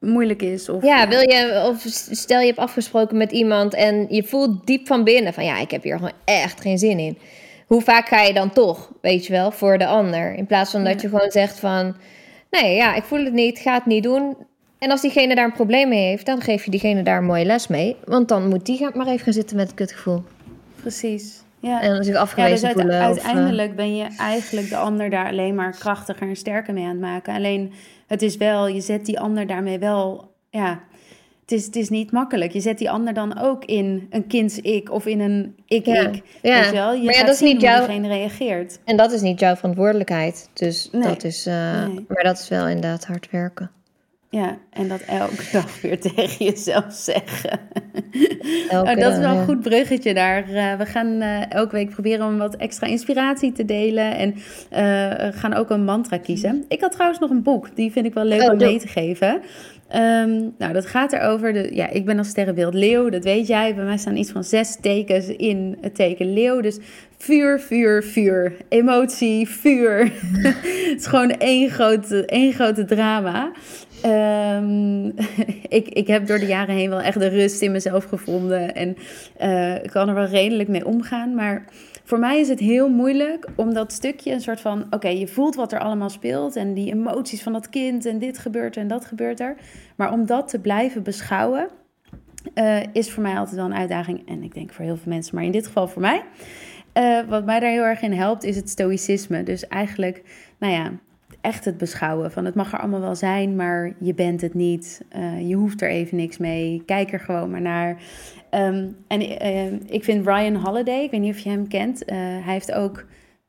moeilijk 0.00 0.42
is. 0.42 0.68
Of, 0.68 0.82
ja, 0.82 1.08
wil 1.08 1.20
je, 1.20 1.64
of 1.68 1.82
stel 2.10 2.40
je 2.40 2.46
hebt 2.46 2.58
afgesproken 2.58 3.16
met 3.16 3.32
iemand 3.32 3.74
en 3.74 4.06
je 4.08 4.22
voelt 4.22 4.66
diep 4.66 4.86
van 4.86 5.04
binnen 5.04 5.32
van 5.32 5.44
ja, 5.44 5.58
ik 5.58 5.70
heb 5.70 5.82
hier 5.82 5.96
gewoon 5.96 6.16
echt 6.24 6.60
geen 6.60 6.78
zin 6.78 6.98
in 6.98 7.18
hoe 7.66 7.80
vaak 7.80 8.08
ga 8.08 8.22
je 8.22 8.32
dan 8.32 8.50
toch, 8.50 8.92
weet 9.00 9.26
je 9.26 9.32
wel, 9.32 9.50
voor 9.50 9.78
de 9.78 9.86
ander? 9.86 10.34
In 10.34 10.46
plaats 10.46 10.70
van 10.70 10.84
dat 10.84 11.00
je 11.00 11.08
gewoon 11.08 11.30
zegt 11.30 11.58
van, 11.58 11.96
nee, 12.50 12.76
ja, 12.76 12.94
ik 12.94 13.02
voel 13.02 13.24
het 13.24 13.32
niet, 13.32 13.58
ga 13.58 13.74
het 13.74 13.86
niet 13.86 14.02
doen. 14.02 14.36
En 14.78 14.90
als 14.90 15.00
diegene 15.00 15.34
daar 15.34 15.44
een 15.44 15.52
probleem 15.52 15.88
mee 15.88 16.08
heeft, 16.08 16.26
dan 16.26 16.40
geef 16.40 16.64
je 16.64 16.70
diegene 16.70 17.02
daar 17.02 17.18
een 17.18 17.24
mooie 17.24 17.44
les 17.44 17.66
mee. 17.66 17.96
Want 18.04 18.28
dan 18.28 18.48
moet 18.48 18.66
die 18.66 18.88
maar 18.94 19.06
even 19.06 19.24
gaan 19.24 19.32
zitten 19.32 19.56
met 19.56 19.66
het 19.66 19.76
kutgevoel. 19.76 20.22
Precies. 20.80 21.44
Ja. 21.60 21.82
En 21.82 22.04
zich 22.04 22.14
afgewezen 22.16 22.68
ja, 22.68 22.74
dus 22.74 22.82
voelen. 22.82 23.00
Uiteindelijk 23.00 23.70
of, 23.70 23.76
ben 23.76 23.96
je 23.96 24.06
eigenlijk 24.18 24.68
de 24.68 24.76
ander 24.76 25.10
daar 25.10 25.28
alleen 25.28 25.54
maar 25.54 25.76
krachtiger 25.78 26.28
en 26.28 26.36
sterker 26.36 26.74
mee 26.74 26.84
aan 26.84 26.90
het 26.90 27.00
maken. 27.00 27.34
Alleen 27.34 27.72
het 28.06 28.22
is 28.22 28.36
wel, 28.36 28.68
je 28.68 28.80
zet 28.80 29.06
die 29.06 29.20
ander 29.20 29.46
daarmee 29.46 29.78
wel 29.78 30.32
ja, 30.50 30.80
het 31.46 31.58
is, 31.58 31.66
het 31.66 31.76
is 31.76 31.88
niet 31.88 32.12
makkelijk. 32.12 32.52
Je 32.52 32.60
zet 32.60 32.78
die 32.78 32.90
ander 32.90 33.14
dan 33.14 33.38
ook 33.38 33.64
in 33.64 34.06
een 34.10 34.26
kinds-ik 34.26 34.90
of 34.90 35.06
in 35.06 35.20
een 35.20 35.56
ik-ik. 35.66 36.22
Ja. 36.42 36.72
wel? 36.72 36.94
Je 36.94 37.04
maar 37.04 37.14
ja, 37.14 37.24
dat 37.24 37.34
is 37.34 37.40
niet 37.40 37.60
jouw... 37.60 37.86
reageert. 37.86 38.78
En 38.84 38.96
dat 38.96 39.12
is 39.12 39.20
niet 39.20 39.40
jouw 39.40 39.56
verantwoordelijkheid. 39.56 40.48
Dus 40.52 40.88
dat 40.92 41.24
is... 41.24 41.46
Uh, 41.46 41.54
Maar 42.08 42.24
dat 42.24 42.38
is 42.38 42.48
wel 42.48 42.68
inderdaad 42.68 43.04
hard 43.04 43.30
werken. 43.30 43.70
Ja, 44.30 44.58
en 44.70 44.88
dat 44.88 45.00
elke 45.00 45.44
dag 45.52 45.80
weer 45.80 46.00
tegen 46.00 46.44
jezelf 46.44 46.84
zeggen. 46.88 47.60
oh, 48.70 48.84
dat 48.84 49.12
is 49.12 49.18
wel 49.18 49.36
een 49.36 49.44
goed 49.44 49.60
bruggetje 49.60 50.14
daar. 50.14 50.50
Uh, 50.50 50.74
we 50.74 50.86
gaan 50.86 51.06
uh, 51.06 51.50
elke 51.50 51.74
week 51.74 51.90
proberen 51.90 52.26
om 52.26 52.38
wat 52.38 52.56
extra 52.56 52.86
inspiratie 52.86 53.52
te 53.52 53.64
delen. 53.64 54.16
En 54.16 54.34
uh, 54.34 55.38
gaan 55.38 55.54
ook 55.54 55.70
een 55.70 55.84
mantra 55.84 56.18
kiezen. 56.18 56.64
Ik 56.68 56.80
had 56.80 56.92
trouwens 56.92 57.20
nog 57.20 57.30
een 57.30 57.42
boek, 57.42 57.76
die 57.76 57.92
vind 57.92 58.06
ik 58.06 58.14
wel 58.14 58.24
leuk 58.24 58.42
oh, 58.42 58.50
om 58.50 58.56
mee 58.56 58.78
te 58.78 58.88
geven. 58.88 59.40
Um, 59.94 60.54
nou, 60.58 60.72
dat 60.72 60.86
gaat 60.86 61.12
erover. 61.12 61.52
De, 61.52 61.74
ja, 61.74 61.88
ik 61.88 62.04
ben 62.04 62.18
als 62.18 62.28
sterrenbeeld 62.28 62.74
leeuw, 62.74 63.08
dat 63.08 63.24
weet 63.24 63.46
jij. 63.46 63.74
Bij 63.74 63.84
mij 63.84 63.96
staan 63.96 64.16
iets 64.16 64.30
van 64.30 64.44
zes 64.44 64.76
tekens 64.80 65.26
in 65.26 65.78
het 65.80 65.94
teken 65.94 66.32
leeuw. 66.32 66.60
Dus 66.60 66.78
vuur, 67.18 67.60
vuur, 67.60 68.02
vuur. 68.02 68.56
Emotie, 68.68 69.48
vuur. 69.48 69.98
het 70.90 71.00
is 71.00 71.06
gewoon 71.06 71.30
één 71.30 71.70
grote, 71.70 72.24
één 72.24 72.52
grote 72.52 72.84
drama. 72.84 73.52
Um, 74.04 75.06
ik, 75.78 75.88
ik 75.88 76.06
heb 76.06 76.26
door 76.26 76.38
de 76.38 76.46
jaren 76.46 76.74
heen 76.74 76.90
wel 76.90 77.00
echt 77.00 77.18
de 77.18 77.28
rust 77.28 77.62
in 77.62 77.72
mezelf 77.72 78.04
gevonden. 78.04 78.74
En 78.74 78.96
uh, 79.40 79.74
ik 79.74 79.90
kan 79.90 80.08
er 80.08 80.14
wel 80.14 80.26
redelijk 80.26 80.68
mee 80.68 80.86
omgaan. 80.86 81.34
Maar 81.34 81.64
voor 82.06 82.18
mij 82.18 82.40
is 82.40 82.48
het 82.48 82.60
heel 82.60 82.88
moeilijk 82.88 83.48
om 83.56 83.74
dat 83.74 83.92
stukje 83.92 84.32
een 84.32 84.40
soort 84.40 84.60
van... 84.60 84.86
Oké, 84.90 85.08
je 85.08 85.28
voelt 85.28 85.54
wat 85.54 85.72
er 85.72 85.78
allemaal 85.78 86.10
speelt 86.10 86.56
en 86.56 86.74
die 86.74 86.92
emoties 86.92 87.42
van 87.42 87.52
dat 87.52 87.68
kind 87.68 88.06
en 88.06 88.18
dit 88.18 88.38
gebeurt 88.38 88.76
er 88.76 88.82
en 88.82 88.88
dat 88.88 89.04
gebeurt 89.04 89.40
er. 89.40 89.56
Maar 89.96 90.12
om 90.12 90.26
dat 90.26 90.48
te 90.48 90.58
blijven 90.58 91.02
beschouwen 91.02 91.68
uh, 92.54 92.82
is 92.92 93.10
voor 93.10 93.22
mij 93.22 93.38
altijd 93.38 93.56
wel 93.56 93.64
een 93.64 93.74
uitdaging. 93.74 94.28
En 94.28 94.42
ik 94.42 94.54
denk 94.54 94.72
voor 94.72 94.84
heel 94.84 94.96
veel 94.96 95.12
mensen, 95.12 95.34
maar 95.34 95.44
in 95.44 95.50
dit 95.52 95.66
geval 95.66 95.88
voor 95.88 96.02
mij. 96.02 96.22
Uh, 96.94 97.20
wat 97.28 97.44
mij 97.44 97.60
daar 97.60 97.70
heel 97.70 97.82
erg 97.82 98.02
in 98.02 98.12
helpt 98.12 98.44
is 98.44 98.56
het 98.56 98.68
stoïcisme. 98.68 99.42
Dus 99.42 99.68
eigenlijk, 99.68 100.22
nou 100.58 100.72
ja, 100.72 100.92
echt 101.40 101.64
het 101.64 101.76
beschouwen. 101.76 102.32
Van 102.32 102.44
het 102.44 102.54
mag 102.54 102.72
er 102.72 102.78
allemaal 102.78 103.00
wel 103.00 103.14
zijn, 103.14 103.56
maar 103.56 103.92
je 103.98 104.14
bent 104.14 104.40
het 104.40 104.54
niet. 104.54 105.04
Uh, 105.16 105.48
je 105.48 105.54
hoeft 105.54 105.82
er 105.82 105.88
even 105.88 106.16
niks 106.16 106.38
mee. 106.38 106.82
Kijk 106.86 107.12
er 107.12 107.20
gewoon 107.20 107.50
maar 107.50 107.60
naar. 107.60 107.96
Um, 108.50 108.96
en 109.06 109.22
uh, 109.22 109.72
ik 109.72 110.04
vind 110.04 110.26
Ryan 110.26 110.54
Holiday, 110.54 111.02
ik 111.02 111.10
weet 111.10 111.20
niet 111.20 111.34
of 111.34 111.38
je 111.38 111.48
hem 111.48 111.68
kent. 111.68 112.02
Uh, 112.02 112.16
hij 112.16 112.52
heeft 112.52 112.72
ook 112.72 113.04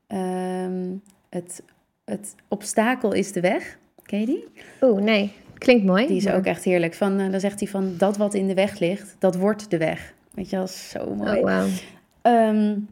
um, 0.08 1.02
het, 1.28 1.62
het 2.04 2.34
obstakel 2.48 3.12
is 3.12 3.32
de 3.32 3.40
weg. 3.40 3.78
Ken 4.02 4.20
je 4.20 4.26
die? 4.26 4.44
Oeh, 4.80 5.02
nee. 5.02 5.32
Klinkt 5.54 5.84
mooi. 5.84 6.06
Die 6.06 6.16
is 6.16 6.24
maar... 6.24 6.36
ook 6.36 6.44
echt 6.44 6.64
heerlijk. 6.64 6.94
Van, 6.94 7.30
dan 7.30 7.40
zegt 7.40 7.60
hij 7.60 7.68
van 7.68 7.94
dat 7.98 8.16
wat 8.16 8.34
in 8.34 8.46
de 8.46 8.54
weg 8.54 8.78
ligt, 8.78 9.16
dat 9.18 9.36
wordt 9.36 9.70
de 9.70 9.78
weg. 9.78 10.14
Weet 10.34 10.50
je, 10.50 10.62
is 10.62 10.88
zo 10.90 11.14
mooi. 11.14 11.38
Oh, 11.38 11.42
wow. 11.42 11.68
Um, 12.22 12.88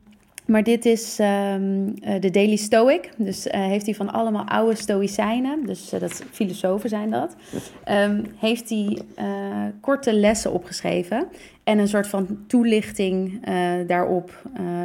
maar 0.46 0.62
dit 0.62 0.84
is 0.84 1.18
um, 1.18 1.94
de 2.20 2.30
Daily 2.30 2.56
Stoic. 2.56 3.10
Dus 3.16 3.46
uh, 3.46 3.52
heeft 3.52 3.86
hij 3.86 3.94
van 3.94 4.12
allemaal 4.12 4.46
oude 4.46 4.76
Stoïcijnen, 4.76 5.66
dus 5.66 5.92
uh, 5.94 6.00
dat 6.00 6.24
filosofen 6.30 6.88
zijn 6.88 7.10
dat, 7.10 7.36
um, 7.90 8.24
heeft 8.36 8.68
hij 8.68 8.98
korte 9.80 10.12
lessen 10.12 10.52
opgeschreven. 10.52 11.28
En 11.64 11.78
een 11.78 11.88
soort 11.88 12.06
van 12.06 12.38
toelichting 12.46 13.40
daarop 13.86 14.42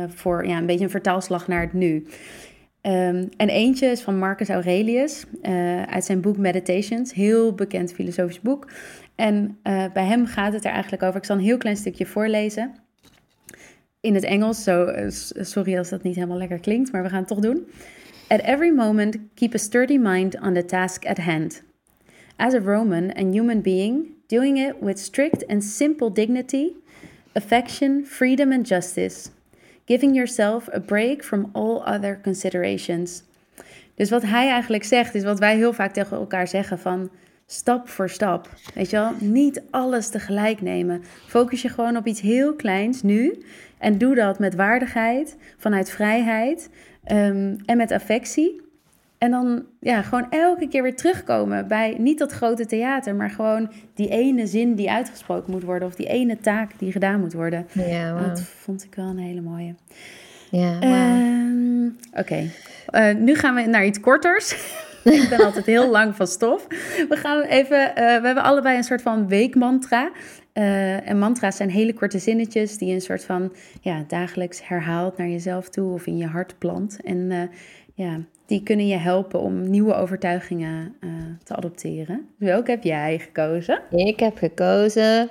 voor 0.08 0.48
ja, 0.48 0.58
een 0.58 0.66
beetje 0.66 0.84
een 0.84 0.90
vertaalslag 0.90 1.48
naar 1.48 1.62
het 1.62 1.74
nu. 1.74 1.96
Um, 1.96 3.30
en 3.38 3.50
eentje 3.50 3.88
is 3.88 4.02
van 4.02 4.20
Marcus 4.20 4.50
Aurelius 4.50 5.26
uit 5.86 6.06
zijn 6.06 6.22
boek 6.22 6.38
Meditations, 6.38 7.14
heel 7.14 7.54
bekend 7.54 7.94
filosofisch 7.94 8.42
boek. 8.42 8.68
En 9.16 9.58
bij 9.94 10.06
hem 10.06 10.26
gaat 10.26 10.54
het 10.54 10.66
er 10.66 10.72
eigenlijk 10.72 11.04
over. 11.04 11.18
Ik 11.18 11.26
zal 11.26 11.36
een 11.36 11.44
heel 11.44 11.58
klein 11.58 11.78
stukje 11.78 12.06
voorlezen 12.06 12.72
in 14.02 14.16
het 14.16 14.24
Engels. 14.24 14.64
Zo, 14.64 14.86
eh, 14.86 15.06
sorry 15.40 15.78
als 15.78 15.90
dat 15.90 16.04
niet 16.04 16.16
helemaal 16.16 16.38
lekker 16.38 16.60
klinkt, 16.60 16.92
maar 16.92 17.04
we 17.04 17.10
gaan 17.10 17.20
het 17.20 17.28
toch 17.28 17.40
doen. 17.40 17.68
At 18.28 18.40
every 18.40 18.74
moment, 18.74 19.18
keep 19.34 19.54
a 19.54 19.58
sturdy 19.58 19.98
mind 19.98 20.42
on 20.42 20.54
the 20.54 20.66
task 20.66 21.06
at 21.06 21.18
hand. 21.18 21.64
As 22.36 22.54
a 22.54 22.60
Roman 22.60 23.14
and 23.14 23.34
human 23.34 23.62
being, 23.62 24.06
doing 24.28 24.58
it 24.58 24.74
with 24.80 25.00
strict 25.00 25.48
and 25.48 25.64
simple 25.64 26.12
dignity, 26.12 26.72
affection, 27.34 28.06
freedom, 28.06 28.52
and 28.52 28.68
justice. 28.68 29.30
Giving 29.86 30.16
yourself 30.16 30.70
a 30.74 30.80
break 30.80 31.24
from 31.24 31.50
all 31.52 31.82
other 31.86 32.20
considerations. 32.24 33.24
Dus 33.96 34.10
wat 34.10 34.22
hij 34.22 34.50
eigenlijk 34.50 34.84
zegt, 34.84 35.16
is 35.16 35.24
wat 35.24 35.40
wij 35.40 35.56
heel 35.56 35.74
vaak 35.74 35.94
tegen 35.94 36.18
elkaar 36.18 36.48
zeggen: 36.48 36.80
van 36.80 37.10
stap 37.46 37.90
voor 37.90 38.10
stap. 38.10 38.50
Weet 38.74 38.90
je 38.90 38.96
wel, 38.96 39.12
niet 39.20 39.62
alles 39.70 40.10
tegelijk 40.10 40.62
nemen. 40.62 41.04
Focus 41.28 41.62
je 41.62 41.70
gewoon 41.70 41.98
op 41.98 42.08
iets 42.08 42.22
heel 42.22 42.56
kleins 42.56 43.02
nu. 43.02 43.44
En 43.82 43.98
doe 43.98 44.16
dat 44.16 44.40
met 44.40 44.56
waardigheid, 44.56 45.38
vanuit 45.58 45.90
vrijheid 45.90 46.70
um, 47.12 47.56
en 47.66 47.78
met 47.78 47.92
affectie. 47.92 48.62
En 49.18 49.32
dan 49.32 49.66
ja, 49.80 50.02
gewoon 50.02 50.30
elke 50.30 50.68
keer 50.68 50.84
weer 50.84 50.96
terugkomen 50.96 51.68
bij 51.68 51.96
niet 51.98 52.20
dat 52.20 52.32
grote 52.32 52.66
theater, 52.66 53.16
maar 53.16 53.30
gewoon 53.30 53.72
die 53.94 54.10
ene 54.10 54.48
zin 54.48 54.76
die 54.76 54.92
uitgesproken 54.92 55.52
moet 55.52 55.64
worden 55.64 55.88
of 55.88 55.96
die 55.96 56.08
ene 56.08 56.38
taak 56.38 56.72
die 56.78 56.92
gedaan 56.92 57.20
moet 57.20 57.34
worden. 57.34 57.68
Ja, 57.72 58.14
wow. 58.14 58.28
Dat 58.28 58.42
vond 58.42 58.84
ik 58.84 58.96
wel 58.96 59.06
een 59.06 59.18
hele 59.18 59.42
mooie. 59.42 59.76
Ja, 60.50 60.80
wow. 60.80 60.84
Ehm, 60.84 61.86
oké, 62.20 62.50
eh, 62.86 63.16
nu 63.16 63.36
gaan 63.36 63.56
we 63.56 63.62
naar 63.62 63.86
iets 63.86 64.00
korters. 64.00 64.52
ik 65.04 65.30
ben 65.30 65.46
altijd 65.46 65.66
heel 65.66 65.90
lang 65.90 66.16
van 66.16 66.28
stof. 66.28 66.68
We 67.10 67.16
gaan 67.16 67.42
even, 67.42 67.90
uh, 67.90 67.96
we 67.96 68.02
hebben 68.02 68.44
allebei 68.44 68.78
een 68.78 68.84
soort 68.84 69.02
van 69.02 69.28
weekmantra. 69.28 70.12
Uh, 70.54 71.10
en 71.10 71.20
mantra's 71.20 71.56
zijn 71.56 71.70
hele 71.70 71.94
korte 71.94 72.20
zinnetjes 72.20 72.78
die 72.78 72.88
je 72.88 72.94
een 72.94 73.02
soort 73.02 73.24
van 73.24 73.54
ja, 73.82 74.04
dagelijks 74.08 74.68
herhaalt 74.68 75.18
naar 75.18 75.28
jezelf 75.28 75.70
toe 75.70 75.94
of 75.94 76.06
in 76.06 76.18
je 76.18 76.26
hart 76.26 76.56
plant. 76.58 77.02
En 77.04 77.50
ja, 77.94 78.20
die 78.46 78.64
kunnen 78.64 78.88
je 78.88 78.98
helpen 78.98 79.40
om 79.40 79.70
nieuwe 79.70 79.94
overtuigingen 79.94 80.96
uh, 81.00 81.12
te 81.44 81.56
adopteren. 81.56 82.28
Welke 82.38 82.72
heb 82.72 82.84
jij 82.84 83.20
gekozen? 83.20 83.82
Ik 83.90 84.20
heb 84.20 84.38
gekozen. 84.38 85.30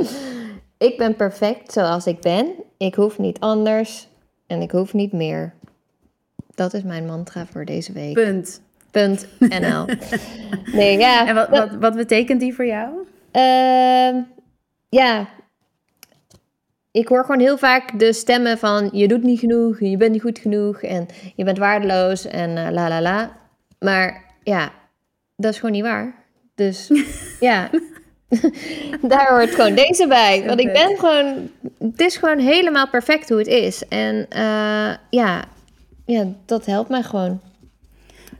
ik 0.88 0.96
ben 0.96 1.16
perfect 1.16 1.72
zoals 1.72 2.06
ik 2.06 2.20
ben. 2.20 2.46
Ik 2.76 2.94
hoef 2.94 3.18
niet 3.18 3.40
anders 3.40 4.08
en 4.46 4.60
ik 4.60 4.70
hoef 4.70 4.92
niet 4.92 5.12
meer. 5.12 5.54
Dat 6.54 6.74
is 6.74 6.82
mijn 6.82 7.06
mantra 7.06 7.46
voor 7.46 7.64
deze 7.64 7.92
week. 7.92 8.14
Punt. 8.14 8.62
Punt 8.90 9.28
NL. 9.38 9.84
nee, 10.78 10.98
ja. 10.98 11.26
En 11.26 11.34
wat, 11.34 11.48
wat, 11.48 11.74
wat 11.74 11.94
betekent 11.94 12.40
die 12.40 12.54
voor 12.54 12.66
jou? 12.66 12.90
Uh, 13.32 14.22
ja, 14.92 15.28
ik 16.90 17.08
hoor 17.08 17.24
gewoon 17.24 17.40
heel 17.40 17.58
vaak 17.58 17.98
de 17.98 18.12
stemmen 18.12 18.58
van 18.58 18.88
je 18.92 19.08
doet 19.08 19.22
niet 19.22 19.38
genoeg, 19.38 19.80
je 19.80 19.96
bent 19.96 20.12
niet 20.12 20.22
goed 20.22 20.38
genoeg 20.38 20.82
en 20.82 21.06
je 21.34 21.44
bent 21.44 21.58
waardeloos 21.58 22.26
en 22.26 22.50
uh, 22.50 22.68
la 22.70 22.88
la 22.88 23.00
la. 23.00 23.36
Maar 23.78 24.24
ja, 24.42 24.72
dat 25.36 25.52
is 25.52 25.56
gewoon 25.58 25.74
niet 25.74 25.82
waar. 25.82 26.14
Dus 26.54 26.90
ja, 27.40 27.70
daar 29.12 29.28
hoort 29.28 29.54
gewoon 29.54 29.74
deze 29.74 30.06
bij. 30.06 30.44
Want 30.46 30.60
ik 30.60 30.72
ben 30.72 30.98
gewoon, 30.98 31.50
het 31.78 32.00
is 32.00 32.16
gewoon 32.16 32.38
helemaal 32.38 32.88
perfect 32.88 33.28
hoe 33.28 33.38
het 33.38 33.46
is. 33.46 33.88
En 33.88 34.26
uh, 34.36 34.94
ja, 35.10 35.44
ja, 36.06 36.26
dat 36.44 36.66
helpt 36.66 36.88
mij 36.88 37.02
gewoon. 37.02 37.40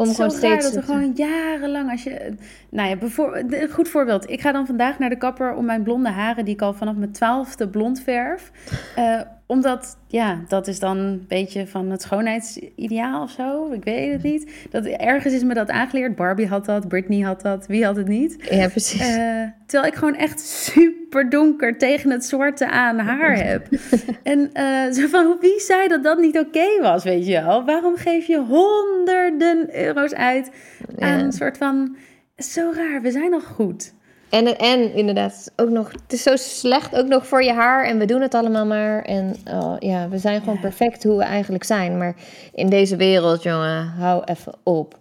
Om 0.03 0.09
Zo 0.09 0.15
gewoon 0.15 0.31
steeds 0.31 0.65
dat 0.65 0.75
we 0.75 0.93
gewoon 0.93 1.13
jarenlang, 1.15 1.91
als 1.91 2.03
je, 2.03 2.35
nou 2.71 2.89
ja, 2.89 2.97
bijvoorbeeld, 2.97 3.53
een 3.53 3.71
goed 3.71 3.89
voorbeeld. 3.89 4.31
Ik 4.31 4.41
ga 4.41 4.53
dan 4.53 4.67
vandaag 4.67 4.99
naar 4.99 5.09
de 5.09 5.17
kapper 5.17 5.55
om 5.55 5.65
mijn 5.65 5.83
blonde 5.83 6.09
haren, 6.09 6.45
die 6.45 6.55
ik 6.55 6.63
al 6.63 6.75
vanaf 6.75 6.95
mijn 6.95 7.13
twaalfde 7.13 7.69
blond 7.69 8.01
verf. 8.01 8.51
Uh, 8.99 9.21
omdat, 9.53 9.97
ja, 10.07 10.45
dat 10.49 10.67
is 10.67 10.79
dan 10.79 10.99
een 10.99 11.25
beetje 11.29 11.67
van 11.67 11.91
het 11.91 12.03
schoonheidsideaal 12.03 13.23
of 13.23 13.31
zo. 13.31 13.73
Ik 13.73 13.85
weet 13.85 14.13
het 14.13 14.23
niet. 14.23 14.53
Dat, 14.71 14.85
ergens 14.85 15.35
is 15.35 15.43
me 15.43 15.55
dat 15.55 15.71
aangeleerd. 15.71 16.17
Barbie 16.17 16.47
had 16.47 16.65
dat, 16.65 16.89
Britney 16.89 17.21
had 17.21 17.41
dat. 17.41 17.67
Wie 17.67 17.85
had 17.85 17.97
het 17.97 18.09
niet? 18.09 18.37
Ja, 18.51 18.69
precies. 18.69 19.01
Uh, 19.01 19.43
terwijl 19.67 19.93
ik 19.93 19.99
gewoon 19.99 20.15
echt 20.15 20.41
super 20.41 21.31
donker 21.31 21.79
tegen 21.79 22.11
het 22.11 22.25
zwarte 22.25 22.71
aan 22.71 22.99
haar 22.99 23.37
heb. 23.37 23.69
en 24.23 24.51
uh, 24.55 24.93
zo 24.93 25.07
van, 25.07 25.37
wie 25.41 25.61
zei 25.61 25.89
dat 25.89 26.03
dat 26.03 26.19
niet 26.19 26.39
oké 26.39 26.81
was, 26.81 27.05
weet 27.05 27.27
je 27.27 27.43
wel? 27.43 27.65
Waarom 27.65 27.97
geef 27.97 28.27
je 28.27 28.39
honderden 28.39 29.85
euro's 29.85 30.15
uit 30.15 30.51
aan 30.99 31.21
een 31.21 31.33
soort 31.33 31.59
van... 31.59 31.97
Zo 32.37 32.73
raar, 32.75 33.03
we 33.03 33.11
zijn 33.11 33.33
al 33.33 33.41
goed. 33.41 33.95
En, 34.33 34.59
en 34.59 34.95
inderdaad, 34.95 35.53
ook 35.57 35.68
nog, 35.68 35.93
het 35.93 36.12
is 36.12 36.22
zo 36.22 36.37
slecht 36.37 36.97
ook 36.97 37.07
nog 37.07 37.26
voor 37.26 37.43
je 37.43 37.53
haar. 37.53 37.85
En 37.85 37.99
we 37.99 38.05
doen 38.05 38.20
het 38.20 38.35
allemaal 38.35 38.66
maar. 38.66 39.03
En 39.03 39.37
oh, 39.51 39.74
ja, 39.78 40.09
we 40.09 40.18
zijn 40.18 40.41
gewoon 40.41 40.61
perfect 40.61 41.05
hoe 41.05 41.16
we 41.16 41.24
eigenlijk 41.24 41.64
zijn. 41.64 41.99
Maar 41.99 42.14
in 42.55 42.68
deze 42.68 42.97
wereld, 42.97 43.43
jongen, 43.43 43.87
hou 43.87 44.22
even 44.24 44.55
op. 44.62 44.99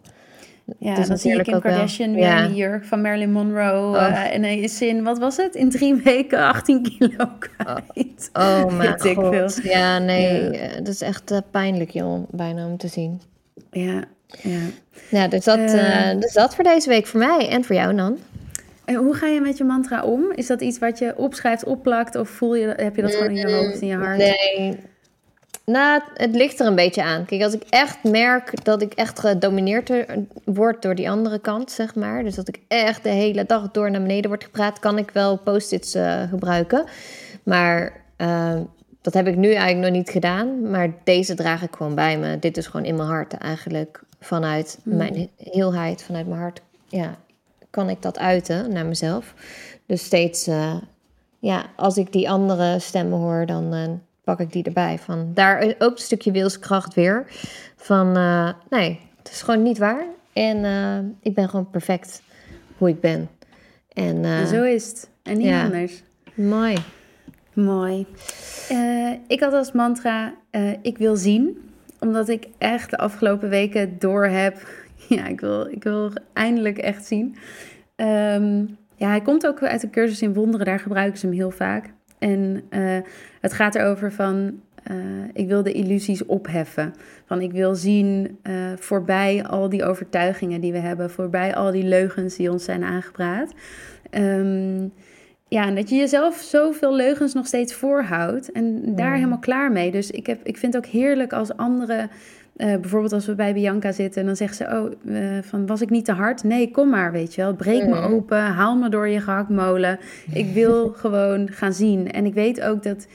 Ja, 0.80 0.96
dan 0.96 1.18
zie 1.18 1.38
ik 1.38 1.44
Kim 1.44 1.60
Kardashian 1.60 2.14
weer 2.14 2.24
ja. 2.24 2.44
in 2.44 2.56
jurk 2.56 2.86
van 2.86 3.02
Marilyn 3.02 3.32
Monroe. 3.32 3.88
Oh. 3.88 3.94
Uh, 3.94 4.34
en 4.34 4.44
hij 4.44 4.60
is 4.60 4.82
in, 4.82 5.04
wat 5.04 5.18
was 5.18 5.38
het? 5.38 5.56
In 5.56 5.70
drie 5.70 5.96
weken 5.96 6.40
18 6.40 6.84
kilo 6.84 7.26
kwijt. 7.40 8.30
Oh, 8.34 8.62
oh 8.66 8.74
mijn 8.78 9.16
god. 9.16 9.60
Ja, 9.64 10.00
nee, 10.00 10.52
ja. 10.52 10.68
dat 10.78 10.88
is 10.88 11.02
echt 11.02 11.32
uh, 11.32 11.38
pijnlijk, 11.52 11.90
joh, 11.90 12.30
bijna 12.30 12.66
om 12.66 12.78
te 12.78 12.88
zien. 12.88 13.22
Ja, 13.72 14.04
ja. 14.42 14.60
Ja, 15.10 15.28
dus 15.28 15.44
dat, 15.44 15.60
uh, 15.60 16.20
dus 16.20 16.34
dat 16.34 16.56
voor 16.56 16.64
deze 16.64 16.90
week 16.90 17.08
voor 17.08 17.20
mij 17.20 17.50
en 17.50 17.64
voor 17.64 17.76
jou, 17.76 17.96
dan. 17.96 18.18
En 18.92 18.98
hoe 18.98 19.14
ga 19.14 19.28
je 19.28 19.42
met 19.42 19.58
je 19.58 19.64
mantra 19.64 20.04
om? 20.04 20.32
Is 20.32 20.48
dat 20.48 20.62
iets 20.62 20.80
wat 20.80 21.00
je 21.00 21.18
opschrijft, 21.18 21.64
opplakt 21.64 22.16
of 22.16 22.30
voel 22.30 22.56
je, 22.56 22.68
heb 22.68 22.96
je 22.96 23.02
dat 23.02 23.16
gewoon 23.16 23.30
in 23.30 23.48
je 23.48 23.56
hoofd, 23.56 23.82
in 23.82 23.88
je 23.88 23.96
hart? 23.96 24.18
Nee. 24.18 24.80
Nou, 25.66 26.02
het 26.14 26.36
ligt 26.36 26.60
er 26.60 26.68
een 26.68 26.76
beetje 26.76 27.04
aan. 27.04 27.26
Kijk, 27.26 27.44
als 27.44 27.54
ik 27.54 27.64
echt 27.70 28.04
merk 28.04 28.64
dat 28.64 28.82
ik 28.82 28.94
echt 28.94 29.20
gedomineerd 29.20 29.92
word 30.46 30.82
door 30.82 30.96
die 30.96 31.10
andere 31.10 31.40
kant, 31.40 31.72
zeg 31.72 31.96
maar. 31.96 32.24
Dus 32.24 32.36
dat 32.36 32.48
ik 32.48 32.60
echt 32.68 33.04
de 33.04 33.10
hele 33.10 33.46
dag 33.46 33.72
door 33.72 33.92
naar 33.92 34.02
beneden 34.02 34.30
word 34.30 34.44
gepraat, 34.44 34.80
kan 34.80 34.98
ik 34.98 35.12
wel 35.12 35.38
post-its 35.38 35.96
uh, 35.96 36.22
gebruiken. 36.30 36.84
Maar 37.44 38.02
uh, 38.18 38.60
dat 39.02 39.14
heb 39.14 39.28
ik 39.28 39.36
nu 39.36 39.54
eigenlijk 39.54 39.88
nog 39.88 39.98
niet 39.98 40.10
gedaan. 40.10 40.70
Maar 40.70 40.94
deze 41.04 41.36
draag 41.36 41.64
ik 41.64 41.76
gewoon 41.76 41.96
bij 41.96 42.18
me. 42.18 42.40
Dit 42.40 42.58
is 42.58 42.68
gewoon 42.68 42.86
in 42.86 42.96
mijn 42.96 43.10
hart 43.10 43.34
eigenlijk. 43.34 44.02
Vanuit 44.20 44.80
mm. 44.84 44.98
mijn 44.98 45.30
heelheid, 45.38 46.04
vanuit 46.04 46.28
mijn 46.28 46.42
hart. 46.42 46.62
Ja, 46.88 47.18
kan 47.72 47.90
ik 47.90 48.02
dat 48.02 48.20
uiten 48.20 48.74
naar 48.74 48.86
mezelf. 48.86 49.34
Dus 49.86 50.04
steeds, 50.04 50.48
uh, 50.48 50.76
ja, 51.40 51.66
als 51.76 51.98
ik 51.98 52.12
die 52.12 52.30
andere 52.30 52.80
stemmen 52.80 53.20
hoor, 53.20 53.46
dan 53.46 53.74
uh, 53.74 53.90
pak 54.24 54.40
ik 54.40 54.52
die 54.52 54.64
erbij. 54.64 55.00
Van, 55.00 55.32
daar 55.34 55.76
ook 55.80 55.92
een 55.92 55.98
stukje 55.98 56.32
wilskracht 56.32 56.94
weer. 56.94 57.26
Van, 57.76 58.18
uh, 58.18 58.50
nee, 58.70 59.00
het 59.18 59.32
is 59.32 59.42
gewoon 59.42 59.64
niet 59.64 59.78
waar. 59.78 60.06
En 60.34 61.18
ik 61.22 61.34
ben 61.34 61.50
gewoon 61.50 61.70
perfect 61.70 62.22
hoe 62.78 62.90
ik 62.90 63.02
ben. 63.02 63.30
En, 63.94 64.48
Zo 64.48 64.64
is 64.64 64.88
het. 64.88 65.10
En 65.24 65.38
niet 65.38 65.48
ja, 65.48 65.64
anders. 65.64 66.04
Mooi. 66.34 66.78
Mooi. 67.54 68.08
ik 69.28 69.40
had 69.40 69.54
als 69.54 69.72
mantra, 69.72 70.34
ik 70.82 70.98
wil 70.98 71.16
zien. 71.16 71.72
Omdat 72.00 72.30
ik 72.30 72.48
echt 72.58 72.90
de 72.90 72.98
afgelopen 72.98 73.50
weken 73.50 74.00
door 74.00 74.26
heb 74.26 74.68
ja, 75.18 75.28
ik 75.28 75.40
wil, 75.40 75.68
ik 75.68 75.84
wil 75.84 76.12
eindelijk 76.34 76.78
echt 76.78 77.06
zien. 77.06 77.36
Ehm, 77.96 78.66
ja, 78.96 79.08
hij 79.08 79.22
komt 79.22 79.48
ook 79.48 79.64
uit 79.64 79.82
de 79.82 79.90
cursus 79.90 80.22
in 80.22 80.34
wonderen, 80.34 80.66
daar 80.66 80.80
gebruiken 80.80 81.20
ze 81.20 81.26
hem 81.26 81.36
heel 81.36 81.52
vaak. 81.52 81.94
En 82.20 82.64
uh, 82.70 82.98
het 83.42 83.54
gaat 83.54 83.76
erover 83.76 84.12
van, 84.12 84.60
uh, 84.92 84.98
ik 85.34 85.48
wil 85.48 85.64
de 85.64 85.72
illusies 85.72 86.26
opheffen. 86.26 86.94
Van 87.26 87.42
ik 87.42 87.52
wil 87.52 87.76
zien 87.76 88.38
uh, 88.44 88.54
voorbij 88.76 89.46
al 89.46 89.70
die 89.70 89.84
overtuigingen 89.84 90.62
die 90.62 90.72
we 90.72 90.78
hebben, 90.78 91.12
voorbij 91.12 91.56
al 91.56 91.72
die 91.72 91.84
leugens 91.84 92.36
die 92.36 92.52
ons 92.52 92.64
zijn 92.64 92.84
aangepraat. 92.84 93.54
Um, 94.12 94.94
ja, 95.48 95.66
en 95.66 95.76
dat 95.76 95.90
je 95.90 95.96
jezelf 95.96 96.36
zoveel 96.36 96.96
leugens 96.96 97.34
nog 97.34 97.48
steeds 97.48 97.74
voorhoudt 97.74 98.52
en 98.52 98.96
daar 98.96 99.16
helemaal 99.16 99.40
klaar 99.40 99.72
mee. 99.72 99.92
Dus 99.92 100.12
ik, 100.12 100.28
heb, 100.28 100.40
ik 100.44 100.58
vind 100.58 100.74
het 100.74 100.86
ook 100.86 100.92
heerlijk 100.92 101.34
als 101.34 101.58
anderen 101.58 102.10
uh, 102.58 102.76
bijvoorbeeld 102.76 103.14
als 103.14 103.26
we 103.26 103.36
bij 103.36 103.54
Bianca 103.54 103.92
zitten 103.92 104.22
en 104.22 104.28
dan 104.28 104.36
zegt 104.36 104.56
ze: 104.56 104.64
Oh, 104.64 104.92
uh, 105.04 105.38
van 105.42 105.66
was 105.66 105.82
ik 105.82 105.90
niet 105.90 106.06
te 106.06 106.12
hard? 106.12 106.44
Nee, 106.44 106.72
kom 106.72 106.90
maar, 106.90 107.12
weet 107.12 107.36
je 107.36 107.42
wel. 107.42 107.56
Breek 107.56 107.88
me 107.88 107.96
open, 107.96 108.42
haal 108.42 108.76
me 108.76 108.90
door 108.90 109.08
je 109.08 109.22
gehaktmolen. 109.22 110.00
Ik 110.34 110.54
wil 110.54 110.88
gewoon 111.04 111.50
gaan 111.52 111.74
zien. 111.74 112.12
En 112.12 112.26
ik 112.26 112.34
weet 112.34 112.62
ook 112.62 112.84
dat 112.84 113.08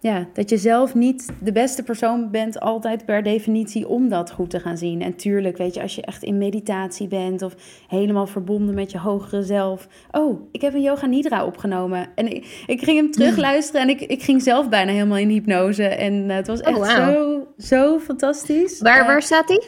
ja, 0.00 0.26
dat 0.32 0.50
je 0.50 0.56
zelf 0.56 0.94
niet 0.94 1.28
de 1.40 1.52
beste 1.52 1.82
persoon 1.82 2.30
bent, 2.30 2.60
altijd 2.60 3.04
per 3.04 3.22
definitie, 3.22 3.88
om 3.88 4.08
dat 4.08 4.30
goed 4.30 4.50
te 4.50 4.60
gaan 4.60 4.76
zien. 4.76 5.02
En 5.02 5.16
tuurlijk, 5.16 5.56
weet 5.56 5.74
je, 5.74 5.82
als 5.82 5.94
je 5.94 6.02
echt 6.02 6.22
in 6.22 6.38
meditatie 6.38 7.08
bent 7.08 7.42
of 7.42 7.54
helemaal 7.88 8.26
verbonden 8.26 8.74
met 8.74 8.90
je 8.90 8.98
hogere 8.98 9.42
zelf. 9.42 9.88
Oh, 10.10 10.48
ik 10.52 10.60
heb 10.60 10.74
een 10.74 10.82
Yoga 10.82 11.06
Nidra 11.06 11.44
opgenomen. 11.44 12.06
En 12.14 12.34
ik, 12.34 12.64
ik 12.66 12.82
ging 12.82 12.96
hem 12.96 13.10
terugluisteren 13.10 13.82
en 13.82 13.88
ik, 13.88 14.00
ik 14.00 14.22
ging 14.22 14.42
zelf 14.42 14.68
bijna 14.68 14.92
helemaal 14.92 15.18
in 15.18 15.28
hypnose. 15.28 15.84
En 15.84 16.12
uh, 16.12 16.34
het 16.34 16.46
was 16.46 16.60
oh, 16.60 16.68
echt 16.68 16.96
zo, 16.96 17.46
zo 17.58 17.98
fantastisch. 17.98 18.80
Waar, 18.80 19.00
uh, 19.00 19.06
waar 19.06 19.22
staat 19.22 19.48
hij? 19.48 19.62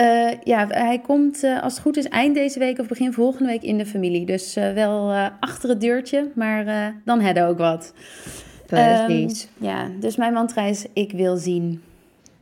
Uh, 0.00 0.38
ja, 0.44 0.66
hij 0.68 0.98
komt 0.98 1.44
uh, 1.44 1.62
als 1.62 1.72
het 1.72 1.82
goed 1.82 1.96
is 1.96 2.08
eind 2.08 2.34
deze 2.34 2.58
week 2.58 2.78
of 2.78 2.86
begin 2.86 3.12
volgende 3.12 3.50
week 3.50 3.62
in 3.62 3.78
de 3.78 3.86
familie. 3.86 4.26
Dus 4.26 4.56
uh, 4.56 4.72
wel 4.72 5.12
achter 5.40 5.68
het 5.68 5.80
deurtje, 5.80 6.30
maar 6.34 6.94
dan 7.04 7.20
hadden 7.20 7.46
ook 7.46 7.58
wat. 7.58 7.92
Um, 8.72 9.28
ja, 9.56 9.88
dus 10.00 10.16
mijn 10.16 10.32
mantra 10.32 10.62
is: 10.62 10.86
ik 10.92 11.12
wil 11.12 11.36
zien. 11.36 11.82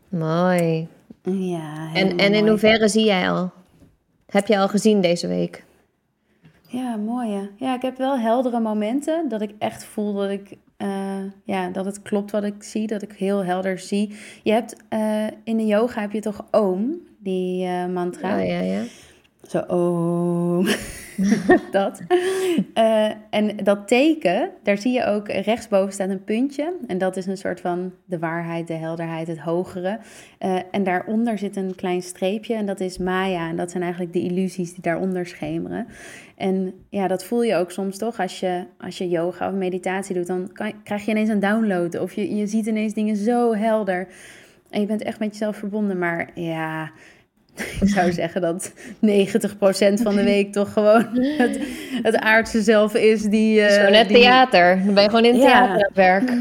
Mooi. 0.08 0.88
Ja. 1.22 1.94
En, 1.94 2.16
en 2.16 2.34
in 2.34 2.48
hoeverre 2.48 2.88
zie 2.88 3.04
jij 3.04 3.30
al? 3.30 3.50
Heb 4.26 4.46
je 4.46 4.58
al 4.58 4.68
gezien 4.68 5.00
deze 5.00 5.26
week? 5.26 5.64
Ja, 6.66 6.96
mooi. 6.96 7.50
Ja, 7.56 7.74
ik 7.74 7.82
heb 7.82 7.96
wel 7.96 8.18
heldere 8.18 8.60
momenten 8.60 9.28
dat 9.28 9.40
ik 9.40 9.50
echt 9.58 9.84
voel 9.84 10.14
dat 10.14 10.30
ik 10.30 10.56
uh, 10.78 11.16
ja, 11.44 11.68
dat 11.68 11.84
het 11.84 12.02
klopt 12.02 12.30
wat 12.30 12.44
ik 12.44 12.62
zie, 12.62 12.86
dat 12.86 13.02
ik 13.02 13.12
heel 13.12 13.44
helder 13.44 13.78
zie. 13.78 14.16
Je 14.42 14.52
hebt 14.52 14.76
uh, 14.90 15.26
in 15.44 15.56
de 15.56 15.66
yoga 15.66 16.00
heb 16.00 16.12
je 16.12 16.20
toch 16.20 16.44
oom, 16.50 16.96
die 17.18 17.66
uh, 17.66 17.86
mantra. 17.86 18.38
Ja, 18.38 18.58
ja, 18.58 18.60
ja. 18.60 18.82
Zo, 19.50 19.58
oh. 19.58 20.66
dat. 21.70 22.00
Uh, 22.74 23.10
en 23.30 23.56
dat 23.56 23.88
teken, 23.88 24.50
daar 24.62 24.78
zie 24.78 24.92
je 24.92 25.04
ook 25.04 25.28
rechtsboven 25.28 25.92
staat 25.92 26.08
een 26.08 26.24
puntje. 26.24 26.72
En 26.86 26.98
dat 26.98 27.16
is 27.16 27.26
een 27.26 27.36
soort 27.36 27.60
van 27.60 27.92
de 28.04 28.18
waarheid, 28.18 28.66
de 28.66 28.74
helderheid, 28.74 29.26
het 29.26 29.38
hogere. 29.38 29.98
Uh, 30.40 30.58
en 30.70 30.84
daaronder 30.84 31.38
zit 31.38 31.56
een 31.56 31.74
klein 31.74 32.02
streepje 32.02 32.54
en 32.54 32.66
dat 32.66 32.80
is 32.80 32.98
Maya. 32.98 33.48
En 33.48 33.56
dat 33.56 33.70
zijn 33.70 33.82
eigenlijk 33.82 34.12
de 34.12 34.22
illusies 34.22 34.72
die 34.74 34.82
daaronder 34.82 35.26
schemeren. 35.26 35.86
En 36.36 36.72
ja, 36.88 37.06
dat 37.06 37.24
voel 37.24 37.42
je 37.42 37.54
ook 37.54 37.70
soms 37.70 37.98
toch? 37.98 38.20
Als 38.20 38.40
je, 38.40 38.64
als 38.78 38.98
je 38.98 39.08
yoga 39.08 39.48
of 39.48 39.54
meditatie 39.54 40.14
doet, 40.14 40.26
dan 40.26 40.50
krijg 40.84 41.04
je 41.04 41.10
ineens 41.10 41.28
een 41.28 41.40
download. 41.40 41.98
Of 41.98 42.12
je, 42.12 42.34
je 42.34 42.46
ziet 42.46 42.66
ineens 42.66 42.94
dingen 42.94 43.16
zo 43.16 43.54
helder. 43.54 44.08
En 44.70 44.80
je 44.80 44.86
bent 44.86 45.02
echt 45.02 45.18
met 45.18 45.32
jezelf 45.32 45.56
verbonden. 45.56 45.98
Maar 45.98 46.30
ja, 46.34 46.90
ik 47.80 47.88
zou 47.88 48.12
zeggen 48.12 48.40
dat 48.40 48.72
90% 48.72 48.76
van 50.02 50.14
de 50.14 50.24
week 50.24 50.52
toch 50.52 50.72
gewoon 50.72 51.06
het, 51.38 51.58
het 52.02 52.16
aardse 52.16 52.62
zelf 52.62 52.94
is 52.94 53.22
die... 53.22 53.60
Uh, 53.60 53.68
zo 53.68 53.90
net 53.90 54.08
theater. 54.08 54.82
Dan 54.84 54.94
ben 54.94 55.02
je 55.02 55.08
gewoon 55.08 55.24
in 55.24 55.34
het 55.34 55.42
ja. 55.42 55.48
theater 55.48 55.84
aan 55.86 55.90
werk. 55.94 56.32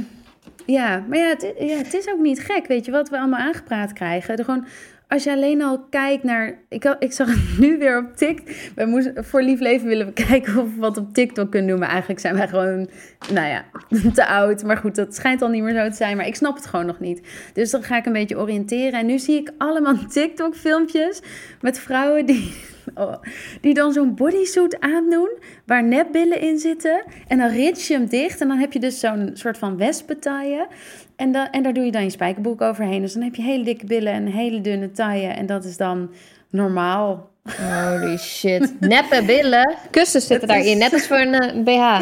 Ja, 0.65 1.03
maar 1.07 1.17
ja 1.17 1.27
het, 1.27 1.53
ja, 1.59 1.77
het 1.77 1.93
is 1.93 2.09
ook 2.09 2.19
niet 2.19 2.39
gek, 2.39 2.67
weet 2.67 2.85
je, 2.85 2.91
wat 2.91 3.09
we 3.09 3.17
allemaal 3.17 3.39
aangepraat 3.39 3.93
krijgen. 3.93 4.37
Er 4.37 4.43
gewoon 4.43 4.65
als 5.09 5.23
je 5.23 5.31
alleen 5.31 5.61
al 5.61 5.79
kijkt 5.89 6.23
naar. 6.23 6.57
Ik, 6.67 6.95
ik 6.99 7.13
zag 7.13 7.27
het 7.27 7.59
nu 7.63 7.77
weer 7.77 7.97
op 7.97 8.15
TikTok. 8.15 8.55
Wij 8.75 8.85
moesten, 8.85 9.25
voor 9.25 9.41
lief 9.41 9.59
leven 9.59 9.87
willen 9.87 10.05
we 10.05 10.13
kijken 10.27 10.57
of 10.57 10.73
we 10.73 10.79
wat 10.79 10.97
op 10.97 11.13
TikTok 11.13 11.51
kunnen 11.51 11.69
doen. 11.69 11.79
Maar 11.79 11.89
eigenlijk 11.89 12.19
zijn 12.19 12.35
wij 12.35 12.47
gewoon, 12.47 12.89
nou 13.33 13.47
ja, 13.47 13.65
te 14.13 14.25
oud. 14.25 14.63
Maar 14.63 14.77
goed, 14.77 14.95
dat 14.95 15.15
schijnt 15.15 15.41
al 15.41 15.49
niet 15.49 15.63
meer 15.63 15.73
zo 15.73 15.89
te 15.89 15.95
zijn. 15.95 16.17
Maar 16.17 16.27
ik 16.27 16.35
snap 16.35 16.55
het 16.55 16.65
gewoon 16.65 16.85
nog 16.85 16.99
niet. 16.99 17.21
Dus 17.53 17.71
dan 17.71 17.83
ga 17.83 17.97
ik 17.97 18.05
een 18.05 18.13
beetje 18.13 18.39
oriënteren. 18.39 18.99
En 18.99 19.05
nu 19.05 19.19
zie 19.19 19.35
ik 19.35 19.51
allemaal 19.57 19.95
TikTok-filmpjes 20.07 21.21
met 21.61 21.79
vrouwen 21.79 22.25
die 22.25 22.53
Oh, 23.03 23.13
die 23.61 23.73
dan 23.73 23.93
zo'n 23.93 24.15
bodysuit 24.15 24.79
aandoen 24.79 25.29
waar 25.65 25.83
nepbillen 25.83 26.41
in 26.41 26.57
zitten. 26.57 27.03
En 27.27 27.37
dan 27.37 27.49
rits 27.49 27.87
je 27.87 27.93
hem 27.93 28.05
dicht 28.05 28.41
en 28.41 28.47
dan 28.47 28.57
heb 28.57 28.73
je 28.73 28.79
dus 28.79 28.99
zo'n 28.99 29.29
soort 29.33 29.57
van 29.57 29.77
wespentaille. 29.77 30.67
En, 31.15 31.31
dan, 31.31 31.47
en 31.51 31.63
daar 31.63 31.73
doe 31.73 31.85
je 31.85 31.91
dan 31.91 32.03
je 32.03 32.09
spijkerboek 32.09 32.61
overheen. 32.61 33.01
Dus 33.01 33.13
dan 33.13 33.23
heb 33.23 33.35
je 33.35 33.41
hele 33.41 33.63
dikke 33.63 33.85
billen 33.85 34.13
en 34.13 34.25
hele 34.25 34.61
dunne 34.61 34.91
taille. 34.91 35.27
En 35.27 35.45
dat 35.45 35.63
is 35.65 35.77
dan 35.77 36.09
normaal. 36.49 37.29
Holy 37.43 38.17
shit. 38.17 38.79
Neppe 38.79 39.23
billen. 39.25 39.75
Kussens 39.91 40.27
zitten 40.27 40.47
daarin, 40.47 40.77
net 40.77 40.93
als 40.93 41.07
voor 41.07 41.17
een 41.17 41.63
BH. 41.63 41.69
Ja, 41.69 41.99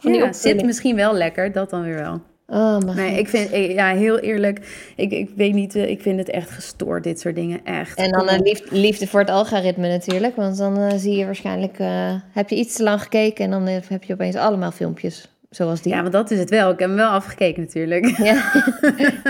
ja 0.00 0.32
zit 0.32 0.64
misschien 0.64 0.96
wel 0.96 1.14
lekker, 1.14 1.52
dat 1.52 1.70
dan 1.70 1.82
weer 1.82 1.94
wel. 1.94 2.20
Oh, 2.46 2.78
nee, 2.78 3.18
ik 3.18 3.28
vind, 3.28 3.50
ja, 3.50 3.94
heel 3.94 4.18
eerlijk, 4.18 4.60
ik, 4.96 5.12
ik 5.12 5.30
weet 5.36 5.52
niet, 5.52 5.74
eh, 5.74 5.90
ik 5.90 6.00
vind 6.02 6.18
het 6.18 6.30
echt 6.30 6.50
gestoord, 6.50 7.02
dit 7.02 7.20
soort 7.20 7.34
dingen, 7.34 7.64
echt. 7.64 7.98
En 7.98 8.10
dan 8.10 8.28
een 8.28 8.42
liefde, 8.42 8.76
liefde 8.76 9.06
voor 9.06 9.20
het 9.20 9.30
algoritme 9.30 9.88
natuurlijk, 9.88 10.36
want 10.36 10.56
dan 10.56 10.80
uh, 10.80 10.92
zie 10.96 11.16
je 11.16 11.24
waarschijnlijk, 11.24 11.78
uh, 11.78 12.14
heb 12.32 12.50
je 12.50 12.56
iets 12.56 12.76
te 12.76 12.82
lang 12.82 13.02
gekeken 13.02 13.44
en 13.44 13.50
dan 13.50 13.66
heb 13.66 14.04
je 14.04 14.12
opeens 14.12 14.36
allemaal 14.36 14.70
filmpjes 14.70 15.28
zoals 15.54 15.82
die. 15.82 15.92
Ja, 15.92 16.00
want 16.00 16.12
dat 16.12 16.30
is 16.30 16.38
het 16.38 16.50
wel. 16.50 16.70
Ik 16.70 16.78
heb 16.78 16.88
hem 16.88 16.98
wel 16.98 17.10
afgekeken 17.10 17.62
natuurlijk. 17.62 18.16
Ja, 18.16 18.52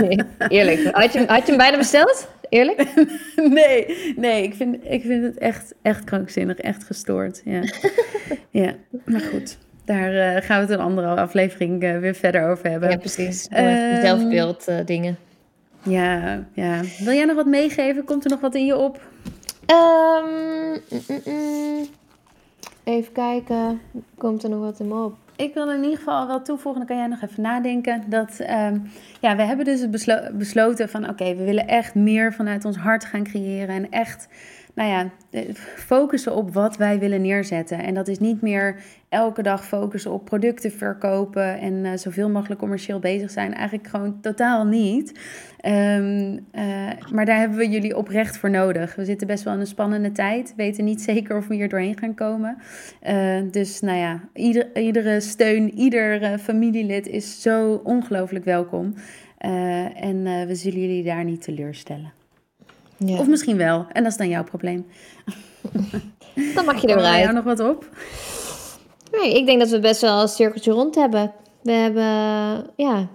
nee, 0.00 0.18
eerlijk. 0.58 0.88
Had 0.92 1.12
je, 1.12 1.24
had 1.26 1.40
je 1.40 1.48
hem 1.48 1.56
bijna 1.56 1.76
besteld? 1.76 2.28
Eerlijk? 2.48 2.84
nee, 3.58 4.14
nee, 4.16 4.42
ik 4.42 4.54
vind, 4.54 4.76
ik 4.84 5.02
vind 5.02 5.24
het 5.24 5.38
echt, 5.38 5.74
echt 5.82 6.04
krankzinnig, 6.04 6.58
echt 6.58 6.84
gestoord. 6.84 7.42
Ja, 7.44 7.60
ja 8.50 8.74
maar 9.04 9.20
goed. 9.20 9.58
Daar 9.84 10.12
uh, 10.12 10.42
gaan 10.42 10.56
we 10.56 10.66
het 10.66 10.70
een 10.70 10.84
andere 10.84 11.06
aflevering 11.06 11.82
uh, 11.82 11.98
weer 11.98 12.14
verder 12.14 12.48
over 12.48 12.70
hebben. 12.70 12.90
Ja, 12.90 12.96
precies. 12.96 13.48
Um, 13.56 14.00
zelfbeeld 14.00 14.68
uh, 14.68 14.76
dingen. 14.84 15.16
Ja, 15.82 16.44
ja. 16.52 16.80
Wil 16.98 17.14
jij 17.14 17.24
nog 17.24 17.36
wat 17.36 17.46
meegeven? 17.46 18.04
Komt 18.04 18.24
er 18.24 18.30
nog 18.30 18.40
wat 18.40 18.54
in 18.54 18.66
je 18.66 18.76
op? 18.76 19.00
Um, 19.66 20.82
mm, 20.90 21.20
mm, 21.24 21.86
even 22.84 23.12
kijken. 23.12 23.80
Komt 24.18 24.42
er 24.42 24.50
nog 24.50 24.60
wat 24.60 24.80
in 24.80 24.88
me 24.88 25.04
op? 25.04 25.16
Ik 25.36 25.54
wil 25.54 25.70
in 25.70 25.82
ieder 25.82 25.98
geval 25.98 26.26
wel 26.26 26.42
toevoegen, 26.42 26.86
dan 26.86 26.86
kan 26.86 26.96
jij 26.96 27.06
nog 27.06 27.22
even 27.22 27.42
nadenken. 27.42 28.02
Dat 28.06 28.40
um, 28.40 28.90
ja, 29.20 29.36
we 29.36 29.42
hebben 29.42 29.64
dus 29.64 29.90
beslo 29.90 30.18
besloten 30.32 30.88
van 30.88 31.08
oké, 31.08 31.34
we 31.34 31.44
willen 31.44 31.68
echt 31.68 31.94
meer 31.94 32.32
vanuit 32.32 32.64
ons 32.64 32.76
hart 32.76 33.04
gaan 33.04 33.24
creëren. 33.24 33.74
En 33.74 33.90
echt 33.90 34.28
nou 34.74 34.90
ja, 34.90 35.10
focussen 35.76 36.34
op 36.34 36.54
wat 36.54 36.76
wij 36.76 36.98
willen 36.98 37.20
neerzetten. 37.20 37.78
En 37.78 37.94
dat 37.94 38.08
is 38.08 38.18
niet 38.18 38.42
meer 38.42 38.76
elke 39.08 39.42
dag 39.42 39.66
focussen 39.66 40.12
op 40.12 40.24
producten 40.24 40.72
verkopen 40.72 41.58
en 41.60 41.72
uh, 41.72 41.90
zoveel 41.94 42.30
mogelijk 42.30 42.60
commercieel 42.60 42.98
bezig 42.98 43.30
zijn. 43.30 43.54
Eigenlijk 43.54 43.88
gewoon 43.88 44.20
totaal 44.20 44.64
niet. 44.64 45.20
Um, 45.66 46.32
uh, 46.32 46.90
maar 47.12 47.24
daar 47.24 47.38
hebben 47.38 47.58
we 47.58 47.68
jullie 47.68 47.96
oprecht 47.96 48.38
voor 48.38 48.50
nodig. 48.50 48.94
We 48.94 49.04
zitten 49.04 49.26
best 49.26 49.44
wel 49.44 49.54
in 49.54 49.60
een 49.60 49.66
spannende 49.66 50.12
tijd. 50.12 50.52
Weten 50.56 50.84
niet 50.84 51.02
zeker 51.10 51.36
of 51.36 51.46
we 51.46 51.54
hier 51.54 51.68
doorheen 51.68 51.98
gaan 51.98 52.14
komen. 52.14 52.56
Dus 53.50 53.80
nou 53.80 53.98
ja, 53.98 54.20
ieder, 54.34 54.76
iedere 54.76 55.20
steun, 55.20 55.74
ieder 55.74 56.38
familielid 56.38 57.06
is 57.06 57.42
zo 57.42 57.80
ongelooflijk 57.84 58.44
welkom. 58.44 58.94
en 59.38 60.46
we 60.46 60.54
zullen 60.54 60.80
jullie 60.80 61.04
daar 61.04 61.24
niet 61.24 61.42
teleurstellen. 61.42 62.23
Ja. 62.96 63.18
Of 63.18 63.26
misschien 63.26 63.56
wel. 63.56 63.86
En 63.92 64.02
dat 64.02 64.12
is 64.12 64.18
dan 64.18 64.28
jouw 64.28 64.44
probleem. 64.44 64.86
Dan 66.54 66.64
mag 66.64 66.80
je 66.80 66.86
er 66.88 66.96
wel 66.96 67.04
uit. 67.04 67.22
jou 67.22 67.34
nog 67.34 67.44
wat 67.44 67.60
op? 67.60 67.88
Nee, 69.12 69.34
ik 69.34 69.46
denk 69.46 69.60
dat 69.60 69.70
we 69.70 69.78
best 69.78 70.00
wel 70.00 70.20
een 70.20 70.28
cirkeltje 70.28 70.72
rond 70.72 70.94
hebben. 70.94 71.32
We 71.62 71.72
hebben, 71.72 72.04
ja... 72.76 73.08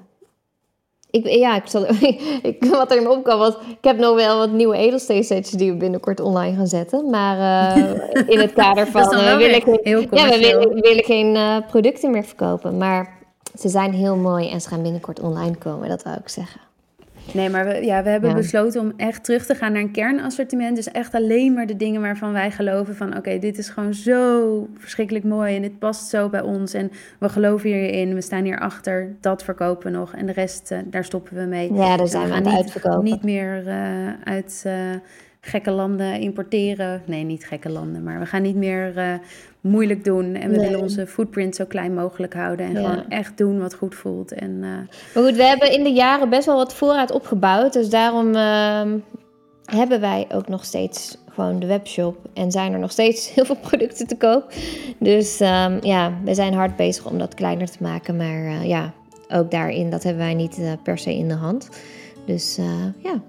Ik, 1.11 1.27
ja, 1.27 1.55
ik 1.55 1.67
zal, 1.67 1.85
ik, 2.41 2.65
wat 2.71 2.91
er 2.91 2.97
in 2.97 3.03
me 3.03 3.09
opkwam 3.09 3.39
was... 3.39 3.53
Ik 3.53 3.83
heb 3.83 3.97
nog 3.97 4.15
wel 4.15 4.37
wat 4.37 4.51
nieuwe 4.51 4.77
edelsteensetjes 4.77 5.51
die 5.51 5.71
we 5.71 5.77
binnenkort 5.77 6.19
online 6.19 6.55
gaan 6.55 6.67
zetten. 6.67 7.09
Maar 7.09 7.37
uh, 7.77 7.95
in 8.27 8.39
het 8.39 8.53
kader 8.63 8.87
van... 8.87 9.13
Uh, 9.13 9.37
wil 9.37 9.49
ik, 9.49 9.63
heel 9.63 10.01
ja, 10.11 10.29
we 10.29 10.37
willen, 10.39 10.81
willen 10.81 11.03
geen 11.03 11.35
uh, 11.35 11.57
producten 11.67 12.11
meer 12.11 12.23
verkopen. 12.23 12.77
Maar 12.77 13.17
ze 13.59 13.69
zijn 13.69 13.93
heel 13.93 14.15
mooi 14.15 14.49
en 14.49 14.61
ze 14.61 14.67
gaan 14.67 14.81
binnenkort 14.81 15.19
online 15.19 15.57
komen. 15.57 15.89
Dat 15.89 16.03
wou 16.03 16.17
ik 16.17 16.29
zeggen. 16.29 16.61
Nee, 17.33 17.49
maar 17.49 17.65
we, 17.65 17.85
ja, 17.85 18.03
we 18.03 18.09
hebben 18.09 18.35
besloten 18.35 18.81
om 18.81 18.93
echt 18.97 19.23
terug 19.23 19.45
te 19.45 19.55
gaan 19.55 19.71
naar 19.71 19.81
een 19.81 19.91
kernassortiment. 19.91 20.75
Dus 20.75 20.91
echt 20.91 21.13
alleen 21.13 21.53
maar 21.53 21.65
de 21.65 21.75
dingen 21.75 22.01
waarvan 22.01 22.31
wij 22.31 22.51
geloven 22.51 22.95
van... 22.95 23.17
oké, 23.17 23.39
dit 23.39 23.57
is 23.57 23.69
gewoon 23.69 23.93
zo 23.93 24.67
verschrikkelijk 24.77 25.25
mooi 25.25 25.55
en 25.55 25.61
dit 25.61 25.79
past 25.79 26.09
zo 26.09 26.29
bij 26.29 26.41
ons. 26.41 26.73
En 26.73 26.91
we 27.19 27.29
geloven 27.29 27.69
hierin, 27.69 28.13
we 28.13 28.21
staan 28.21 28.43
hier 28.43 28.59
achter. 28.59 29.15
Dat 29.21 29.43
verkopen 29.43 29.91
we 29.91 29.97
nog 29.97 30.13
en 30.13 30.25
de 30.25 30.31
rest, 30.33 30.71
uh, 30.71 30.77
daar 30.85 31.05
stoppen 31.05 31.35
we 31.35 31.43
mee. 31.43 31.73
Ja, 31.73 31.97
daar 31.97 32.07
zijn 32.07 32.27
we, 32.27 32.33
aan 32.33 32.45
het 32.45 32.55
uitverkopen. 32.55 33.03
Niet 33.03 33.23
meer 33.23 33.63
uh, 33.67 33.73
uit... 34.23 34.63
Uh, 34.67 34.73
gekke 35.41 35.71
landen 35.71 36.19
importeren. 36.19 37.01
Nee, 37.05 37.23
niet 37.23 37.45
gekke 37.45 37.69
landen, 37.69 38.03
maar 38.03 38.19
we 38.19 38.25
gaan 38.25 38.41
niet 38.41 38.55
meer 38.55 38.93
uh, 38.97 39.13
moeilijk 39.61 40.03
doen. 40.03 40.35
En 40.35 40.51
we 40.51 40.59
willen 40.59 40.81
onze 40.81 41.07
footprint 41.07 41.55
zo 41.55 41.65
klein 41.65 41.93
mogelijk 41.93 42.33
houden. 42.33 42.65
En 42.65 42.75
gewoon 42.75 43.09
echt 43.09 43.37
doen 43.37 43.59
wat 43.59 43.73
goed 43.73 43.95
voelt. 43.95 44.31
En, 44.31 44.51
uh... 44.51 44.69
Maar 45.13 45.23
goed, 45.23 45.35
we 45.35 45.43
hebben 45.43 45.71
in 45.71 45.83
de 45.83 45.91
jaren 45.91 46.29
best 46.29 46.45
wel 46.45 46.55
wat 46.55 46.73
voorraad 46.73 47.11
opgebouwd. 47.11 47.73
Dus 47.73 47.89
daarom 47.89 48.35
uh, 48.35 48.81
hebben 49.65 49.99
wij 49.99 50.27
ook 50.33 50.47
nog 50.47 50.65
steeds 50.65 51.17
gewoon 51.33 51.59
de 51.59 51.65
webshop. 51.65 52.17
En 52.33 52.51
zijn 52.51 52.73
er 52.73 52.79
nog 52.79 52.91
steeds 52.91 53.29
heel 53.33 53.45
veel 53.45 53.57
producten 53.61 54.07
te 54.07 54.17
koop. 54.17 54.53
Dus 54.99 55.39
um, 55.39 55.77
ja, 55.81 56.13
we 56.23 56.33
zijn 56.33 56.53
hard 56.53 56.75
bezig 56.75 57.05
om 57.05 57.17
dat 57.17 57.33
kleiner 57.33 57.69
te 57.69 57.83
maken. 57.83 58.15
Maar 58.15 58.41
uh, 58.43 58.65
ja, 58.65 58.93
ook 59.29 59.51
daarin, 59.51 59.89
dat 59.89 60.03
hebben 60.03 60.23
wij 60.23 60.33
niet 60.33 60.59
per 60.83 60.97
se 60.97 61.15
in 61.15 61.27
de 61.27 61.33
hand. 61.33 61.69
Dus 62.25 62.55
ja, 62.97 63.21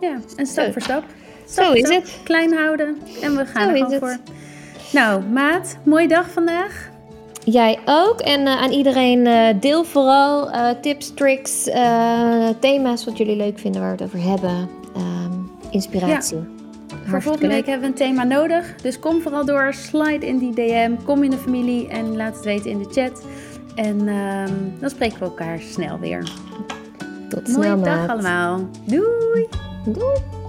ja, 0.00 0.18
en 0.36 0.46
stap 0.46 0.72
voor 0.72 0.82
stap. 0.82 1.04
Zo 1.48 1.72
is 1.72 1.88
het. 1.88 2.18
Klein 2.22 2.52
houden 2.52 2.98
en 3.22 3.36
we 3.36 3.46
gaan 3.46 3.76
Zo 3.76 3.84
er 3.84 3.98
voor. 3.98 4.18
Nou, 4.92 5.22
maat, 5.22 5.76
mooie 5.82 6.08
dag 6.08 6.30
vandaag. 6.30 6.88
Jij 7.44 7.78
ook. 7.84 8.20
En 8.20 8.40
uh, 8.40 8.62
aan 8.62 8.70
iedereen 8.70 9.26
uh, 9.26 9.46
deel 9.60 9.84
vooral 9.84 10.48
uh, 10.48 10.70
tips, 10.70 11.14
tricks, 11.14 11.64
thema's 12.60 13.04
wat 13.04 13.16
jullie 13.18 13.36
leuk 13.36 13.58
vinden 13.58 13.80
waar 13.80 13.96
we 13.96 14.02
het 14.02 14.14
over 14.14 14.28
hebben. 14.28 14.68
Um, 14.96 15.50
inspiratie. 15.70 16.36
Ja. 16.36 16.98
Voor 17.06 17.22
volgende 17.22 17.48
week 17.48 17.66
hebben 17.66 17.82
we 17.82 17.86
een 17.86 18.08
thema 18.08 18.24
nodig. 18.24 18.74
Dus 18.82 18.98
kom 18.98 19.20
vooral 19.20 19.44
door, 19.44 19.74
slide 19.74 20.26
in 20.26 20.38
die 20.38 20.54
DM, 20.54 20.94
kom 21.04 21.22
in 21.22 21.30
de 21.30 21.36
familie 21.36 21.88
en 21.88 22.16
laat 22.16 22.34
het 22.34 22.44
weten 22.44 22.70
in 22.70 22.78
de 22.78 22.88
chat. 22.90 23.24
En 23.74 24.08
um, 24.08 24.74
dan 24.80 24.90
spreken 24.90 25.18
we 25.18 25.24
elkaar 25.24 25.58
snel 25.60 25.98
weer. 25.98 26.30
Tot 27.28 27.48
snel, 27.48 27.76
Mooie 27.76 27.80
dag 27.84 28.08
allemaal. 28.08 28.68
Doei! 28.84 29.48
Doei! 29.84 30.39